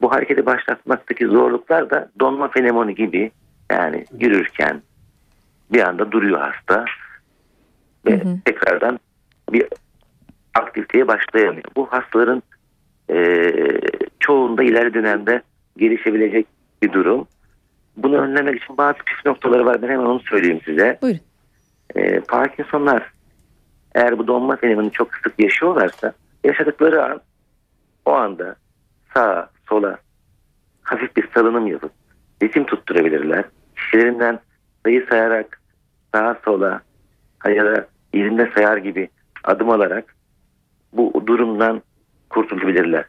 Bu 0.00 0.12
hareketi 0.12 0.46
başlatmaktaki 0.46 1.26
zorluklar 1.26 1.90
da 1.90 2.10
donma 2.20 2.48
fenomeni 2.48 2.94
gibi 2.94 3.30
yani 3.70 4.04
yürürken 4.20 4.82
bir 5.72 5.82
anda 5.82 6.12
duruyor 6.12 6.40
hasta 6.40 6.84
ve 8.06 8.22
tekrardan 8.44 8.98
bir 9.52 9.66
aktiviteye 10.54 11.08
başlayamıyor. 11.08 11.64
Bu 11.76 11.86
hastaların 11.86 12.42
e, 13.10 13.52
çoğunda 14.20 14.62
ileri 14.62 14.94
dönemde 14.94 15.42
gelişebilecek 15.76 16.46
bir 16.82 16.92
durum. 16.92 17.26
Bunu 17.96 18.16
önlemek 18.16 18.62
için 18.62 18.76
bazı 18.76 18.98
püf 18.98 19.26
noktaları 19.26 19.66
var. 19.66 19.82
Ben 19.82 19.88
hemen 19.88 20.04
onu 20.04 20.20
söyleyeyim 20.20 20.60
size. 20.64 20.98
Buyurun. 21.02 21.20
E, 21.94 22.20
Parkinsonlar 22.20 23.10
eğer 23.94 24.18
bu 24.18 24.26
donma 24.26 24.56
fenomenini 24.56 24.92
çok 24.92 25.14
sık 25.14 25.34
yaşıyorlarsa 25.38 26.12
yaşadıkları 26.44 27.04
an 27.04 27.20
o 28.04 28.12
anda 28.12 28.56
sağa 29.14 29.50
sola 29.68 29.98
hafif 30.82 31.16
bir 31.16 31.28
salınım 31.34 31.66
yapıp 31.66 31.92
ritim 32.42 32.66
tutturabilirler. 32.66 33.44
Kişilerinden 33.76 34.38
sayı 34.84 35.06
sayarak 35.10 35.60
sağa 36.14 36.36
sola 36.44 36.80
ya 37.48 37.64
da 37.64 37.86
yerinde 38.14 38.50
sayar 38.54 38.76
gibi 38.76 39.08
adım 39.46 39.70
alarak 39.70 40.16
bu 40.92 41.22
durumdan 41.26 41.82
kurtulabilirler. 42.30 43.04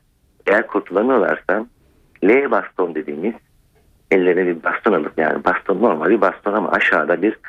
Eğer 0.47 0.67
kurtulamıyorlarsa 0.67 1.65
L 2.23 2.51
baston 2.51 2.95
dediğimiz 2.95 3.33
ellerine 4.11 4.45
bir 4.45 4.63
baston 4.63 4.93
alıp 4.93 5.13
yani 5.17 5.43
baston 5.43 5.81
normal 5.81 6.09
bir 6.09 6.21
baston 6.21 6.53
ama 6.53 6.71
aşağıda 6.71 7.21
bir 7.21 7.39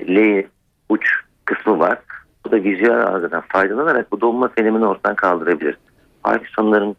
L 0.00 0.44
uç 0.88 1.10
kısmı 1.44 1.78
var. 1.78 1.98
Bu 2.46 2.50
da 2.50 2.56
vizüel 2.56 3.06
algıdan 3.06 3.42
faydalanarak 3.48 4.12
bu 4.12 4.20
donma 4.20 4.48
fenomenini 4.48 4.86
ortadan 4.86 5.16
kaldırabilir. 5.16 5.78
Parkinson'ların 6.22 6.96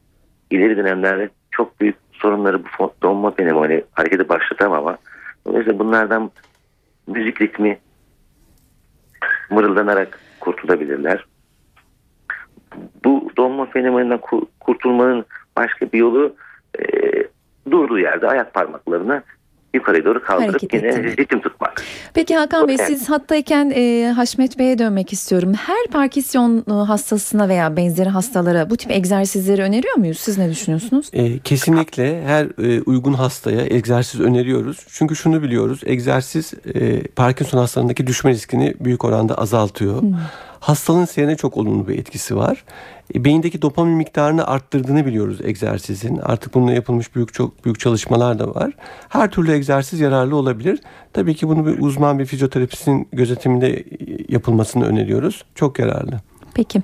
ileri 0.52 0.78
dönemlerde 0.78 1.30
çok 1.52 1.80
büyük 1.80 1.96
sorunları 2.12 2.64
bu 2.64 2.94
donma 3.04 3.32
fenomeni 3.32 3.84
hareketi 3.94 4.30
başlatamama. 4.30 4.98
Dolayısıyla 5.46 5.80
bunlardan 5.80 6.32
müzik 7.08 7.42
ritmi 7.42 7.80
mırıldanarak 9.50 10.20
kurtulabilirler. 10.40 11.26
Bu 13.04 13.30
donma 13.38 13.66
fenomeninden 13.66 14.18
ku- 14.18 14.48
kurtulmanın 14.60 15.26
başka 15.58 15.92
bir 15.92 16.00
yolu 16.00 16.36
e, 16.80 16.84
durduğu 17.72 18.00
yerde 18.00 18.28
ayak 18.28 18.54
parmaklarını 18.54 19.24
yukarıya 19.74 20.06
doğru 20.06 20.24
kaldırıp 20.24 20.50
Hareket 20.50 20.74
yine 20.74 21.04
ritim 21.04 21.42
tutmak. 21.42 21.84
Peki 22.14 22.36
Hakan 22.36 22.68
Bey 22.68 22.78
siz 22.78 23.10
hattayken 23.10 23.72
e, 23.76 24.12
Haşmet 24.16 24.60
Bey'e 24.60 24.80
dönmek 24.80 25.14
istiyorum. 25.14 25.54
Her 25.54 25.88
Parkinson 25.92 26.66
e, 26.70 26.72
hastasına 26.72 27.50
veya 27.50 27.78
benzeri 27.78 28.10
hastalara 28.10 28.70
bu 28.70 28.78
tip 28.78 28.92
egzersizleri 28.92 29.62
öneriyor 29.62 29.96
muyuz? 29.96 30.20
Siz 30.20 30.38
ne 30.38 30.50
düşünüyorsunuz? 30.50 31.10
E, 31.14 31.40
kesinlikle 31.40 32.24
her 32.24 32.46
e, 32.64 32.82
uygun 32.82 33.14
hastaya 33.14 33.62
egzersiz 33.62 34.22
öneriyoruz. 34.22 34.86
Çünkü 34.90 35.16
şunu 35.16 35.44
biliyoruz. 35.44 35.82
Egzersiz 35.86 36.54
e, 36.76 37.04
Parkinson 37.04 37.58
hastalarındaki 37.58 38.08
düşme 38.08 38.32
riskini 38.32 38.74
büyük 38.80 39.06
oranda 39.06 39.36
azaltıyor. 39.36 40.04
Hastalığın 40.60 41.06
seyrine 41.06 41.36
çok 41.36 41.58
olumlu 41.58 41.88
bir 41.88 42.00
etkisi 42.00 42.36
var. 42.36 42.64
E, 43.16 43.26
beyindeki 43.26 43.62
dopamin 43.62 43.94
miktarını 43.94 44.48
arttırdığını 44.48 45.06
biliyoruz 45.06 45.40
egzersizin. 45.44 46.18
Artık 46.18 46.54
bununla 46.54 46.72
yapılmış 46.72 47.16
büyük 47.16 47.34
çok 47.34 47.66
büyük 47.66 47.80
çalışmalar 47.80 48.40
da 48.40 48.56
var. 48.56 48.72
Her 49.10 49.32
türlü 49.32 49.52
egzersiz 49.52 50.00
yararlı 50.00 50.36
olabilir. 50.36 50.80
Tabii 51.14 51.36
ki 51.36 51.48
bunu 51.48 51.66
bir 51.66 51.80
uzman 51.80 52.20
bir 52.20 52.26
fizyoterapistin 52.26 53.08
gözetiminde 53.14 53.70
e, 53.70 53.86
yapılmasını 54.30 54.86
öneriyoruz. 54.86 55.46
Çok 55.56 55.80
yararlı. 55.80 56.20
Peki. 56.56 56.82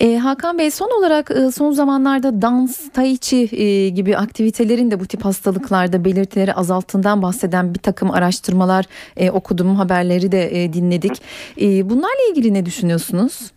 E, 0.00 0.16
Hakan 0.16 0.58
Bey 0.58 0.70
son 0.70 0.90
olarak 0.98 1.30
e, 1.30 1.50
son 1.50 1.72
zamanlarda 1.72 2.42
dans, 2.42 2.92
tai 2.92 3.18
chi 3.18 3.48
e, 3.52 3.88
gibi 3.88 4.16
aktivitelerin 4.16 4.90
de 4.90 5.00
bu 5.00 5.06
tip 5.06 5.24
hastalıklarda 5.24 6.04
belirtileri 6.04 6.54
azalttığından 6.54 7.22
bahseden 7.22 7.74
bir 7.74 7.78
takım 7.78 8.10
araştırmalar 8.10 8.84
e, 9.16 9.30
okudum, 9.30 9.76
haberleri 9.76 10.32
de 10.32 10.64
e, 10.64 10.72
dinledik. 10.72 11.22
E, 11.60 11.90
bunlarla 11.90 12.30
ilgili 12.30 12.54
ne 12.54 12.66
düşünüyorsunuz? 12.66 13.50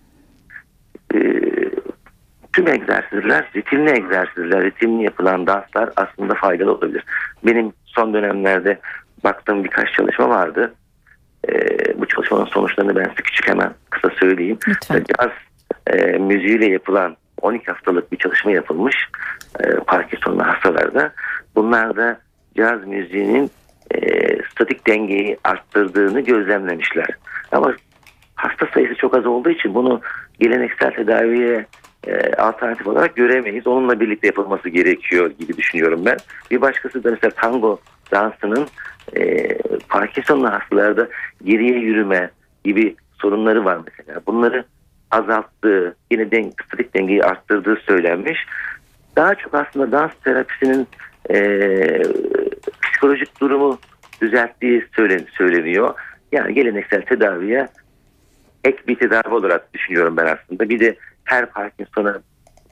e, 1.16 1.20
tüm 2.54 2.68
egzersizler, 2.68 3.46
ritimli 3.56 3.90
egzersizler, 3.90 4.64
ritimli 4.64 5.04
yapılan 5.04 5.48
danslar 5.48 5.90
aslında 5.96 6.34
faydalı 6.34 6.72
olabilir. 6.72 7.04
Benim 7.46 7.74
son 7.86 8.14
dönemlerde 8.14 8.80
baktığım 9.24 9.64
birkaç 9.64 9.94
çalışma 9.94 10.30
vardı. 10.30 10.74
E, 11.50 11.54
bu 12.00 12.08
çalışmanın 12.08 12.46
sonuçlarını 12.46 12.96
ben 12.96 13.04
size 13.04 13.22
küçük 13.24 13.48
hemen 13.48 13.74
kısa 13.90 14.10
söyleyeyim. 14.20 14.58
Lütfen. 14.68 15.04
Caz 15.20 15.30
e, 15.90 16.18
müziğiyle 16.18 16.66
yapılan 16.66 17.18
12 17.42 17.66
haftalık 17.66 18.12
bir 18.12 18.18
çalışma 18.18 18.52
yapılmış 18.52 18.96
e, 19.60 19.74
Parkinson'lu 19.74 20.44
hastalarda. 20.44 21.14
Bunlarda 21.56 22.20
caz 22.58 22.88
müziğinin 22.88 23.52
e, 23.92 24.00
statik 24.52 24.88
dengeyi 24.88 25.38
arttırdığını 25.44 26.22
gözlemlemişler. 26.22 27.08
Ama 27.52 27.76
hasta 28.36 28.68
sayısı 28.74 28.96
çok 28.96 29.18
az 29.18 29.26
olduğu 29.26 29.50
için 29.50 29.76
bunu 29.76 30.02
geleneksel 30.40 30.92
tedaviye 30.92 31.66
e, 32.08 32.34
alternatif 32.34 32.88
olarak 32.88 33.16
göremeyiz. 33.16 33.68
Onunla 33.68 34.00
birlikte 34.00 34.28
yapılması 34.28 34.70
gerekiyor 34.70 35.32
gibi 35.40 35.58
düşünüyorum 35.58 36.02
ben. 36.06 36.18
Bir 36.52 36.62
başkası 36.62 37.04
da 37.04 37.12
mesela 37.12 37.32
tango 37.32 37.80
dansının 38.12 38.68
e, 39.18 39.58
Parkinson'lu 39.90 40.52
hastalarda 40.52 41.08
geriye 41.44 41.80
yürüme 41.80 42.30
gibi 42.64 42.96
sorunları 43.22 43.66
var 43.66 43.80
mesela. 43.88 44.22
Bunları 44.28 44.66
azalttığı, 45.12 45.96
yine 46.12 46.32
den 46.32 46.52
statik 46.66 46.96
dengeyi 46.96 47.24
arttırdığı 47.24 47.76
söylenmiş. 47.76 48.38
Daha 49.16 49.36
çok 49.36 49.54
aslında 49.54 49.92
dans 49.92 50.12
terapisinin 50.24 50.88
e, 51.30 51.40
psikolojik 52.82 53.42
durumu 53.42 53.80
düzelttiği 54.22 54.86
söylen, 54.96 55.26
söyleniyor. 55.38 55.94
Yani 56.32 56.54
geleneksel 56.54 57.02
tedaviye 57.02 57.68
ek 58.64 58.78
bir 58.88 58.96
tedavi 58.96 59.34
olarak 59.34 59.74
düşünüyorum 59.74 60.18
ben 60.18 60.26
aslında. 60.26 60.70
Bir 60.70 60.80
de 60.80 60.96
her 61.24 61.46
Parkinson'a 61.46 62.20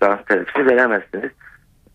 dans 0.02 0.26
terapisi 0.26 0.66
veremezsiniz. 0.66 1.32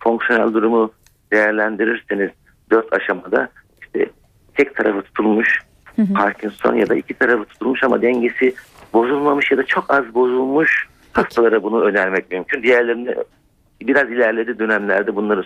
Fonksiyonel 0.00 0.54
durumu 0.54 0.92
değerlendirirseniz 1.32 2.30
dört 2.70 2.92
aşamada 2.92 3.48
işte 3.82 4.06
tek 4.54 4.76
tarafı 4.76 5.02
tutulmuş 5.02 5.62
Parkinson 6.14 6.74
ya 6.74 6.88
da 6.88 6.94
iki 6.94 7.14
tarafı 7.14 7.44
tutulmuş 7.44 7.84
ama 7.84 8.02
dengesi 8.02 8.54
bozulmamış 8.92 9.50
ya 9.50 9.58
da 9.58 9.66
çok 9.66 9.90
az 9.94 10.14
bozulmuş 10.14 10.88
hastalara 11.12 11.62
bunu 11.62 11.80
önermek 11.80 12.30
mümkün. 12.30 12.62
Diğerlerini 12.62 13.14
biraz 13.80 14.10
ilerledi 14.10 14.58
dönemlerde 14.58 15.16
bunları 15.16 15.44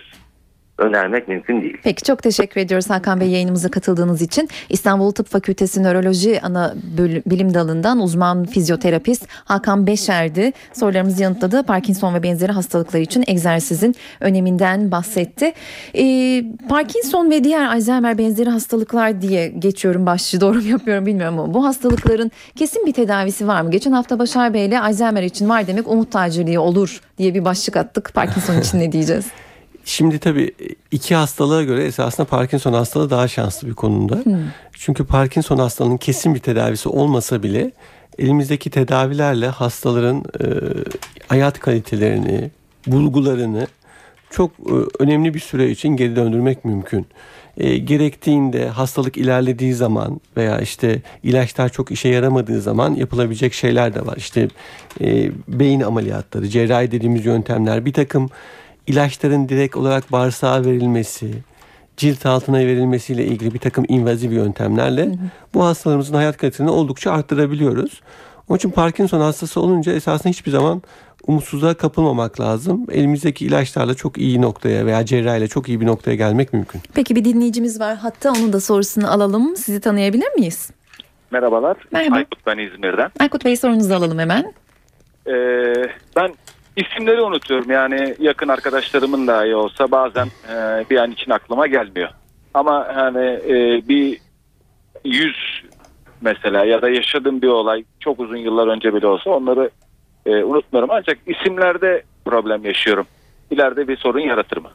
önermek 0.77 1.27
mümkün 1.27 1.61
değil. 1.61 1.77
Peki 1.83 2.03
çok 2.03 2.23
teşekkür 2.23 2.61
ediyoruz 2.61 2.89
Hakan 2.89 3.19
Bey 3.19 3.29
yayınımıza 3.29 3.69
katıldığınız 3.69 4.21
için. 4.21 4.49
İstanbul 4.69 5.11
Tıp 5.11 5.27
Fakültesi 5.27 5.83
Nöroloji 5.83 6.41
Ana 6.41 6.73
Bilim 7.25 7.53
Dalı'ndan 7.53 7.99
uzman 7.99 8.45
fizyoterapist 8.45 9.27
Hakan 9.45 9.87
Beşer'di. 9.87 10.51
Sorularımızı 10.73 11.23
yanıtladı. 11.23 11.63
Parkinson 11.63 12.13
ve 12.13 12.23
benzeri 12.23 12.51
hastalıklar 12.51 12.99
için 12.99 13.23
egzersizin 13.27 13.95
öneminden 14.19 14.91
bahsetti. 14.91 15.53
Ee, 15.95 16.43
Parkinson 16.69 17.31
ve 17.31 17.43
diğer 17.43 17.65
Alzheimer 17.65 18.17
benzeri 18.17 18.49
hastalıklar 18.49 19.21
diye 19.21 19.47
geçiyorum 19.47 20.05
başlığı 20.05 20.41
doğru 20.41 20.57
mu 20.57 20.67
yapıyorum 20.67 21.05
bilmiyorum 21.05 21.39
ama 21.39 21.53
bu 21.53 21.65
hastalıkların 21.65 22.31
kesin 22.55 22.85
bir 22.85 22.93
tedavisi 22.93 23.47
var 23.47 23.61
mı? 23.61 23.71
Geçen 23.71 23.91
hafta 23.91 24.19
Başar 24.19 24.53
Bey 24.53 24.65
ile 24.65 24.79
Alzheimer 24.81 25.23
için 25.23 25.49
var 25.49 25.67
demek 25.67 25.87
umut 25.87 26.11
tacirliği 26.11 26.59
olur 26.59 27.01
diye 27.17 27.33
bir 27.33 27.45
başlık 27.45 27.77
attık. 27.77 28.13
Parkinson 28.13 28.61
için 28.61 28.79
ne 28.79 28.91
diyeceğiz? 28.91 29.25
Şimdi 29.87 30.19
tabii 30.19 30.51
iki 30.91 31.15
hastalığa 31.15 31.63
göre 31.63 31.83
esasında 31.83 32.27
Parkinson 32.27 32.73
hastalığı 32.73 33.09
daha 33.09 33.27
şanslı 33.27 33.67
bir 33.67 33.73
konumda. 33.73 34.15
Hmm. 34.15 34.37
Çünkü 34.73 35.05
Parkinson 35.05 35.57
hastalığının 35.57 35.97
kesin 35.97 36.35
bir 36.35 36.39
tedavisi 36.39 36.89
olmasa 36.89 37.43
bile 37.43 37.71
elimizdeki 38.19 38.69
tedavilerle 38.69 39.47
hastaların 39.47 40.17
e, 40.17 40.45
hayat 41.27 41.59
kalitelerini, 41.59 42.51
bulgularını 42.87 43.67
çok 44.29 44.51
e, 44.51 44.73
önemli 44.99 45.33
bir 45.33 45.39
süre 45.39 45.69
için 45.69 45.89
geri 45.89 46.15
döndürmek 46.15 46.65
mümkün. 46.65 47.05
E, 47.57 47.77
gerektiğinde 47.77 48.69
hastalık 48.69 49.17
ilerlediği 49.17 49.73
zaman 49.73 50.21
veya 50.37 50.59
işte 50.59 51.01
ilaçlar 51.23 51.69
çok 51.69 51.91
işe 51.91 52.09
yaramadığı 52.09 52.61
zaman 52.61 52.93
yapılabilecek 52.93 53.53
şeyler 53.53 53.95
de 53.95 54.05
var. 54.05 54.17
İşte 54.17 54.47
e, 55.01 55.31
beyin 55.47 55.81
ameliyatları, 55.81 56.47
cerrahi 56.47 56.91
dediğimiz 56.91 57.25
yöntemler, 57.25 57.85
bir 57.85 57.93
takım 57.93 58.29
ilaçların 58.87 59.49
direkt 59.49 59.75
olarak 59.75 60.11
bağırsağa 60.11 60.65
verilmesi, 60.65 61.31
cilt 61.97 62.25
altına 62.25 62.57
verilmesiyle 62.57 63.25
ilgili 63.25 63.53
bir 63.53 63.59
takım 63.59 63.85
invaziv 63.87 64.31
yöntemlerle 64.31 65.11
bu 65.53 65.65
hastalarımızın 65.65 66.13
hayat 66.13 66.37
kalitesini 66.37 66.69
oldukça 66.69 67.11
arttırabiliyoruz. 67.11 68.01
Onun 68.49 68.57
için 68.57 68.71
Parkinson 68.71 69.21
hastası 69.21 69.61
olunca 69.61 69.93
esasında 69.93 70.29
hiçbir 70.29 70.51
zaman 70.51 70.81
umutsuzluğa 71.27 71.73
kapılmamak 71.73 72.39
lazım. 72.39 72.85
Elimizdeki 72.91 73.45
ilaçlarla 73.45 73.93
çok 73.93 74.17
iyi 74.17 74.41
noktaya 74.41 74.85
veya 74.85 75.05
cerrahiyle 75.05 75.47
çok 75.47 75.69
iyi 75.69 75.81
bir 75.81 75.85
noktaya 75.85 76.15
gelmek 76.15 76.53
mümkün. 76.53 76.81
Peki 76.93 77.15
bir 77.15 77.25
dinleyicimiz 77.25 77.79
var 77.79 77.95
hatta 77.95 78.31
onun 78.31 78.53
da 78.53 78.59
sorusunu 78.59 79.11
alalım. 79.11 79.55
Sizi 79.55 79.81
tanıyabilir 79.81 80.33
miyiz? 80.37 80.71
Merhabalar. 81.31 81.77
Merhaba. 81.91 82.15
Aykut 82.15 82.45
ben 82.45 82.57
İzmir'den. 82.57 83.11
Aykut 83.19 83.45
Bey 83.45 83.57
sorunuzu 83.57 83.93
alalım 83.93 84.19
hemen. 84.19 84.53
Ee, 85.27 85.33
ben 86.15 86.33
isimleri 86.77 87.21
unutuyorum. 87.21 87.71
Yani 87.71 88.15
yakın 88.19 88.47
arkadaşlarımın 88.47 89.27
dahi 89.27 89.55
olsa 89.55 89.91
bazen 89.91 90.25
e, 90.25 90.85
bir 90.89 90.97
an 90.97 91.11
için 91.11 91.31
aklıma 91.31 91.67
gelmiyor. 91.67 92.09
Ama 92.53 92.87
hani 92.95 93.25
e, 93.25 93.81
bir 93.87 94.19
yüz 95.05 95.63
mesela 96.21 96.65
ya 96.65 96.81
da 96.81 96.89
yaşadığım 96.89 97.41
bir 97.41 97.47
olay 97.47 97.83
çok 97.99 98.19
uzun 98.19 98.37
yıllar 98.37 98.67
önce 98.67 98.93
bile 98.93 99.07
olsa 99.07 99.29
onları 99.29 99.69
e, 100.25 100.43
unutmuyorum. 100.43 100.89
Ancak 100.91 101.17
isimlerde 101.27 102.03
problem 102.25 102.65
yaşıyorum. 102.65 103.07
İleride 103.51 103.87
bir 103.87 103.97
sorun 103.97 104.19
yaratır 104.19 104.57
mı? 104.57 104.69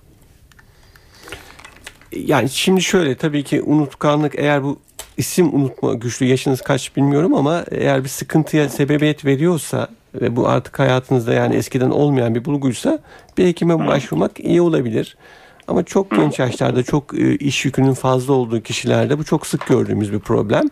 Yani 2.12 2.48
şimdi 2.48 2.82
şöyle 2.82 3.14
tabii 3.14 3.42
ki 3.42 3.62
unutkanlık 3.62 4.38
eğer 4.38 4.62
bu 4.62 4.78
isim 5.16 5.54
unutma 5.54 5.94
güçlü 5.94 6.26
yaşınız 6.26 6.60
kaç 6.62 6.96
bilmiyorum 6.96 7.34
ama 7.34 7.64
eğer 7.70 8.04
bir 8.04 8.08
sıkıntıya 8.08 8.68
sebebiyet 8.68 9.24
veriyorsa 9.24 9.88
ve 10.14 10.36
bu 10.36 10.48
artık 10.48 10.78
hayatınızda 10.78 11.32
yani 11.32 11.54
eskiden 11.54 11.90
olmayan 11.90 12.34
bir 12.34 12.44
bulguysa 12.44 12.98
bir 13.38 13.46
hekime 13.46 13.86
başvurmak 13.86 14.40
iyi 14.40 14.60
olabilir. 14.60 15.16
Ama 15.68 15.82
çok 15.82 16.10
genç 16.10 16.38
yaşlarda 16.38 16.82
çok 16.82 17.18
e, 17.18 17.36
iş 17.36 17.64
yükünün 17.64 17.92
fazla 17.92 18.32
olduğu 18.32 18.60
kişilerde 18.60 19.18
bu 19.18 19.24
çok 19.24 19.46
sık 19.46 19.66
gördüğümüz 19.66 20.12
bir 20.12 20.18
problem. 20.18 20.64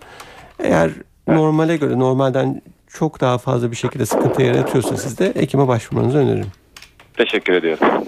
Eğer 0.59 0.91
normale 1.29 1.77
göre 1.77 1.99
normalden 1.99 2.63
çok 2.89 3.21
daha 3.21 3.39
fazla 3.39 3.71
bir 3.71 3.77
şekilde 3.77 4.07
sıkıntı 4.07 4.43
yaratıyorsa 4.43 4.97
sizde 4.97 5.33
hekime 5.35 5.69
başvurmanızı 5.69 6.19
öneririm. 6.19 6.53
Teşekkür 7.17 7.53
ediyorum. 7.53 8.05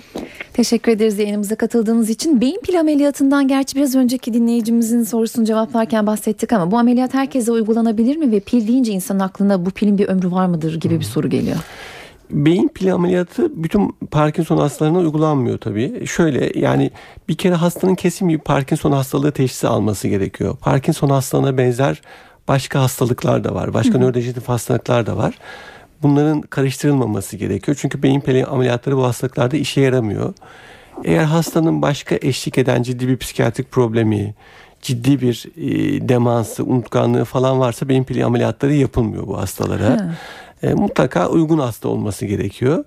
Teşekkür 0.54 0.92
ederiz 0.92 1.18
yayınımıza 1.18 1.56
katıldığınız 1.56 2.10
için. 2.10 2.40
Beyin 2.40 2.60
pil 2.60 2.80
ameliyatından 2.80 3.48
gerçi 3.48 3.76
biraz 3.76 3.94
önceki 3.94 4.34
dinleyicimizin 4.34 5.04
sorusunu 5.04 5.44
cevaplarken 5.44 6.06
bahsettik 6.06 6.52
ama 6.52 6.70
bu 6.70 6.78
ameliyat 6.78 7.14
herkese 7.14 7.52
uygulanabilir 7.52 8.16
mi 8.16 8.32
ve 8.32 8.40
pil 8.40 8.68
deyince 8.68 8.92
insanın 8.92 9.20
aklına 9.20 9.66
bu 9.66 9.70
pilin 9.70 9.98
bir 9.98 10.08
ömrü 10.08 10.30
var 10.30 10.46
mıdır 10.46 10.80
gibi 10.80 10.98
bir 10.98 11.04
soru 11.04 11.30
geliyor. 11.30 11.56
Beyin 12.30 12.68
pili 12.68 12.92
ameliyatı 12.92 13.62
bütün 13.62 13.94
Parkinson 14.10 14.56
hastalarına 14.56 14.98
uygulanmıyor 14.98 15.58
tabii. 15.58 16.06
Şöyle 16.06 16.58
yani 16.58 16.90
bir 17.28 17.36
kere 17.36 17.54
hastanın 17.54 17.94
kesin 17.94 18.28
bir 18.28 18.38
Parkinson 18.38 18.92
hastalığı 18.92 19.32
teşhisi 19.32 19.68
alması 19.68 20.08
gerekiyor. 20.08 20.56
Parkinson 20.60 21.10
hastalığına 21.10 21.58
benzer 21.58 22.02
başka 22.48 22.80
hastalıklar 22.80 23.44
da 23.44 23.54
var. 23.54 23.74
Başka 23.74 23.98
nörodejeneratif 23.98 24.48
hastalıklar 24.48 25.06
da 25.06 25.16
var. 25.16 25.34
Bunların 26.02 26.40
karıştırılmaması 26.40 27.36
gerekiyor. 27.36 27.76
Çünkü 27.80 28.02
beyin 28.02 28.20
pili 28.20 28.46
ameliyatları 28.46 28.96
bu 28.96 29.04
hastalıklarda 29.04 29.56
işe 29.56 29.80
yaramıyor. 29.80 30.34
Eğer 31.04 31.24
hastanın 31.24 31.82
başka 31.82 32.18
eşlik 32.22 32.58
eden 32.58 32.82
ciddi 32.82 33.08
bir 33.08 33.16
psikiyatrik 33.16 33.70
problemi, 33.70 34.34
ciddi 34.82 35.20
bir 35.20 35.46
e, 35.56 36.08
demansı, 36.08 36.64
unutkanlığı 36.64 37.24
falan 37.24 37.60
varsa 37.60 37.88
beyin 37.88 38.04
pili 38.04 38.24
ameliyatları 38.24 38.74
yapılmıyor 38.74 39.26
bu 39.26 39.38
hastalara. 39.38 40.14
E, 40.62 40.74
mutlaka 40.74 41.28
uygun 41.28 41.58
hasta 41.58 41.88
olması 41.88 42.26
gerekiyor. 42.26 42.84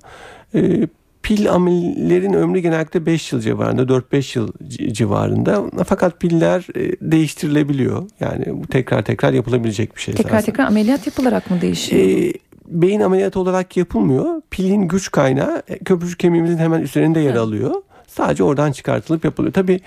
E, 0.55 0.87
pil 1.23 1.51
amillerin 1.51 2.33
ömrü 2.33 2.59
genellikle 2.59 3.05
5 3.05 3.31
yıl 3.33 3.39
civarında, 3.41 3.81
4-5 3.81 4.39
yıl 4.39 4.51
ci- 4.67 4.93
civarında. 4.93 5.63
Fakat 5.87 6.19
piller 6.19 6.67
e, 6.75 6.95
değiştirilebiliyor. 7.11 8.03
Yani 8.19 8.45
bu 8.63 8.67
tekrar 8.67 9.01
tekrar 9.01 9.33
yapılabilecek 9.33 9.95
bir 9.95 10.01
şey. 10.01 10.13
Tekrar 10.13 10.29
zaten. 10.29 10.45
tekrar 10.45 10.65
ameliyat 10.65 11.07
yapılarak 11.07 11.51
mı 11.51 11.61
değişiyor? 11.61 12.01
E, 12.03 12.33
beyin 12.67 12.99
ameliyatı 12.99 13.39
olarak 13.39 13.77
yapılmıyor. 13.77 14.41
Pilin 14.51 14.87
güç 14.87 15.11
kaynağı 15.11 15.63
e, 15.67 15.77
köprücük 15.77 16.19
kemiğimizin 16.19 16.57
hemen 16.57 16.81
üzerinde 16.81 17.19
yer 17.19 17.35
alıyor. 17.35 17.73
Sadece 18.07 18.43
oradan 18.43 18.71
çıkartılıp 18.71 19.25
yapılıyor. 19.25 19.53
Tabii 19.53 19.79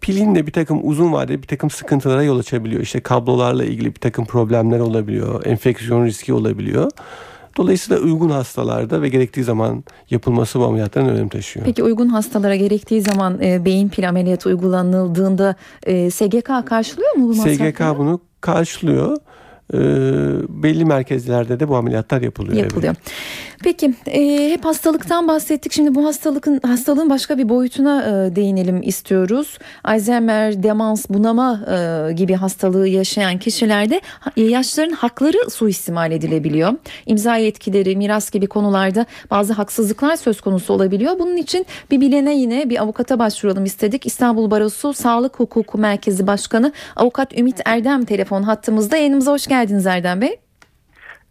pilin 0.00 0.34
de 0.34 0.46
bir 0.46 0.52
takım 0.52 0.80
uzun 0.88 1.12
vadeli 1.12 1.42
bir 1.42 1.48
takım 1.48 1.70
sıkıntılara 1.70 2.22
yol 2.22 2.38
açabiliyor. 2.38 2.82
İşte 2.82 3.00
kablolarla 3.00 3.64
ilgili 3.64 3.86
bir 3.86 4.00
takım 4.00 4.24
problemler 4.24 4.80
olabiliyor. 4.80 5.46
Enfeksiyon 5.46 6.04
riski 6.04 6.32
olabiliyor. 6.32 6.90
Dolayısıyla 7.56 8.02
uygun 8.02 8.30
hastalarda 8.30 9.02
ve 9.02 9.08
gerektiği 9.08 9.44
zaman 9.44 9.84
yapılması 10.10 10.60
bu 10.60 10.64
ameliyatların 10.64 11.08
önem 11.08 11.28
taşıyor. 11.28 11.66
Peki 11.66 11.82
uygun 11.82 12.08
hastalara 12.08 12.56
gerektiği 12.56 13.02
zaman 13.02 13.42
e, 13.42 13.64
beyin 13.64 13.88
pil 13.88 14.08
ameliyatı 14.08 14.48
uygulanıldığında 14.48 15.54
e, 15.86 16.10
SGK 16.10 16.66
karşılıyor 16.66 17.14
mu 17.16 17.24
bu 17.24 17.36
masrafları? 17.36 17.72
SGK 17.72 17.98
bunu 17.98 18.20
karşılıyor. 18.40 19.16
Ee, 19.72 19.78
belli 20.48 20.84
merkezlerde 20.84 21.60
de 21.60 21.68
bu 21.68 21.76
ameliyatlar 21.76 22.22
yapılıyor. 22.22 22.56
yapılıyor. 22.56 22.94
Peki 23.62 23.94
e, 24.06 24.50
hep 24.50 24.64
hastalıktan 24.64 25.28
bahsettik. 25.28 25.72
Şimdi 25.72 25.94
bu 25.94 26.06
hastalıkın 26.06 26.60
hastalığın 26.66 27.10
başka 27.10 27.38
bir 27.38 27.48
boyutuna 27.48 28.02
e, 28.02 28.36
değinelim 28.36 28.82
istiyoruz. 28.82 29.58
Alzheimer, 29.84 30.62
demans, 30.62 31.06
bunama 31.08 31.60
e, 31.70 32.12
gibi 32.12 32.34
hastalığı 32.34 32.88
yaşayan 32.88 33.38
kişilerde 33.38 34.00
yaşların 34.36 34.92
hakları 34.92 35.50
suistimal 35.50 36.12
edilebiliyor. 36.12 36.72
İmza 37.06 37.36
yetkileri, 37.36 37.96
miras 37.96 38.30
gibi 38.30 38.46
konularda 38.46 39.06
bazı 39.30 39.52
haksızlıklar 39.52 40.16
söz 40.16 40.40
konusu 40.40 40.72
olabiliyor. 40.72 41.18
Bunun 41.18 41.36
için 41.36 41.66
bir 41.90 42.00
bilene 42.00 42.36
yine 42.36 42.70
bir 42.70 42.82
avukata 42.82 43.18
başvuralım 43.18 43.64
istedik. 43.64 44.06
İstanbul 44.06 44.50
Barosu 44.50 44.92
Sağlık 44.92 45.40
Hukuku 45.40 45.78
Merkezi 45.78 46.26
Başkanı 46.26 46.72
Avukat 46.96 47.38
Ümit 47.38 47.60
Erdem 47.64 48.04
telefon 48.04 48.42
hattımızda. 48.42 48.96
Yayınımıza 48.96 49.32
hoş 49.32 49.46
geldiniz 49.46 49.53
Erdem 49.54 50.20
Bey. 50.20 50.43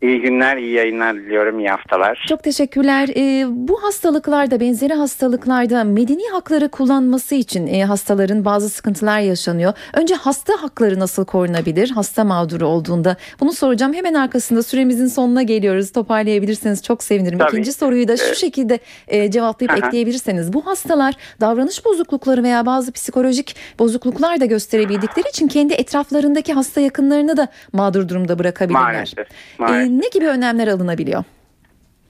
İyi 0.04 0.22
günler, 0.22 0.58
iyi 0.58 0.72
yayınlar 0.72 1.16
diliyorum, 1.16 1.60
iyi 1.60 1.70
haftalar. 1.70 2.26
Çok 2.30 2.44
teşekkürler. 2.44 3.10
Ee, 3.16 3.46
bu 3.50 3.84
hastalıklarda, 3.84 4.60
benzeri 4.60 4.94
hastalıklarda 4.94 5.84
medeni 5.84 6.30
hakları 6.32 6.70
kullanması 6.70 7.36
için 7.36 7.68
e, 7.68 7.84
hastaların 7.86 8.46
bazı 8.46 8.70
sıkıntılar 8.70 9.20
yaşanıyor. 9.20 9.74
Önce 9.94 10.16
hasta 10.16 10.54
hakları 10.62 11.00
nasıl 11.00 11.26
korunabilir? 11.26 11.90
Hasta 11.90 12.24
mağduru 12.24 12.66
olduğunda 12.68 13.16
bunu 13.40 13.54
soracağım. 13.54 13.94
Hemen 13.94 14.14
arkasında 14.14 14.64
süremizin 14.64 15.08
sonuna 15.08 15.42
geliyoruz. 15.44 15.92
Toparlayabilirseniz 15.92 16.84
çok 16.84 17.04
sevinirim. 17.04 17.40
Tabii. 17.40 17.50
İkinci 17.50 17.74
soruyu 17.74 18.08
da 18.08 18.18
şu 18.18 18.24
Evet. 18.26 18.38
şekilde 18.38 18.80
e, 19.08 19.32
cevaplayıp 19.32 19.72
Aha. 19.72 19.88
ekleyebilirseniz. 19.88 20.54
Bu 20.54 20.66
hastalar 20.66 21.14
davranış 21.42 21.86
bozuklukları 21.86 22.44
veya 22.44 22.66
bazı 22.66 22.92
psikolojik 22.92 23.56
bozukluklar 23.80 24.40
da 24.40 24.46
gösterebildikleri 24.46 25.30
için 25.30 25.48
kendi 25.48 25.74
etraflarındaki 25.74 26.54
hasta 26.54 26.82
yakınlarını 26.82 27.38
da 27.38 27.48
mağdur 27.74 28.10
durumda 28.10 28.40
bırakabilirler. 28.40 28.82
Maalesef, 28.82 29.28
maalesef. 29.60 29.93
Ee, 29.93 29.93
ne 30.00 30.10
gibi 30.14 30.28
önlemler 30.28 30.68
alınabiliyor? 30.68 31.24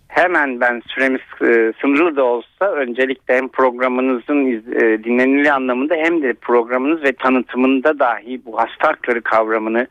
Hemen 0.08 0.60
ben 0.60 0.82
süremiz 0.88 1.22
e, 1.42 1.74
sınırlı 1.82 2.16
da 2.16 2.24
olsa 2.24 2.66
öncelikle 2.66 3.38
hem 3.38 3.48
programınızın 3.48 4.46
e, 4.46 5.04
dinlenili 5.04 5.52
anlamında 5.52 5.96
hem 5.96 6.22
de 6.22 6.34
programınız 6.34 7.04
ve 7.04 7.14
tanıtımında 7.14 8.00
dahi 8.00 8.42
bu 8.46 8.58
hasta 8.58 8.88
hakları 8.88 9.22
kavramını 9.22 9.88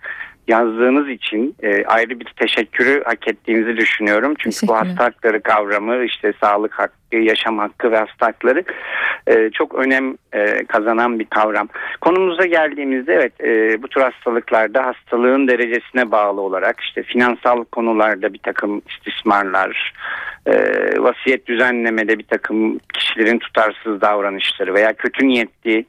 yazdığınız 0.48 1.08
için 1.08 1.56
e, 1.62 1.84
ayrı 1.84 2.20
bir 2.20 2.34
teşekkürü 2.36 3.02
hak 3.04 3.28
ettiğinizi 3.28 3.76
düşünüyorum. 3.76 4.34
Çünkü 4.38 4.68
bu 4.68 4.74
hasta 4.76 5.04
hakları 5.04 5.42
kavramı 5.42 6.04
işte 6.04 6.32
sağlık 6.40 6.72
hakkı, 6.78 7.16
yaşam 7.16 7.58
hakkı 7.58 7.90
ve 7.90 7.96
hasta 7.96 8.26
hakları 8.26 8.64
e, 9.26 9.50
çok 9.50 9.74
önem 9.74 10.14
e, 10.32 10.64
kazanan 10.64 11.18
bir 11.18 11.24
kavram. 11.24 11.68
Konumuza 12.00 12.46
geldiğimizde 12.46 13.14
evet 13.14 13.32
e, 13.40 13.82
bu 13.82 13.88
tür 13.88 14.00
hastalıklarda 14.00 14.86
hastalığın 14.86 15.48
derecesine 15.48 16.10
bağlı 16.10 16.40
olarak 16.40 16.80
işte 16.80 17.02
finansal 17.02 17.64
konularda 17.64 18.32
bir 18.32 18.38
takım 18.38 18.82
istismarlar, 18.88 19.94
e, 20.46 20.52
vasiyet 20.98 21.46
düzenlemede 21.46 22.18
bir 22.18 22.26
takım 22.26 22.78
kişilerin 22.78 23.38
tutarsız 23.38 24.00
davranışları 24.00 24.74
veya 24.74 24.92
kötü 24.92 25.28
niyetli 25.28 25.84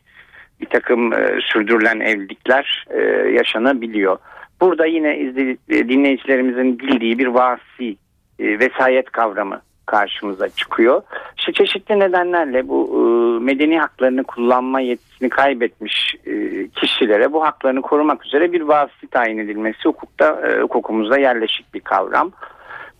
bir 0.61 0.65
takım 0.65 1.13
e, 1.13 1.39
sürdürülen 1.41 1.99
evlilikler 1.99 2.85
e, 2.89 3.01
yaşanabiliyor. 3.29 4.17
Burada 4.63 4.85
yine 4.85 5.17
izley- 5.17 5.89
dinleyicilerimizin 5.89 6.79
bildiği 6.79 7.17
bir 7.17 7.27
vasi 7.27 7.97
e, 8.39 8.59
vesayet 8.59 9.11
kavramı 9.11 9.61
karşımıza 9.85 10.49
çıkıyor. 10.49 11.01
İşte 11.37 11.51
çeşitli 11.53 11.99
nedenlerle 11.99 12.67
bu 12.67 12.89
e, 12.93 12.99
medeni 13.43 13.79
haklarını 13.79 14.23
kullanma 14.23 14.79
yetisini 14.79 15.29
kaybetmiş 15.29 16.15
e, 16.25 16.33
kişilere 16.67 17.33
bu 17.33 17.43
haklarını 17.43 17.81
korumak 17.81 18.25
üzere 18.25 18.53
bir 18.53 18.61
vasi 18.61 19.07
tayin 19.11 19.37
edilmesi 19.37 19.79
hukukta 19.85 20.41
e, 20.47 20.61
hukukumuzda 20.61 21.17
yerleşik 21.17 21.73
bir 21.73 21.79
kavram. 21.79 22.31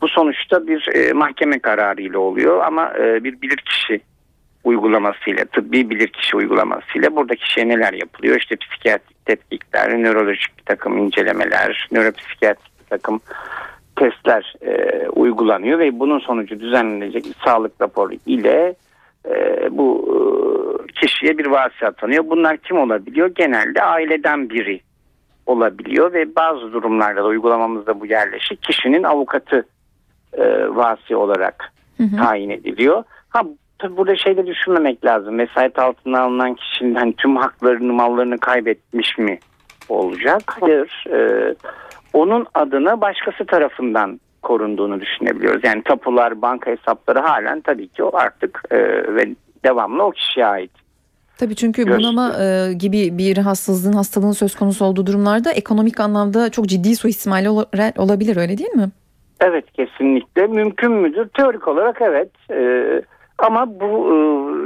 Bu 0.01 0.07
sonuçta 0.07 0.67
bir 0.67 0.87
e, 0.95 1.13
mahkeme 1.13 1.59
kararıyla 1.59 2.19
oluyor 2.19 2.61
ama 2.65 2.93
e, 2.99 3.23
bir 3.23 3.41
bilirkişi 3.41 4.01
uygulamasıyla, 4.63 5.45
tıbbi 5.45 5.89
bilirkişi 5.89 6.37
uygulamasıyla 6.37 7.15
burada 7.15 7.35
kişiye 7.35 7.67
neler 7.67 7.93
yapılıyor? 7.93 8.37
İşte 8.39 8.55
psikiyatrik 8.55 9.25
tetkikler, 9.25 10.03
nörolojik 10.03 10.57
bir 10.57 10.63
takım 10.63 10.97
incelemeler, 10.97 11.87
nöropsikiyatrik 11.91 12.79
bir 12.79 12.85
takım 12.89 13.19
testler 13.95 14.55
e, 14.61 15.07
uygulanıyor 15.09 15.79
ve 15.79 15.99
bunun 15.99 16.19
sonucu 16.19 16.59
düzenlenecek 16.59 17.25
bir 17.25 17.35
sağlık 17.45 17.81
raporu 17.81 18.13
ile 18.25 18.75
e, 19.25 19.67
bu 19.71 20.05
e, 20.09 20.17
kişiye 20.93 21.37
bir 21.37 21.45
vasi 21.45 21.87
atanıyor. 21.87 22.23
Bunlar 22.29 22.57
kim 22.57 22.77
olabiliyor? 22.77 23.31
Genelde 23.35 23.83
aileden 23.83 24.49
biri 24.49 24.81
olabiliyor 25.45 26.13
ve 26.13 26.35
bazı 26.35 26.73
durumlarda 26.73 27.23
da 27.23 27.27
uygulamamızda 27.27 27.99
bu 27.99 28.05
yerleşik 28.05 28.63
kişinin 28.63 29.03
avukatı 29.03 29.65
e, 30.33 30.43
vasi 30.67 31.15
olarak 31.15 31.73
tayin 32.17 32.49
ediliyor. 32.49 33.03
Ha 33.29 33.41
tabi 33.79 33.97
burada 33.97 34.15
şey 34.15 34.37
de 34.37 34.47
düşünmemek 34.47 35.05
lazım. 35.05 35.39
Vesayet 35.39 35.79
altına 35.79 36.21
alınan 36.21 36.55
kişinin 36.55 36.95
hani 36.95 37.13
tüm 37.15 37.35
haklarını 37.35 37.93
mallarını 37.93 38.37
kaybetmiş 38.37 39.17
mi 39.17 39.39
olacak? 39.89 40.41
Hayır. 40.45 41.05
E, 41.11 41.55
onun 42.13 42.45
adına 42.53 43.01
başkası 43.01 43.45
tarafından 43.45 44.19
korunduğunu 44.41 45.01
düşünebiliyoruz. 45.01 45.61
Yani 45.63 45.83
tapular, 45.83 46.41
banka 46.41 46.71
hesapları 46.71 47.19
halen 47.19 47.61
tabii 47.61 47.87
ki 47.87 48.03
o 48.03 48.17
artık 48.17 48.63
e, 48.71 48.77
ve 49.15 49.35
devamlı 49.65 50.03
o 50.03 50.11
kişiye 50.11 50.45
ait. 50.45 50.71
Tabii 51.37 51.55
çünkü 51.55 51.87
bunama 51.87 52.33
e, 52.43 52.73
gibi 52.73 53.17
bir 53.17 53.37
rahatsızlığın 53.37 53.93
hastalığın 53.93 54.31
söz 54.31 54.55
konusu 54.55 54.85
olduğu 54.85 55.05
durumlarda 55.07 55.51
ekonomik 55.51 55.99
anlamda 55.99 56.49
çok 56.49 56.65
ciddi 56.65 56.95
suistimal 56.95 57.45
ola- 57.45 57.93
olabilir 57.97 58.37
öyle 58.37 58.57
değil 58.57 58.73
mi? 58.75 58.89
Evet 59.41 59.65
kesinlikle 59.73 60.47
mümkün 60.47 60.91
müdür? 60.91 61.27
Teorik 61.27 61.67
olarak 61.67 62.01
evet. 62.01 62.29
Ee, 62.51 63.01
ama 63.37 63.79
bu 63.79 63.85
e, 63.85 64.15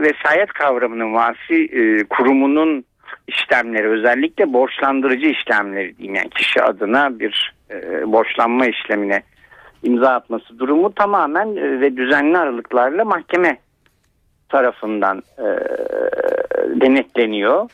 vesayet 0.01 0.53
kavramının 0.53 1.13
vasi 1.13 1.53
e, 1.53 2.03
kurumunun 2.03 2.86
işlemleri 3.28 3.88
özellikle 3.88 4.53
borçlandırıcı 4.53 5.26
işlemleri 5.28 5.97
diyeyim 5.97 6.15
yani 6.15 6.30
kişi 6.30 6.61
adına 6.61 7.20
bir 7.20 7.53
e, 7.72 8.11
borçlanma 8.11 8.65
işlemine 8.65 9.22
imza 9.84 10.09
atması 10.09 10.59
durumu 10.59 10.93
tamamen 10.93 11.55
e, 11.55 11.82
ve 11.82 11.97
düzenli 11.97 12.38
aralıklarla 12.38 13.05
mahkeme 13.05 13.57
tarafından 14.49 15.24
e, 15.38 15.47
denetleniyor 16.82 17.70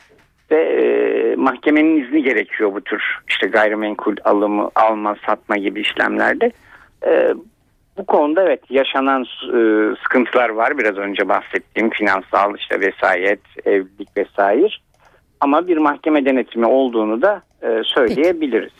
ve 0.50 0.62
e, 0.62 1.36
mahkemenin 1.36 2.04
izni 2.04 2.22
gerekiyor 2.22 2.72
bu 2.74 2.80
tür 2.80 3.02
işte 3.28 3.46
gayrimenkul 3.46 4.16
alımı, 4.24 4.70
alma, 4.74 5.16
satma 5.26 5.56
gibi 5.56 5.80
işlemlerde. 5.80 6.50
E, 7.06 7.34
bu 7.98 8.06
konuda 8.06 8.42
evet 8.42 8.60
yaşanan 8.70 9.22
e, 9.22 9.58
sıkıntılar 10.02 10.48
var. 10.48 10.78
Biraz 10.78 10.96
önce 10.96 11.28
bahsettiğim 11.28 11.90
finansal 11.90 12.56
işte 12.58 12.80
vesayet, 12.80 13.40
evlilik 13.64 14.16
vesaire. 14.16 14.68
Ama 15.40 15.66
bir 15.68 15.76
mahkeme 15.76 16.24
denetimi 16.24 16.66
olduğunu 16.66 17.22
da 17.22 17.42
e, 17.62 17.82
söyleyebiliriz. 17.84 18.72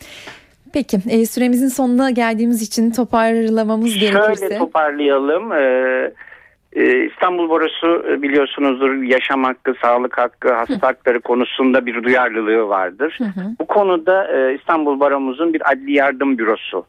Peki 0.72 0.98
e, 1.10 1.26
süremizin 1.26 1.68
sonuna 1.68 2.10
geldiğimiz 2.10 2.62
için 2.62 2.90
toparlamamız 2.90 3.98
gerekirse. 3.98 4.48
Şöyle 4.48 4.58
toparlayalım. 4.58 5.52
Ee, 5.52 6.12
e, 6.72 7.06
İstanbul 7.06 7.48
Borusu 7.48 8.04
e, 8.08 8.22
biliyorsunuzdur 8.22 9.02
yaşam 9.02 9.44
hakkı, 9.44 9.74
sağlık 9.82 10.18
hakkı, 10.18 10.54
hasta 10.54 10.86
hakları 10.86 11.20
konusunda 11.20 11.86
bir 11.86 12.04
duyarlılığı 12.04 12.68
vardır. 12.68 13.18
Bu 13.60 13.66
konuda 13.66 14.36
e, 14.36 14.54
İstanbul 14.54 15.00
Baromuzun 15.00 15.54
bir 15.54 15.72
adli 15.72 15.92
yardım 15.92 16.38
bürosu 16.38 16.86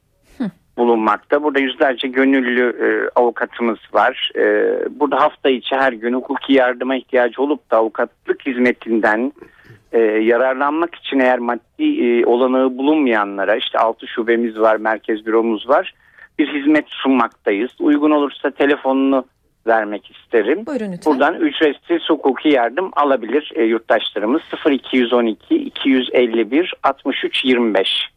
bulunmakta. 0.77 1.43
Burada 1.43 1.59
yüzlerce 1.59 2.07
gönüllü 2.07 2.69
e, 2.85 3.19
avukatımız 3.19 3.79
var. 3.93 4.31
E, 4.35 4.43
burada 4.99 5.21
hafta 5.21 5.49
içi 5.49 5.75
her 5.75 5.93
gün 5.93 6.13
hukuki 6.13 6.53
yardıma 6.53 6.95
ihtiyacı 6.95 7.41
olup 7.41 7.71
da 7.71 7.77
avukatlık 7.77 8.45
hizmetinden 8.45 9.33
e, 9.91 9.99
yararlanmak 10.01 10.95
için 10.95 11.19
eğer 11.19 11.39
maddi 11.39 12.05
e, 12.05 12.25
olanağı 12.25 12.77
bulunmayanlara 12.77 13.55
işte 13.55 13.79
altı 13.79 14.07
şubemiz 14.07 14.59
var, 14.59 14.75
merkez 14.75 15.25
büromuz 15.25 15.69
var. 15.69 15.93
Bir 16.39 16.47
hizmet 16.47 16.85
sunmaktayız. 16.89 17.71
Uygun 17.79 18.11
olursa 18.11 18.51
telefonunu 18.51 19.25
vermek 19.67 20.11
isterim. 20.11 20.65
Buyurun 20.65 20.91
lütfen. 20.91 21.13
Buradan 21.13 21.35
ücretsiz 21.35 22.09
hukuki 22.09 22.49
yardım 22.49 22.91
alabilir 22.95 23.51
e, 23.55 23.63
yurttaşlarımız 23.63 24.41
0212 24.69 25.55
251 25.55 26.73
63 26.83 27.45
25. 27.45 28.14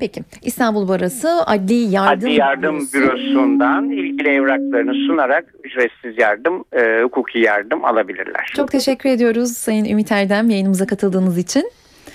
Peki 0.00 0.22
İstanbul 0.42 0.88
Barası 0.88 1.42
Adli 1.46 1.74
Yardım, 1.74 2.28
Adli 2.28 2.34
Yardım 2.38 2.76
Bürosu. 2.76 2.92
Bürosu'ndan 2.92 3.90
ilgili 3.90 4.28
evraklarını 4.28 4.94
sunarak 5.06 5.44
ücretsiz 5.64 6.18
yardım, 6.18 6.64
e, 6.72 7.02
hukuki 7.02 7.38
yardım 7.38 7.84
alabilirler. 7.84 8.50
Çok 8.56 8.70
teşekkür 8.70 9.08
ediyoruz 9.08 9.52
Sayın 9.52 9.84
Ümit 9.84 10.12
Erdem 10.12 10.50
yayınımıza 10.50 10.86
katıldığınız 10.86 11.38
için. 11.38 11.70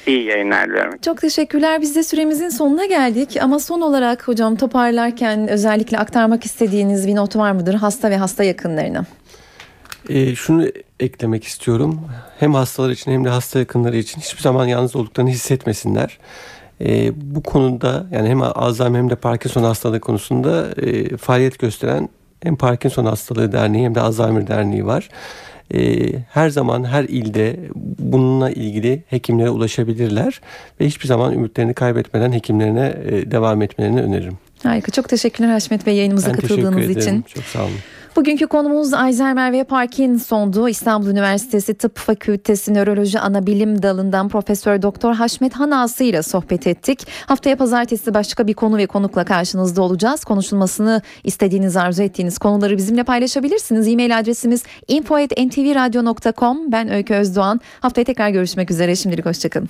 İyi 0.08 0.26
yayınlar 0.26 0.70
diliyorum. 0.70 0.94
Çok 1.06 1.22
teşekkürler. 1.22 1.82
Biz 1.82 1.96
de 1.96 2.04
süremizin 2.04 2.50
sonuna 2.50 2.86
geldik 2.86 3.38
ama 3.42 3.60
son 3.60 3.82
olarak 3.82 4.28
hocam 4.28 4.56
toparlarken 4.56 5.48
özellikle 5.48 5.98
aktarmak 5.98 6.46
istediğiniz 6.46 7.08
bir 7.08 7.16
not 7.16 7.36
var 7.36 7.52
mıdır 7.52 7.74
hasta 7.74 8.10
ve 8.10 8.18
hasta 8.18 8.44
yakınlarına? 8.44 9.06
E, 10.10 10.36
şunu 10.36 10.68
eklemek 11.00 11.44
istiyorum. 11.44 12.02
Hem 12.40 12.54
hastalar 12.54 12.90
için 12.90 13.12
hem 13.12 13.26
de 13.26 13.30
hasta 13.30 13.60
yakınları 13.60 13.98
için 13.98 14.22
hiçbir 14.22 14.42
zaman 14.42 14.66
yalnız 14.66 14.96
olduklarını 14.96 15.30
hissetmesinler. 15.30 16.18
E, 16.82 17.12
bu 17.36 17.44
konuda 17.44 18.06
yani 18.12 18.30
hem 18.30 18.42
Alzheimer 18.42 19.00
hem 19.00 19.10
de 19.10 19.16
Parkinson 19.16 19.64
hastalığı 19.64 20.00
konusunda 20.00 20.72
e, 20.82 21.18
faaliyet 21.18 21.60
gösteren 21.60 22.10
hem 22.44 22.56
Parkinson 22.56 23.06
Hastalığı 23.06 23.52
Derneği 23.52 23.86
hem 23.86 23.96
de 23.96 24.00
Alzheimer 24.02 24.48
Derneği 24.48 24.86
var. 24.86 25.10
E, 25.74 26.12
her 26.30 26.50
zaman 26.50 26.84
her 26.84 27.04
ilde 27.04 27.60
bununla 28.00 28.52
ilgili 28.52 29.04
hekimlere 29.08 29.50
ulaşabilirler 29.50 30.42
ve 30.82 30.86
hiçbir 30.88 31.08
zaman 31.08 31.34
ümitlerini 31.34 31.74
kaybetmeden 31.74 32.32
hekimlerine 32.32 32.96
e, 33.06 33.32
devam 33.32 33.62
etmelerini 33.62 34.02
öneririm. 34.02 34.38
Harika. 34.64 34.92
Çok 34.92 35.10
teşekkürler 35.10 35.50
Haşmet 35.50 35.86
Bey 35.86 35.96
yayınımıza 35.96 36.28
Ben 36.28 36.36
teşekkür 36.36 36.56
katıldığınız 36.56 36.84
ederim. 36.90 37.00
için. 37.02 37.22
Çok 37.22 37.44
sağ 37.44 37.64
olun. 37.64 37.72
Bugünkü 38.16 38.48
konumuz 38.48 38.94
Alzheimer 38.94 39.52
ve 39.52 39.64
Parkinson'du. 39.64 40.70
İstanbul 40.70 41.08
Üniversitesi 41.08 41.74
Tıp 41.74 41.98
Fakültesi 41.98 42.74
Nöroloji 42.74 43.20
Anabilim 43.20 43.84
Dalı'ndan 43.84 44.30
Profesör 44.30 44.82
Doktor 44.82 45.14
Haşmet 45.14 45.54
Hanası 45.54 46.04
ile 46.04 46.24
sohbet 46.24 46.68
ettik. 46.68 47.08
Haftaya 47.26 47.56
pazartesi 47.56 48.14
başka 48.14 48.48
bir 48.48 48.54
konu 48.54 48.78
ve 48.78 48.86
konukla 48.86 49.26
karşınızda 49.26 49.82
olacağız. 49.82 50.24
Konuşulmasını 50.24 51.02
istediğiniz, 51.24 51.78
arzu 51.78 52.04
ettiğiniz 52.04 52.38
konuları 52.38 52.78
bizimle 52.78 53.04
paylaşabilirsiniz. 53.04 53.88
E-mail 53.88 54.20
adresimiz 54.20 54.64
info.ntvradio.com. 54.88 56.72
Ben 56.72 56.92
Öykü 56.92 57.14
Özdoğan. 57.14 57.62
Haftaya 57.80 58.06
tekrar 58.06 58.30
görüşmek 58.30 58.72
üzere. 58.72 58.96
Şimdilik 58.96 59.26
hoşçakalın. 59.26 59.70